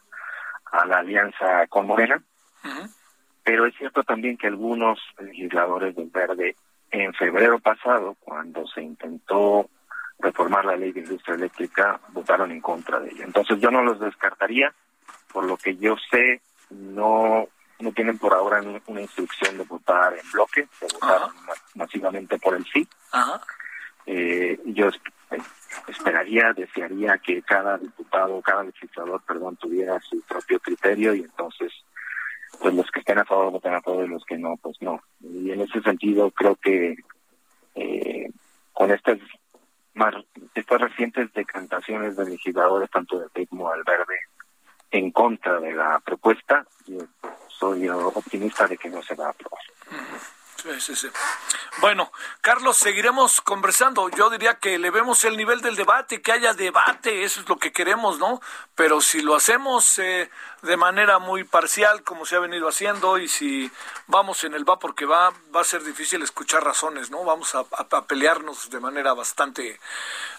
a 0.72 0.86
la 0.86 0.98
alianza 0.98 1.66
con 1.68 1.86
Morena, 1.86 2.22
uh 2.64 2.68
-huh. 2.68 2.94
pero 3.42 3.66
es 3.66 3.74
cierto 3.76 4.02
también 4.04 4.38
que 4.38 4.46
algunos 4.46 4.98
legisladores 5.18 5.94
del 5.94 6.08
Verde 6.08 6.56
en 7.02 7.12
febrero 7.14 7.58
pasado, 7.58 8.16
cuando 8.20 8.66
se 8.66 8.82
intentó 8.82 9.68
reformar 10.18 10.64
la 10.64 10.76
ley 10.76 10.92
de 10.92 11.00
industria 11.00 11.34
eléctrica, 11.34 12.00
votaron 12.10 12.50
en 12.52 12.60
contra 12.60 13.00
de 13.00 13.10
ella. 13.10 13.24
Entonces 13.24 13.58
yo 13.60 13.70
no 13.70 13.82
los 13.82 13.98
descartaría, 13.98 14.72
por 15.32 15.44
lo 15.44 15.56
que 15.56 15.76
yo 15.76 15.96
sé, 16.10 16.40
no 16.70 17.48
no 17.80 17.92
tienen 17.92 18.16
por 18.18 18.32
ahora 18.32 18.62
una 18.86 19.00
instrucción 19.00 19.58
de 19.58 19.64
votar 19.64 20.14
en 20.14 20.30
bloque, 20.32 20.68
de 20.80 20.86
votar 20.92 21.22
uh 21.22 21.26
-huh. 21.26 21.56
masivamente 21.74 22.38
por 22.38 22.54
el 22.54 22.64
sí. 22.64 22.88
Uh 23.12 23.16
-huh. 23.16 23.40
eh, 24.06 24.60
yo 24.66 24.88
esperaría, 25.88 26.52
desearía 26.52 27.18
que 27.18 27.42
cada 27.42 27.76
diputado, 27.76 28.40
cada 28.42 28.62
legislador, 28.62 29.20
perdón, 29.26 29.56
tuviera 29.56 29.98
su 30.00 30.20
propio 30.22 30.60
criterio 30.60 31.14
y 31.14 31.20
entonces, 31.22 31.72
pues 32.60 32.74
los 32.74 32.90
que 32.90 33.00
estén 33.00 33.18
a 33.18 33.24
favor 33.24 33.50
voten 33.50 33.74
a 33.74 33.82
favor 33.82 34.04
y 34.04 34.08
los 34.08 34.24
que 34.24 34.38
no, 34.38 34.56
pues 34.56 34.76
no. 34.80 35.00
Y 35.20 35.50
en 35.50 35.60
ese 35.60 35.80
sentido 35.82 36.30
creo 36.30 36.56
que 36.56 36.96
eh, 37.74 38.30
con 38.72 38.90
estas 38.90 39.18
más 39.94 40.14
estas 40.54 40.80
recientes 40.80 41.32
decantaciones 41.32 42.16
de 42.16 42.30
legisladores, 42.30 42.90
tanto 42.90 43.18
de 43.18 43.28
PIB 43.28 43.48
como 43.48 43.70
del 43.72 43.84
Verde, 43.84 44.18
en 44.90 45.10
contra 45.10 45.60
de 45.60 45.72
la 45.72 46.00
propuesta, 46.00 46.66
soy 47.48 47.88
optimista 47.88 48.66
de 48.66 48.76
que 48.76 48.90
no 48.90 49.02
se 49.02 49.14
va 49.14 49.26
a 49.26 49.30
aprobar. 49.30 49.62
Sí, 50.64 50.80
sí, 50.80 50.96
sí. 50.96 51.08
Bueno, 51.80 52.10
Carlos, 52.40 52.78
seguiremos 52.78 53.40
conversando. 53.42 54.08
Yo 54.08 54.30
diría 54.30 54.58
que 54.58 54.78
le 54.78 54.90
vemos 54.90 55.22
el 55.24 55.36
nivel 55.36 55.60
del 55.60 55.76
debate, 55.76 56.22
que 56.22 56.32
haya 56.32 56.54
debate, 56.54 57.22
eso 57.22 57.40
es 57.40 57.48
lo 57.48 57.58
que 57.58 57.72
queremos, 57.72 58.18
¿no? 58.18 58.40
Pero 58.74 59.00
si 59.00 59.20
lo 59.20 59.34
hacemos 59.34 59.98
eh, 59.98 60.30
de 60.64 60.76
manera 60.76 61.18
muy 61.18 61.44
parcial, 61.44 62.02
como 62.02 62.24
se 62.24 62.36
ha 62.36 62.40
venido 62.40 62.68
haciendo, 62.68 63.18
y 63.18 63.28
si 63.28 63.70
vamos 64.06 64.44
en 64.44 64.54
el 64.54 64.68
va 64.68 64.78
porque 64.78 65.04
va, 65.04 65.32
va 65.54 65.60
a 65.60 65.64
ser 65.64 65.84
difícil 65.84 66.22
escuchar 66.22 66.64
razones, 66.64 67.10
¿no? 67.10 67.22
Vamos 67.24 67.54
a, 67.54 67.64
pelearnos 68.06 68.70
de 68.70 68.80
manera 68.80 69.12
bastante, 69.12 69.78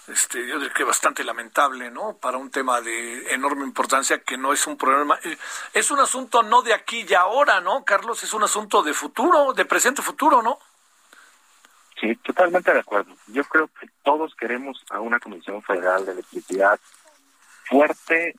este, 0.08 0.46
yo 0.46 0.58
diría 0.58 0.74
que 0.74 0.84
bastante 0.84 1.22
lamentable, 1.22 1.90
¿no? 1.90 2.16
Para 2.16 2.38
un 2.38 2.50
tema 2.50 2.80
de 2.80 3.32
enorme 3.32 3.64
importancia 3.64 4.18
que 4.18 4.36
no 4.36 4.52
es 4.52 4.66
un 4.66 4.76
problema, 4.76 5.18
eh, 5.22 5.38
es 5.72 5.90
un 5.90 6.00
asunto 6.00 6.42
no 6.42 6.62
de 6.62 6.74
aquí 6.74 7.06
y 7.08 7.14
ahora, 7.14 7.60
¿no, 7.60 7.84
Carlos? 7.84 8.22
Es 8.22 8.34
un 8.34 8.42
asunto 8.42 8.82
de 8.82 8.92
futuro, 8.92 9.52
de 9.52 9.64
presente 9.64 10.02
futuro, 10.02 10.42
¿no? 10.42 10.58
Sí, 12.00 12.14
totalmente 12.16 12.72
de 12.72 12.80
acuerdo. 12.80 13.14
Yo 13.28 13.44
creo 13.44 13.68
que 13.68 13.88
todos 14.02 14.34
queremos 14.34 14.84
a 14.90 15.00
una 15.00 15.18
Comisión 15.18 15.62
Federal 15.62 16.04
de 16.04 16.12
Electricidad 16.12 16.78
fuerte, 17.64 18.34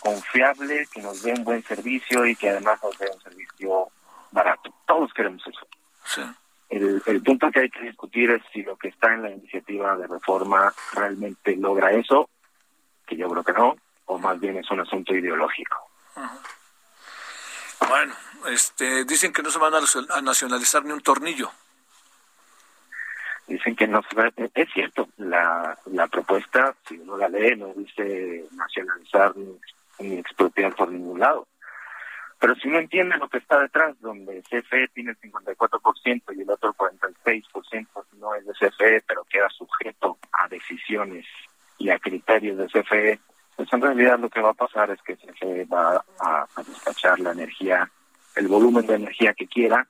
confiable, 0.00 0.86
que 0.92 1.02
nos 1.02 1.22
dé 1.22 1.32
un 1.32 1.44
buen 1.44 1.62
servicio 1.64 2.26
y 2.26 2.36
que 2.36 2.50
además 2.50 2.80
nos 2.82 2.98
dé 2.98 3.10
un 3.12 3.20
servicio 3.20 3.88
barato. 4.30 4.72
Todos 4.86 5.12
queremos 5.12 5.46
eso. 5.46 5.66
Sí. 6.04 6.22
El, 6.68 7.02
el 7.06 7.22
punto 7.22 7.50
que 7.50 7.60
hay 7.60 7.70
que 7.70 7.80
discutir 7.80 8.30
es 8.30 8.42
si 8.52 8.62
lo 8.62 8.76
que 8.76 8.88
está 8.88 9.14
en 9.14 9.22
la 9.22 9.30
iniciativa 9.30 9.96
de 9.96 10.06
reforma 10.06 10.72
realmente 10.92 11.56
logra 11.56 11.92
eso, 11.92 12.28
que 13.06 13.16
yo 13.16 13.28
creo 13.28 13.42
que 13.42 13.52
no, 13.52 13.76
o 14.06 14.18
más 14.18 14.38
bien 14.38 14.58
es 14.58 14.70
un 14.70 14.80
asunto 14.80 15.14
ideológico. 15.14 15.76
Uh 16.16 16.20
-huh. 16.20 17.88
Bueno, 17.88 18.14
este, 18.48 19.04
dicen 19.04 19.32
que 19.32 19.42
no 19.42 19.50
se 19.50 19.58
van 19.58 19.74
a 19.74 20.20
nacionalizar 20.20 20.84
ni 20.84 20.92
un 20.92 21.00
tornillo 21.00 21.50
dicen 23.48 23.74
que 23.74 23.88
no 23.88 24.02
se 24.02 24.14
va, 24.14 24.30
es 24.54 24.68
cierto, 24.72 25.08
la, 25.16 25.76
la 25.86 26.06
propuesta, 26.06 26.74
si 26.86 26.98
uno 26.98 27.16
la 27.16 27.28
lee, 27.28 27.56
no 27.56 27.72
dice 27.74 28.46
nacionalizar 28.52 29.36
ni, 29.36 29.58
ni 29.98 30.16
expropiar 30.16 30.74
por 30.74 30.90
ningún 30.90 31.20
lado. 31.20 31.46
Pero 32.40 32.54
si 32.54 32.68
uno 32.68 32.78
entiende 32.78 33.16
lo 33.16 33.28
que 33.28 33.38
está 33.38 33.60
detrás, 33.60 34.00
donde 34.00 34.42
CFE 34.42 34.88
tiene 34.94 35.10
el 35.10 35.20
54% 35.20 36.36
y 36.36 36.42
el 36.42 36.50
otro 36.50 36.72
46% 36.74 37.86
no 38.18 38.34
es 38.34 38.46
de 38.46 38.52
CFE, 38.52 39.02
pero 39.06 39.24
queda 39.24 39.48
sujeto 39.50 40.18
a 40.32 40.46
decisiones 40.48 41.26
y 41.78 41.90
a 41.90 41.98
criterios 41.98 42.58
de 42.58 42.66
CFE, 42.66 43.18
pues 43.56 43.72
en 43.72 43.82
realidad 43.82 44.20
lo 44.20 44.30
que 44.30 44.40
va 44.40 44.50
a 44.50 44.54
pasar 44.54 44.90
es 44.90 45.02
que 45.02 45.16
CFE 45.16 45.64
va 45.64 46.04
a, 46.20 46.46
a 46.54 46.62
despachar 46.62 47.18
la 47.18 47.32
energía, 47.32 47.90
el 48.36 48.46
volumen 48.46 48.86
de 48.86 48.94
energía 48.94 49.34
que 49.34 49.48
quiera, 49.48 49.88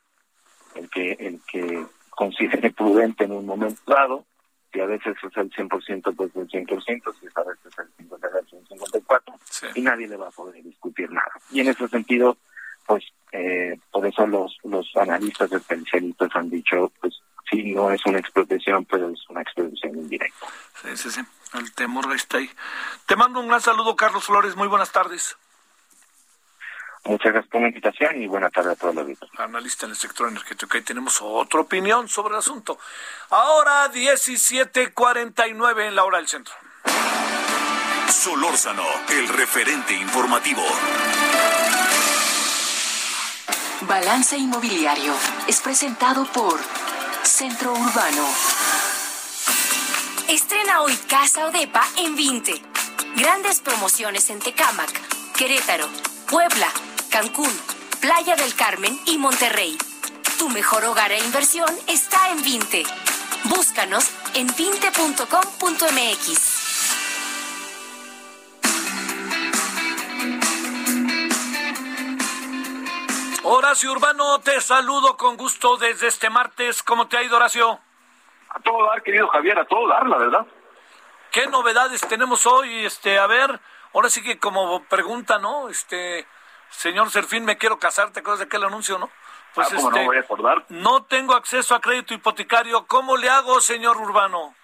el 0.74 0.88
que, 0.88 1.12
el 1.12 1.40
que 1.50 1.84
considere 2.10 2.70
prudente 2.76 3.24
en 3.24 3.32
un 3.32 3.44
momento 3.44 3.80
dado, 3.86 4.24
si 4.72 4.80
a 4.80 4.86
veces 4.86 5.16
es 5.22 5.36
el 5.36 5.50
100%, 5.50 5.68
pues 6.16 6.36
el 6.36 6.48
100%, 6.48 6.84
si 6.86 7.26
a 7.34 7.42
veces 7.42 7.66
es 7.66 7.78
el 7.78 8.08
50%, 8.08 8.52
el 8.52 8.68
54%, 8.78 9.22
sí. 9.44 9.66
y 9.74 9.80
nadie 9.82 10.08
le 10.08 10.16
va 10.16 10.28
a 10.28 10.32
poder 10.32 10.62
discutir 10.62 11.10
nada. 11.10 11.32
Y 11.50 11.60
en 11.60 11.68
ese 11.68 11.88
sentido, 11.88 12.36
pues 12.86 13.04
eh, 13.32 13.78
por 13.90 14.06
eso 14.06 14.26
los, 14.26 14.58
los 14.64 14.96
analistas 14.96 15.52
especialistas 15.52 16.30
han 16.34 16.50
dicho, 16.50 16.92
pues 17.00 17.20
sí, 17.50 17.74
no 17.74 17.90
es 17.90 18.04
una 18.06 18.18
explotación, 18.18 18.84
pero 18.84 19.10
es 19.10 19.20
una 19.28 19.42
explotación 19.42 19.96
indirecta. 19.96 20.46
Sí, 20.82 20.96
sí, 20.96 21.10
sí. 21.10 21.20
El 21.54 21.72
temor 21.72 22.14
está 22.14 22.38
ahí. 22.38 22.50
Te 23.06 23.16
mando 23.16 23.40
un 23.40 23.48
gran 23.48 23.60
saludo, 23.60 23.96
Carlos 23.96 24.24
Flores. 24.24 24.54
Muy 24.54 24.68
buenas 24.68 24.92
tardes. 24.92 25.36
Muchas 27.04 27.32
gracias 27.32 27.50
por 27.50 27.62
la 27.62 27.68
invitación 27.68 28.20
y 28.22 28.26
buenas 28.26 28.52
tardes 28.52 28.72
a 28.72 28.76
todos 28.76 28.94
los 28.94 29.06
días. 29.06 29.18
Analista 29.38 29.86
en 29.86 29.92
el 29.92 29.96
sector 29.96 30.28
energético. 30.28 30.76
Ahí 30.76 30.82
tenemos 30.82 31.20
otra 31.22 31.60
opinión 31.60 32.08
sobre 32.08 32.34
el 32.34 32.40
asunto. 32.40 32.78
Ahora 33.30 33.88
17:49 33.90 35.86
en 35.86 35.94
la 35.94 36.04
hora 36.04 36.18
del 36.18 36.28
centro. 36.28 36.54
Solórzano, 38.08 38.84
el 39.10 39.28
referente 39.28 39.94
informativo. 39.94 40.62
Balance 43.82 44.36
Inmobiliario 44.36 45.14
es 45.46 45.60
presentado 45.60 46.24
por 46.32 46.58
Centro 47.22 47.72
Urbano. 47.72 48.26
Estrena 50.28 50.82
hoy 50.82 50.96
Casa 51.08 51.46
Odepa 51.46 51.84
en 51.96 52.16
20. 52.16 52.60
Grandes 53.16 53.60
promociones 53.60 54.28
en 54.30 54.40
Tecámac, 54.40 54.90
Querétaro, 55.36 55.86
Puebla, 56.28 56.68
Cancún, 57.10 57.50
Playa 58.00 58.36
del 58.36 58.54
Carmen 58.54 58.98
y 59.06 59.18
Monterrey. 59.18 59.76
Tu 60.38 60.48
mejor 60.50 60.84
hogar 60.84 61.10
e 61.10 61.18
inversión 61.18 61.68
está 61.86 62.30
en 62.30 62.42
20. 62.42 62.84
Búscanos 63.44 64.10
en 64.34 64.48
20.com.mx. 64.48 66.58
Horacio 73.44 73.92
Urbano, 73.92 74.40
te 74.40 74.60
saludo 74.60 75.16
con 75.16 75.36
gusto 75.36 75.76
desde 75.78 76.08
este 76.08 76.28
martes. 76.28 76.82
¿Cómo 76.82 77.08
te 77.08 77.16
ha 77.16 77.22
ido, 77.22 77.36
Horacio? 77.36 77.80
A 78.50 78.60
todo 78.60 78.86
dar, 78.86 79.02
querido 79.02 79.28
Javier, 79.28 79.58
a 79.58 79.64
todo 79.64 79.88
dar, 79.88 80.06
la 80.06 80.18
verdad. 80.18 80.46
¿Qué 81.32 81.46
novedades 81.46 82.02
tenemos 82.02 82.46
hoy? 82.46 82.84
Este, 82.84 83.18
a 83.18 83.26
ver, 83.26 83.58
ahora 83.94 84.10
sí 84.10 84.22
que 84.22 84.38
como 84.38 84.82
pregunta, 84.84 85.38
¿no? 85.38 85.68
Este, 85.68 86.26
señor 86.70 87.10
Serfín, 87.10 87.44
me 87.44 87.58
quiero 87.58 87.78
casar, 87.78 88.12
¿te 88.12 88.20
acuerdas 88.20 88.40
de 88.40 88.44
aquel 88.46 88.64
anuncio, 88.64 88.98
no? 88.98 89.10
Pues 89.54 89.68
ah, 89.72 89.76
¿cómo 89.76 89.88
este, 89.88 90.00
no 90.00 90.06
voy 90.06 90.16
a 90.16 90.20
acordar? 90.20 90.64
No 90.68 91.04
tengo 91.04 91.34
acceso 91.34 91.74
a 91.74 91.80
crédito 91.80 92.14
hipotecario. 92.14 92.86
¿Cómo 92.86 93.16
le 93.16 93.28
hago, 93.28 93.60
señor 93.60 93.96
Urbano? 93.96 94.54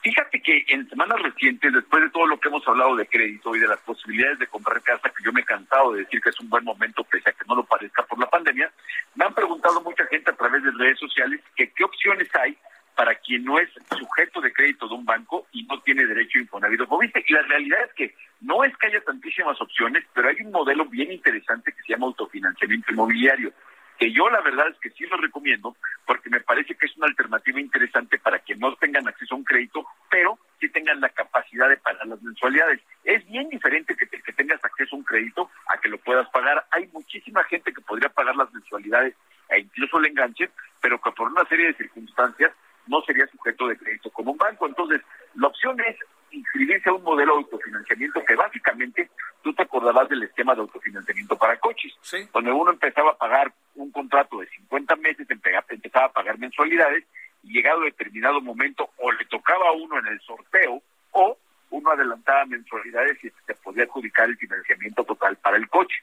Fíjate 0.00 0.40
que 0.40 0.64
en 0.68 0.88
semanas 0.88 1.20
recientes, 1.20 1.72
después 1.72 2.02
de 2.04 2.10
todo 2.10 2.26
lo 2.26 2.38
que 2.38 2.48
hemos 2.48 2.66
hablado 2.68 2.94
de 2.94 3.06
crédito 3.06 3.54
y 3.54 3.58
de 3.58 3.66
las 3.66 3.80
posibilidades 3.80 4.38
de 4.38 4.46
comprar 4.46 4.80
casa, 4.82 5.10
que 5.10 5.24
yo 5.24 5.32
me 5.32 5.40
he 5.40 5.44
cansado 5.44 5.92
de 5.92 6.00
decir 6.04 6.20
que 6.20 6.30
es 6.30 6.40
un 6.40 6.48
buen 6.48 6.64
momento, 6.64 7.02
pese 7.04 7.30
a 7.30 7.32
que 7.32 7.44
no 7.48 7.56
lo 7.56 7.64
parezca 7.64 8.04
por 8.04 8.18
la 8.18 8.30
pandemia, 8.30 8.72
me 9.16 9.24
han 9.24 9.34
preguntado 9.34 9.80
mucha 9.80 10.06
gente 10.06 10.30
a 10.30 10.36
través 10.36 10.62
de 10.62 10.70
redes 10.70 10.98
sociales 10.98 11.40
que 11.56 11.72
qué 11.72 11.84
opciones 11.84 12.28
hay 12.36 12.56
para 12.98 13.14
quien 13.14 13.44
no 13.44 13.60
es 13.60 13.68
sujeto 13.96 14.40
de 14.40 14.52
crédito 14.52 14.88
de 14.88 14.94
un 14.96 15.04
banco 15.04 15.46
y 15.52 15.62
no 15.62 15.80
tiene 15.82 16.04
derecho 16.04 16.36
a 16.36 16.42
Infonavit 16.42 16.80
o 16.80 16.98
Y 17.00 17.32
la 17.32 17.42
realidad 17.42 17.78
es 17.86 17.94
que 17.94 18.14
no 18.40 18.64
es 18.64 18.76
que 18.76 18.88
haya 18.88 19.00
tantísimas 19.02 19.60
opciones, 19.60 20.04
pero 20.12 20.28
hay 20.28 20.34
un 20.44 20.50
modelo 20.50 20.84
bien 20.84 21.12
interesante 21.12 21.70
que 21.70 21.80
se 21.82 21.92
llama 21.92 22.06
autofinanciamiento 22.06 22.90
inmobiliario 22.90 23.52
que 23.98 24.12
yo 24.12 24.28
la 24.30 24.40
verdad 24.40 24.68
es 24.68 24.78
que 24.78 24.90
sí 24.90 25.04
lo 25.06 25.16
recomiendo 25.16 25.76
porque 26.06 26.30
me 26.30 26.40
parece 26.40 26.74
que 26.76 26.86
es 26.86 26.96
una 26.96 27.06
alternativa 27.06 27.60
interesante 27.60 28.18
para 28.18 28.38
que 28.38 28.54
no 28.54 28.74
tengan 28.76 29.06
acceso 29.08 29.34
a 29.34 29.38
un 29.38 29.44
crédito, 29.44 29.84
pero 30.08 30.38
sí 30.60 30.68
tengan 30.68 31.00
la 31.00 31.08
capacidad 31.08 31.68
de 31.68 31.76
pagar 31.78 32.06
las 32.06 32.22
mensualidades. 32.22 32.80
Es 33.02 33.26
bien 33.26 33.48
diferente 33.48 33.96
que, 33.96 34.06
que 34.06 34.32
tengas 34.32 34.64
acceso 34.64 34.94
a 34.94 34.98
un 34.98 35.04
crédito 35.04 35.50
a 35.66 35.78
que 35.78 35.88
lo 35.88 35.98
puedas 35.98 36.28
pagar. 36.30 36.64
Hay 36.70 36.86
muchísima 36.92 37.42
gente 37.44 37.72
que 37.72 37.80
podría 37.80 38.08
pagar 38.08 38.36
las 38.36 38.52
mensualidades 38.52 39.14
e 39.50 39.60
incluso 39.60 39.98
le 39.98 40.08
enganchen, 40.08 40.50
pero 40.80 41.00
que 41.00 41.10
por 41.10 41.32
una 41.32 41.44
serie 41.46 41.66
de 41.66 41.74
circunstancias 41.74 42.52
no 42.88 43.02
sería 43.02 43.26
sujeto 43.26 43.68
de 43.68 43.76
crédito 43.76 44.10
como 44.10 44.32
un 44.32 44.38
banco. 44.38 44.66
Entonces, 44.66 45.00
la 45.34 45.48
opción 45.48 45.78
es 45.80 45.96
inscribirse 46.30 46.88
a 46.88 46.94
un 46.94 47.02
modelo 47.02 47.34
de 47.34 47.38
autofinanciamiento 47.44 48.24
que 48.24 48.34
básicamente 48.34 49.10
tú 49.42 49.52
te 49.54 49.62
acordarás 49.62 50.08
del 50.08 50.22
esquema 50.24 50.54
de 50.54 50.60
autofinanciamiento 50.62 51.36
para 51.36 51.58
coches, 51.58 51.94
donde 52.38 52.52
uno 52.52 52.70
empezaba 52.70 53.10
a 53.10 53.18
pagar 53.18 53.52
un 53.74 53.90
contrato 53.90 54.38
de 54.38 54.46
50 54.46 54.94
meses, 54.94 55.26
empezaba 55.28 56.06
a 56.06 56.12
pagar 56.12 56.38
mensualidades 56.38 57.04
y 57.42 57.52
llegado 57.52 57.82
a 57.82 57.86
determinado 57.86 58.40
momento 58.40 58.90
o 58.98 59.10
le 59.10 59.24
tocaba 59.24 59.70
a 59.70 59.72
uno 59.72 59.98
en 59.98 60.06
el 60.06 60.20
sorteo 60.20 60.80
o 61.10 61.36
uno 61.70 61.90
adelantaba 61.90 62.44
mensualidades 62.46 63.18
y 63.24 63.30
se 63.44 63.54
podía 63.56 63.82
adjudicar 63.82 64.28
el 64.28 64.36
financiamiento 64.36 65.02
total 65.02 65.36
para 65.38 65.56
el 65.56 65.68
coche. 65.68 65.96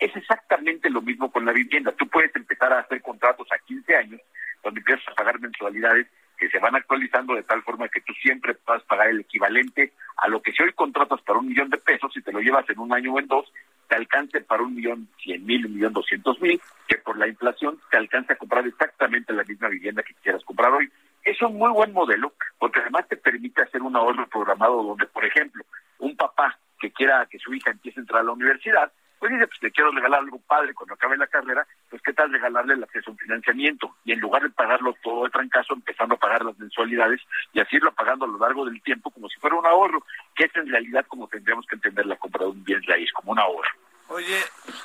Es 0.00 0.16
exactamente 0.16 0.90
lo 0.90 1.02
mismo 1.02 1.30
con 1.30 1.44
la 1.46 1.52
vivienda. 1.52 1.92
Tú 1.92 2.08
puedes 2.08 2.34
empezar 2.34 2.72
a 2.72 2.80
hacer 2.80 3.00
contratos 3.00 3.46
a 3.52 3.58
15 3.58 3.94
años, 3.94 4.20
donde 4.64 4.80
empiezas 4.80 5.06
a 5.06 5.14
pagar 5.14 5.38
mensualidades 5.38 6.08
que 6.36 6.50
se 6.50 6.58
van 6.58 6.74
actualizando 6.74 7.36
de 7.36 7.44
tal 7.44 7.62
forma 7.62 7.88
que 7.88 8.00
tú 8.00 8.12
siempre 8.14 8.54
puedas 8.54 8.82
pagar 8.82 9.08
el 9.08 9.20
equivalente 9.20 9.92
a 10.16 10.26
lo 10.26 10.42
que 10.42 10.50
si 10.50 10.64
hoy 10.64 10.72
contratas 10.72 11.20
para 11.22 11.38
un 11.38 11.46
millón 11.46 11.70
de 11.70 11.78
pesos, 11.78 12.14
y 12.16 12.22
te 12.22 12.32
lo 12.32 12.40
llevas 12.40 12.68
en 12.68 12.80
un 12.80 12.92
año 12.92 13.12
o 13.12 13.20
en 13.20 13.28
dos, 13.28 13.50
te 13.88 13.96
alcance 13.96 14.40
para 14.40 14.62
un 14.62 14.74
millón 14.74 15.08
cien 15.22 15.44
mil, 15.44 15.66
un 15.66 15.74
millón 15.74 15.92
doscientos 15.92 16.40
mil, 16.40 16.60
que 16.88 16.98
por 16.98 17.16
la 17.16 17.28
inflación 17.28 17.78
te 17.90 17.96
alcance 17.96 18.32
a 18.32 18.36
comprar 18.36 18.66
exactamente 18.66 19.32
la 19.32 19.44
misma 19.44 19.68
vivienda 19.68 20.02
que 20.02 20.14
quieras 20.22 20.44
comprar 20.44 20.72
hoy. 20.72 20.90
Es 21.24 21.40
un 21.42 21.56
muy 21.56 21.65
buen 21.76 21.92
modelo, 21.92 22.32
porque 22.58 22.80
además 22.80 23.06
te 23.06 23.18
permite 23.18 23.60
hacer 23.60 23.82
un 23.82 23.94
ahorro 23.94 24.26
programado 24.28 24.82
donde, 24.82 25.06
por 25.06 25.24
ejemplo, 25.26 25.62
un 25.98 26.16
papá 26.16 26.58
que 26.80 26.90
quiera 26.90 27.26
que 27.26 27.38
su 27.38 27.52
hija 27.52 27.70
empiece 27.70 28.00
a 28.00 28.02
entrar 28.02 28.20
a 28.20 28.24
la 28.24 28.32
universidad, 28.32 28.90
pues 29.18 29.32
dice, 29.32 29.46
pues 29.46 29.60
te 29.60 29.70
quiero 29.70 29.90
regalar 29.90 30.20
algo 30.20 30.38
padre 30.38 30.72
cuando 30.72 30.94
acabe 30.94 31.18
la 31.18 31.26
carrera, 31.26 31.66
pues 31.90 32.00
qué 32.02 32.14
tal 32.14 32.32
regalarle 32.32 32.74
el 32.74 32.82
acceso 32.82 33.10
a 33.10 33.12
un 33.12 33.18
financiamiento 33.18 33.94
y 34.04 34.12
en 34.12 34.20
lugar 34.20 34.42
de 34.42 34.50
pagarlo 34.50 34.94
todo 35.02 35.24
de 35.24 35.30
trancazo, 35.30 35.74
empezando 35.74 36.14
a 36.14 36.18
pagar 36.18 36.44
las 36.44 36.58
mensualidades 36.58 37.20
y 37.52 37.60
así 37.60 37.76
irlo 37.76 37.92
pagando 37.92 38.24
a 38.24 38.28
lo 38.28 38.38
largo 38.38 38.64
del 38.64 38.82
tiempo 38.82 39.10
como 39.10 39.28
si 39.28 39.38
fuera 39.38 39.56
un 39.56 39.66
ahorro, 39.66 40.02
que 40.34 40.44
es 40.44 40.56
en 40.56 40.68
realidad 40.68 41.04
como 41.08 41.28
tendríamos 41.28 41.66
que 41.66 41.76
entender 41.76 42.06
la 42.06 42.16
compra 42.16 42.44
de 42.44 42.52
un 42.52 42.64
bien 42.64 42.82
raíz, 42.84 43.12
como 43.12 43.32
un 43.32 43.38
ahorro. 43.38 43.68
Oye, 44.08 44.38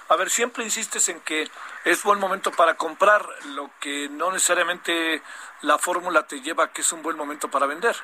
a 0.10 0.16
ver, 0.16 0.30
siempre 0.30 0.64
insistes 0.64 1.08
en 1.10 1.22
que 1.22 1.48
es 1.86 2.04
buen 2.04 2.20
momento 2.20 2.52
para 2.52 2.74
comprar, 2.74 3.24
lo 3.54 3.70
que 3.80 4.10
no 4.10 4.32
necesariamente 4.32 5.22
la 5.62 5.78
fórmula 5.78 6.26
te 6.28 6.41
lleva 6.41 6.66
a 6.66 6.72
que 6.72 6.82
es 6.82 6.91
un 6.91 7.01
buen 7.01 7.18
momento 7.18 7.49
para 7.49 7.66
vender. 7.66 7.95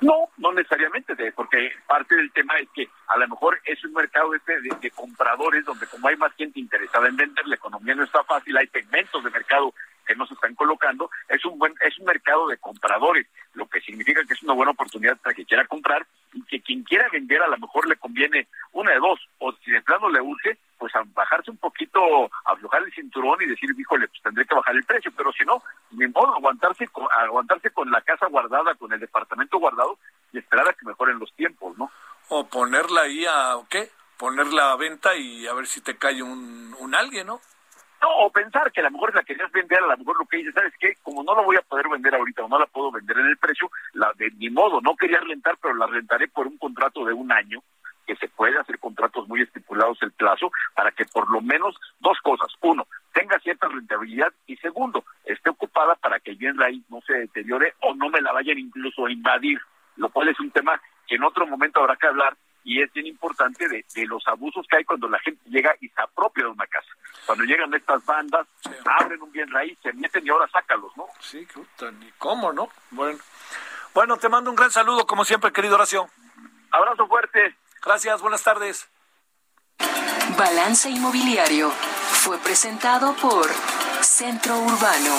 No, 0.00 0.28
no 0.36 0.52
necesariamente, 0.52 1.14
porque 1.32 1.72
parte 1.86 2.14
del 2.16 2.30
tema 2.32 2.58
es 2.58 2.68
que 2.74 2.86
a 3.08 3.16
lo 3.16 3.28
mejor 3.28 3.58
es 3.64 3.82
un 3.82 3.94
mercado 3.94 4.34
este 4.34 4.60
de, 4.60 4.90
compradores 4.90 5.64
donde 5.64 5.86
como 5.86 6.08
hay 6.08 6.16
más 6.16 6.34
gente 6.34 6.60
interesada 6.60 7.08
en 7.08 7.16
vender, 7.16 7.46
la 7.46 7.54
economía 7.54 7.94
no 7.94 8.04
está 8.04 8.22
fácil, 8.24 8.56
hay 8.58 8.66
segmentos 8.66 9.24
de 9.24 9.30
mercado 9.30 9.72
que 10.06 10.14
no 10.14 10.26
se 10.26 10.34
están 10.34 10.54
colocando, 10.54 11.10
es 11.28 11.42
un 11.46 11.58
buen 11.58 11.74
es 11.80 11.98
un 11.98 12.04
mercado 12.04 12.46
de 12.48 12.58
compradores, 12.58 13.26
lo 13.54 13.66
que 13.66 13.80
significa 13.80 14.22
que 14.24 14.34
es 14.34 14.42
una 14.42 14.52
buena 14.52 14.72
oportunidad 14.72 15.16
para 15.16 15.34
que 15.34 15.46
quiera 15.46 15.66
comprar 15.66 16.06
y 16.34 16.42
que 16.42 16.60
quien 16.60 16.84
quiera 16.84 17.08
vender 17.10 17.42
a 17.42 17.48
lo 17.48 17.56
mejor 17.56 17.88
le 17.88 17.96
conviene 17.96 18.48
una 18.72 18.92
de 18.92 18.98
dos, 18.98 19.18
o 19.38 19.52
si 19.64 19.70
de 19.70 19.80
plano 19.80 20.10
le 20.10 20.20
urge, 20.20 20.58
pues 20.78 20.94
a 20.94 21.02
bajarse 21.14 21.50
un 21.50 21.56
poquito, 21.56 22.30
aflojar 22.44 22.82
el 22.82 22.92
cinturón 22.92 23.40
y 23.40 23.46
decir, 23.46 23.70
híjole, 23.76 24.08
pues 24.08 24.22
tendré 24.22 24.44
que 24.44 24.54
bajar 24.54 24.76
el 24.76 24.84
precio, 24.84 25.10
pero 25.16 25.32
si 25.32 25.44
no, 25.44 25.62
ni 25.96 26.06
modo, 26.08 26.34
aguantarse 26.34 26.86
con, 26.88 27.06
aguantarse 27.10 27.70
con 27.70 27.90
la 27.90 28.00
casa 28.02 28.26
guardada, 28.26 28.74
con 28.74 28.92
el 28.92 29.00
departamento 29.00 29.58
guardado 29.58 29.98
y 30.32 30.38
esperar 30.38 30.68
a 30.68 30.72
que 30.72 30.86
mejoren 30.86 31.18
los 31.18 31.32
tiempos, 31.34 31.76
¿no? 31.78 31.90
O 32.28 32.46
ponerla 32.46 33.02
ahí 33.02 33.24
a, 33.26 33.54
¿qué? 33.68 33.90
Ponerla 34.18 34.72
a 34.72 34.76
venta 34.76 35.14
y 35.16 35.46
a 35.46 35.54
ver 35.54 35.66
si 35.66 35.80
te 35.80 35.96
cae 35.96 36.22
un, 36.22 36.74
un 36.78 36.94
alguien, 36.94 37.26
¿no? 37.26 37.40
No, 38.02 38.08
o 38.26 38.30
pensar 38.30 38.70
que 38.72 38.80
a 38.80 38.84
lo 38.84 38.90
mejor 38.90 39.14
la 39.14 39.22
querías 39.22 39.50
vender, 39.52 39.78
a 39.78 39.86
lo 39.86 39.96
mejor 39.96 40.18
lo 40.18 40.26
que 40.26 40.36
dices, 40.38 40.54
¿sabes 40.54 40.74
qué? 40.78 40.94
Como 41.02 41.22
no 41.22 41.34
la 41.34 41.42
voy 41.42 41.56
a 41.56 41.62
poder 41.62 41.88
vender 41.88 42.14
ahorita 42.14 42.44
o 42.44 42.48
no 42.48 42.58
la 42.58 42.66
puedo 42.66 42.92
vender 42.92 43.18
en 43.18 43.26
el 43.26 43.38
precio, 43.38 43.70
la 43.94 44.12
de 44.16 44.30
ni 44.32 44.50
modo, 44.50 44.80
no 44.80 44.96
quería 44.96 45.20
rentar, 45.20 45.56
pero 45.60 45.74
la 45.74 45.86
rentaré 45.86 46.28
por 46.28 46.46
un 46.46 46.58
contrato 46.58 47.04
de 47.04 47.14
un 47.14 47.32
año, 47.32 47.62
que 48.06 48.16
se 48.16 48.28
puede 48.28 48.58
hacer 48.58 48.78
contratos 48.78 49.26
muy 49.28 49.42
estipulados 49.42 49.98
el 50.02 50.12
plazo, 50.12 50.50
para 50.74 50.92
que 50.92 51.04
por 51.06 51.28
lo 51.30 51.40
menos 51.40 51.74
dos 51.98 52.18
cosas. 52.22 52.48
Uno, 52.60 52.86
tenga 53.12 53.38
cierta 53.40 53.68
rentabilidad 53.68 54.32
y 54.46 54.56
segundo, 54.56 55.04
ocupada 55.76 55.94
para 55.96 56.20
que 56.20 56.32
el 56.32 56.36
bien 56.36 56.56
raíz 56.56 56.82
no 56.88 57.00
se 57.06 57.12
deteriore 57.12 57.74
o 57.80 57.94
no 57.94 58.08
me 58.08 58.20
la 58.20 58.32
vayan 58.32 58.58
incluso 58.58 59.06
a 59.06 59.12
invadir, 59.12 59.60
lo 59.96 60.08
cual 60.08 60.28
es 60.28 60.40
un 60.40 60.50
tema 60.50 60.80
que 61.06 61.16
en 61.16 61.24
otro 61.24 61.46
momento 61.46 61.80
habrá 61.80 61.96
que 61.96 62.06
hablar 62.06 62.36
y 62.64 62.82
es 62.82 62.92
bien 62.92 63.06
importante 63.06 63.68
de, 63.68 64.06
los 64.06 64.26
abusos 64.26 64.66
que 64.68 64.78
hay 64.78 64.84
cuando 64.84 65.08
la 65.08 65.20
gente 65.20 65.40
llega 65.48 65.72
y 65.80 65.88
se 65.88 66.02
apropia 66.02 66.44
de 66.44 66.50
una 66.50 66.66
casa. 66.66 66.88
Cuando 67.24 67.44
llegan 67.44 67.72
estas 67.74 68.04
bandas, 68.04 68.46
abren 68.84 69.22
un 69.22 69.30
bien 69.30 69.48
raíz, 69.50 69.78
se 69.82 69.92
meten 69.92 70.26
y 70.26 70.30
ahora 70.30 70.48
sácalos, 70.48 70.90
¿no? 70.96 71.06
Sí, 71.20 71.46
ni 72.00 72.10
cómo, 72.18 72.52
¿no? 72.52 72.68
Bueno. 72.90 73.18
Bueno, 73.94 74.16
te 74.16 74.28
mando 74.28 74.50
un 74.50 74.56
gran 74.56 74.70
saludo, 74.70 75.06
como 75.06 75.24
siempre, 75.24 75.52
querido 75.52 75.76
Horacio. 75.76 76.08
Abrazo 76.72 77.06
fuerte. 77.06 77.56
Gracias, 77.82 78.20
buenas 78.20 78.42
tardes. 78.42 78.90
Balance 80.36 80.90
Inmobiliario 80.90 81.70
fue 81.70 82.36
presentado 82.38 83.16
por 83.16 83.48
Centro 84.02 84.58
Urbano. 84.58 85.16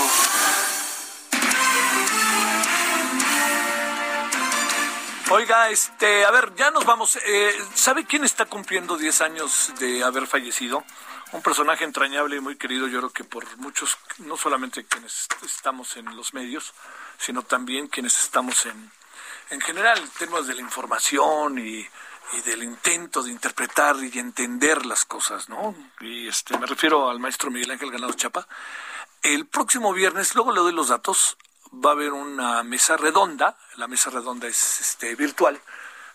Oiga, 5.32 5.72
este, 5.72 6.24
a 6.24 6.30
ver, 6.30 6.53
ya 6.55 6.70
nos 6.70 6.86
vamos. 6.86 7.18
Eh, 7.26 7.51
¿Sabe 7.74 8.05
quién 8.05 8.26
está 8.26 8.45
cumpliendo 8.45 8.95
10 8.95 9.22
años 9.22 9.74
de 9.80 10.03
haber 10.03 10.28
fallecido? 10.28 10.84
Un 11.32 11.41
personaje 11.41 11.84
entrañable 11.84 12.36
y 12.36 12.39
muy 12.39 12.55
querido, 12.55 12.88
yo 12.88 12.99
creo 12.99 13.10
que 13.10 13.24
por 13.24 13.58
muchos, 13.58 13.97
no 14.20 14.38
solamente 14.38 14.86
quienes 14.86 15.28
estamos 15.43 15.97
en 15.97 16.16
los 16.16 16.36
medios, 16.36 16.76
sino 17.18 17.41
también 17.41 17.88
quienes 17.88 18.24
estamos 18.24 18.68
en, 18.68 18.91
en 19.49 19.62
general, 19.62 19.99
temas 20.20 20.45
de 20.45 20.53
la 20.53 20.62
información 20.62 21.58
y, 21.58 21.88
y 22.34 22.41
del 22.41 22.63
intento 22.63 23.23
de 23.23 23.32
interpretar 23.32 23.95
y 24.03 24.19
entender 24.19 24.86
las 24.86 25.05
cosas, 25.05 25.49
¿no? 25.49 25.75
Y 26.01 26.28
este, 26.28 26.57
me 26.57 26.65
refiero 26.65 27.09
al 27.09 27.19
maestro 27.19 27.51
Miguel 27.51 27.71
Ángel 27.71 27.91
Ganado 27.91 28.13
Chapa. 28.13 28.47
El 29.21 29.45
próximo 29.45 29.93
viernes, 29.93 30.36
luego 30.36 30.51
le 30.51 30.59
doy 30.59 30.73
los 30.73 30.89
datos, 30.89 31.38
va 31.73 31.91
a 31.91 31.93
haber 31.93 32.13
una 32.13 32.63
mesa 32.63 32.97
redonda, 32.97 33.57
la 33.75 33.88
mesa 33.88 34.09
redonda 34.09 34.47
es 34.47 34.82
este, 34.82 35.15
virtual, 35.15 35.59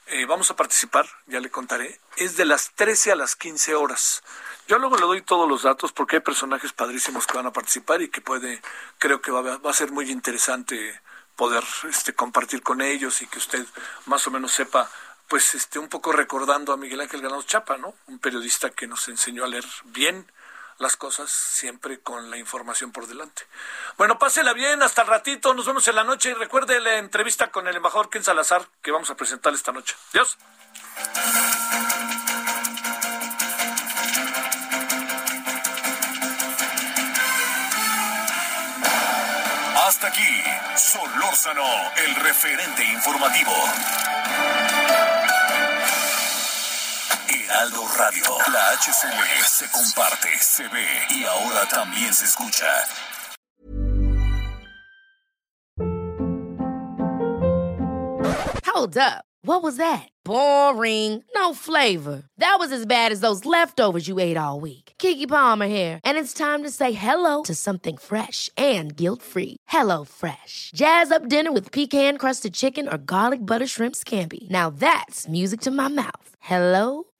eh, 0.07 0.27
vamos 0.27 0.51
a 0.51 0.57
participar, 0.57 1.07
ya 1.27 1.41
le 1.41 1.51
contaré, 1.51 2.01
es 2.17 2.37
de 2.37 2.45
las 2.45 2.73
13 2.75 3.13
a 3.13 3.17
las 3.17 3.37
15 3.37 3.75
horas. 3.75 4.23
Yo 4.69 4.79
luego 4.79 4.97
le 4.97 5.03
doy 5.03 5.23
todos 5.23 5.49
los 5.49 5.63
datos 5.63 5.93
porque 5.93 6.17
hay 6.17 6.23
personajes 6.23 6.73
padrísimos 6.73 7.27
que 7.27 7.37
van 7.37 7.47
a 7.47 7.53
participar 7.53 8.03
y 8.03 8.09
que 8.09 8.21
puede, 8.21 8.61
creo 8.99 9.21
que 9.21 9.31
va, 9.31 9.43
va 9.59 9.71
a 9.71 9.75
ser 9.75 9.91
muy 9.93 10.11
interesante 10.11 11.01
poder 11.37 11.65
este, 11.89 12.15
compartir 12.15 12.63
con 12.63 12.81
ellos 12.81 13.23
y 13.23 13.27
que 13.27 13.39
usted 13.39 13.67
más 14.07 14.27
o 14.27 14.31
menos 14.31 14.53
sepa 14.53 14.91
pues 15.33 15.55
este 15.55 15.79
un 15.79 15.89
poco 15.89 16.13
recordando 16.13 16.75
a 16.75 16.77
Miguel 16.77 17.01
Ángel 17.01 17.23
Granados 17.23 17.47
Chapa, 17.47 17.79
¿no? 17.79 17.95
Un 18.07 18.19
periodista 18.19 18.69
que 18.69 18.87
nos 18.87 19.09
enseñó 19.09 19.45
a 19.45 19.47
leer 19.47 19.65
bien 19.85 20.31
las 20.77 20.99
cosas 20.99 21.31
siempre 21.31 22.01
con 22.01 22.31
la 22.31 22.37
información 22.37 22.93
por 22.93 23.07
delante. 23.07 23.45
Bueno, 23.97 24.19
pásela 24.19 24.53
bien, 24.53 24.83
hasta 24.83 25.01
el 25.01 25.09
ratito, 25.09 25.55
nos 25.55 25.65
vemos 25.65 25.89
en 25.89 25.95
la 25.97 26.05
noche 26.05 26.29
y 26.29 26.35
recuerde 26.35 26.79
la 26.81 26.99
entrevista 26.99 27.51
con 27.51 27.67
el 27.67 27.75
embajador 27.75 28.11
Ken 28.11 28.23
Salazar 28.23 28.69
que 28.83 28.91
vamos 28.91 29.09
a 29.09 29.17
presentar 29.17 29.55
esta 29.55 29.73
noche. 29.73 29.97
Adiós. 30.11 30.37
Hasta 39.87 40.09
aquí, 40.09 40.43
Solórzano, 40.77 41.65
el 41.97 42.17
referente 42.17 42.85
informativo. 42.85 43.55
Heraldo 47.53 47.83
Radio. 47.99 48.25
La 48.51 48.73
HCL 48.77 49.45
se 49.45 49.67
comparte, 49.71 50.29
se 50.41 50.63
ve 50.69 50.87
y 51.11 51.25
ahora 51.25 51.69
también 51.69 52.15
se 52.15 52.25
escucha. 52.25 52.67
Hold 58.65 58.97
up. 58.97 59.25
What 59.45 59.63
was 59.63 59.77
that? 59.77 60.09
Boring. 60.25 61.25
No 61.35 61.53
flavor. 61.53 62.23
That 62.39 62.57
was 62.59 62.73
as 62.73 62.87
bad 62.87 63.13
as 63.13 63.21
those 63.21 63.45
leftovers 63.45 64.09
you 64.09 64.19
ate 64.19 64.39
all 64.39 64.61
week. 64.61 64.95
Kiki 64.97 65.27
Palmer 65.27 65.67
here, 65.67 66.01
and 66.05 66.17
it's 66.17 66.33
time 66.33 66.63
to 66.63 66.71
say 66.71 66.93
hello 66.93 67.43
to 67.43 67.55
something 67.55 67.99
fresh 67.99 68.49
and 68.57 68.97
guilt-free. 68.97 69.57
Hello 69.69 70.05
Fresh. 70.05 70.71
Jazz 70.75 71.11
up 71.11 71.29
dinner 71.29 71.53
with 71.53 71.71
pecan-crusted 71.71 72.55
chicken 72.55 72.89
or 72.89 72.97
garlic 72.97 73.41
butter 73.45 73.67
shrimp 73.67 73.97
scampi. 73.97 74.49
Now 74.49 74.71
that's 74.71 75.29
music 75.29 75.61
to 75.63 75.71
my 75.71 75.89
mouth. 75.89 76.29
Hello 76.41 77.12